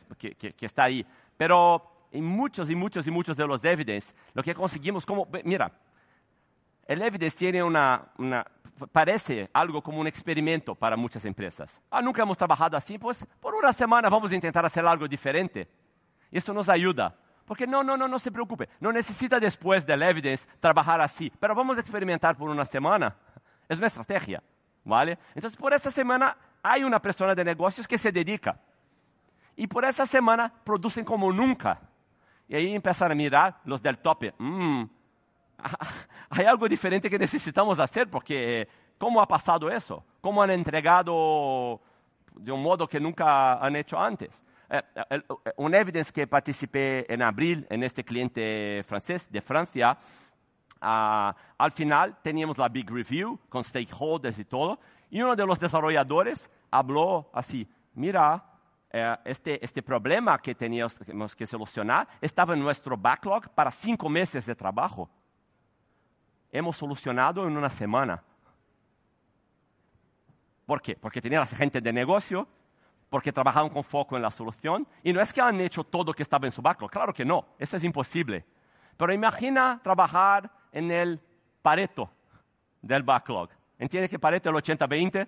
está 0.62 0.86
ahí. 0.86 1.06
Pero 1.36 2.08
en 2.14 2.24
muchos 2.24 2.70
y 2.70 2.76
muchos 2.76 3.06
y 3.06 3.12
muchos 3.12 3.36
de 3.36 3.46
los 3.46 3.62
evidence, 3.62 4.14
lo 4.34 4.42
que 4.42 4.56
conseguimos, 4.56 5.06
como, 5.06 5.28
mira, 5.44 5.70
el 6.88 7.02
evidence 7.02 7.36
tiene 7.36 7.62
una, 7.62 8.08
parece 8.90 9.50
algo 9.52 9.82
como 9.82 10.00
un 10.00 10.08
experimento 10.08 10.76
para 10.76 10.96
muchas 10.96 11.26
empresas. 11.26 11.82
Ah, 11.90 12.02
nunca 12.02 12.22
hemos 12.22 12.38
trabajado 12.38 12.78
así, 12.78 12.98
pues 12.98 13.26
por 13.42 13.54
una 13.54 13.74
semana 13.74 14.08
vamos 14.08 14.32
a 14.32 14.36
intentar 14.36 14.66
hacer 14.66 14.88
algo 14.88 15.10
diferente. 15.10 15.68
Eso 16.32 16.54
nos 16.54 16.70
ayuda. 16.70 17.14
Porque 17.46 17.68
no, 17.68 17.84
no, 17.84 17.98
no, 17.98 18.08
no 18.08 18.18
se 18.18 18.32
preocupe. 18.32 18.70
No 18.80 18.94
necesita 18.94 19.42
después 19.42 19.86
del 19.86 20.04
evidence 20.04 20.48
trabajar 20.62 21.02
así. 21.02 21.30
Pero 21.38 21.54
vamos 21.54 21.76
a 21.76 21.82
experimentar 21.82 22.38
por 22.38 22.50
una 22.50 22.64
semana. 22.64 23.14
Es 23.68 23.78
una 23.78 23.88
estrategia. 23.88 24.42
¿Vale? 24.86 25.20
Entonces, 25.36 25.60
por 25.60 25.74
esa 25.74 25.92
semana 25.92 26.38
hay 26.64 26.86
una 26.86 27.02
persona 27.02 27.36
de 27.36 27.44
negocios 27.44 27.86
que 27.86 27.98
se 27.98 28.10
dedica. 28.10 28.58
Y 29.62 29.68
por 29.68 29.86
esa 29.86 30.08
semana 30.08 30.52
producen 30.64 31.06
como 31.06 31.32
nunca. 31.32 31.80
Y 32.48 32.56
ahí 32.56 32.74
empiezan 32.74 33.12
a 33.12 33.14
mirar 33.14 33.60
los 33.64 33.80
del 33.80 34.00
tope. 34.00 34.34
Mm, 34.40 34.86
hay 36.32 36.46
algo 36.46 36.68
diferente 36.68 37.08
que 37.08 37.20
necesitamos 37.20 37.78
hacer 37.78 38.10
porque 38.10 38.68
¿cómo 38.98 39.22
ha 39.22 39.28
pasado 39.28 39.70
eso? 39.70 40.04
¿Cómo 40.20 40.42
han 40.42 40.50
entregado 40.50 41.80
de 42.34 42.52
un 42.52 42.64
modo 42.64 42.88
que 42.88 43.00
nunca 43.00 43.64
han 43.64 43.76
hecho 43.76 44.00
antes? 44.00 44.44
Eh, 44.68 44.82
eh, 45.12 45.22
un 45.58 45.76
evidence 45.76 46.12
que 46.12 46.26
participé 46.26 47.06
en 47.08 47.22
abril 47.22 47.68
en 47.70 47.84
este 47.84 48.04
cliente 48.04 48.82
francés 48.88 49.32
de 49.32 49.42
Francia, 49.42 49.96
ah, 50.82 51.36
al 51.60 51.72
final 51.72 52.18
teníamos 52.24 52.58
la 52.58 52.68
big 52.68 52.90
review 52.90 53.40
con 53.48 53.64
stakeholders 53.64 54.40
y 54.40 54.46
todo, 54.46 54.80
y 55.12 55.22
uno 55.22 55.36
de 55.36 55.46
los 55.46 55.60
desarrolladores 55.60 56.50
habló 56.72 57.30
así, 57.32 57.70
mira, 57.94 58.51
eh, 58.94 59.18
este, 59.26 59.64
este 59.64 59.82
problema 59.82 60.38
que 60.40 60.54
teníamos 60.56 61.36
que 61.36 61.48
solucionar 61.48 62.08
estaba 62.20 62.54
en 62.54 62.60
nuestro 62.60 62.98
backlog 62.98 63.50
para 63.50 63.72
cinco 63.72 64.10
meses 64.10 64.46
de 64.46 64.56
trabajo 64.56 65.10
hemos 66.52 66.78
solucionado 66.78 67.48
en 67.48 67.58
una 67.58 67.70
semana. 67.70 68.22
¿Por 70.66 70.82
qué? 70.82 70.96
Porque 70.96 71.22
tenían 71.22 71.48
gente 71.48 71.82
de 71.82 71.94
negocio, 71.94 72.48
porque 73.10 73.32
trabajaban 73.32 73.70
con 73.70 73.84
foco 73.84 74.16
en 74.16 74.22
la 74.22 74.32
solución, 74.32 74.88
y 75.04 75.12
no 75.14 75.22
es 75.22 75.34
que 75.34 75.42
han 75.42 75.60
hecho 75.60 75.84
todo 75.84 76.06
lo 76.06 76.14
que 76.14 76.24
estaba 76.24 76.46
en 76.46 76.52
su 76.52 76.62
backlog, 76.62 76.92
claro 76.92 77.14
que 77.14 77.26
no, 77.26 77.46
eso 77.58 77.78
es 77.78 77.84
imposible. 77.84 78.46
Pero 78.98 79.14
imagina 79.14 79.80
trabajar 79.84 80.50
en 80.72 80.92
el 80.92 81.20
pareto 81.62 82.10
del 82.82 83.04
backlog. 83.04 83.50
¿Entiende 83.80 84.08
que 84.08 84.20
pareto 84.20 84.50
es 84.50 84.70
el 84.70 84.78
80-20? 84.78 85.28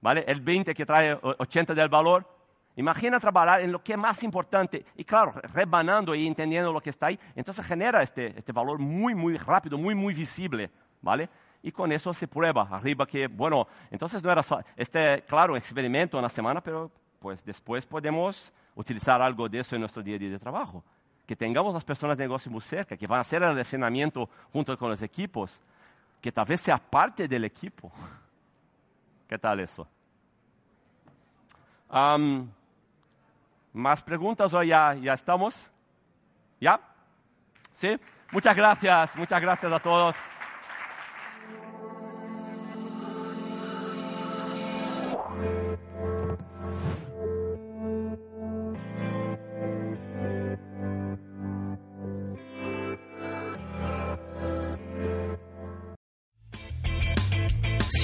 ¿Vale? 0.00 0.24
El 0.26 0.40
20 0.40 0.74
que 0.74 0.84
trae 0.84 1.18
80 1.22 1.74
del 1.74 1.88
valor, 1.88 2.28
Imagina 2.76 3.20
trabajar 3.20 3.60
en 3.60 3.70
lo 3.70 3.82
que 3.82 3.92
es 3.92 3.98
más 3.98 4.22
importante 4.24 4.84
y 4.96 5.04
claro, 5.04 5.32
rebanando 5.52 6.14
y 6.14 6.26
entendiendo 6.26 6.72
lo 6.72 6.80
que 6.80 6.90
está 6.90 7.06
ahí, 7.06 7.18
entonces 7.36 7.64
genera 7.64 8.02
este, 8.02 8.36
este 8.36 8.52
valor 8.52 8.78
muy, 8.78 9.14
muy 9.14 9.36
rápido, 9.36 9.78
muy, 9.78 9.94
muy 9.94 10.12
visible, 10.12 10.70
¿vale? 11.00 11.28
Y 11.62 11.70
con 11.70 11.92
eso 11.92 12.12
se 12.12 12.26
prueba 12.26 12.68
arriba 12.70 13.06
que, 13.06 13.28
bueno, 13.28 13.68
entonces 13.90 14.22
no 14.22 14.30
era 14.30 14.42
este, 14.76 15.22
claro, 15.22 15.56
experimento 15.56 16.18
una 16.18 16.28
semana, 16.28 16.60
pero 16.60 16.90
pues 17.20 17.42
después 17.44 17.86
podemos 17.86 18.52
utilizar 18.74 19.22
algo 19.22 19.48
de 19.48 19.60
eso 19.60 19.76
en 19.76 19.80
nuestro 19.80 20.02
día 20.02 20.16
a 20.16 20.18
día 20.18 20.30
de 20.30 20.38
trabajo. 20.38 20.84
Que 21.26 21.34
tengamos 21.34 21.72
las 21.72 21.84
personas 21.84 22.18
de 22.18 22.24
negocio 22.24 22.50
muy 22.50 22.60
cerca, 22.60 22.96
que 22.96 23.06
van 23.06 23.18
a 23.18 23.20
hacer 23.22 23.42
el 23.42 23.56
entrenamiento 23.56 24.28
junto 24.52 24.76
con 24.76 24.90
los 24.90 25.00
equipos, 25.00 25.58
que 26.20 26.30
tal 26.30 26.44
vez 26.44 26.60
sea 26.60 26.76
parte 26.76 27.26
del 27.26 27.44
equipo. 27.44 27.90
¿Qué 29.28 29.38
tal 29.38 29.60
eso? 29.60 29.88
¿Más 33.74 34.02
preguntas 34.04 34.54
o 34.54 34.62
ya, 34.62 34.94
ya 34.94 35.14
estamos? 35.14 35.68
¿Ya? 36.60 36.80
¿Sí? 37.74 37.98
Muchas 38.30 38.56
gracias, 38.56 39.16
muchas 39.16 39.42
gracias 39.42 39.72
a 39.72 39.80
todos. 39.80 40.14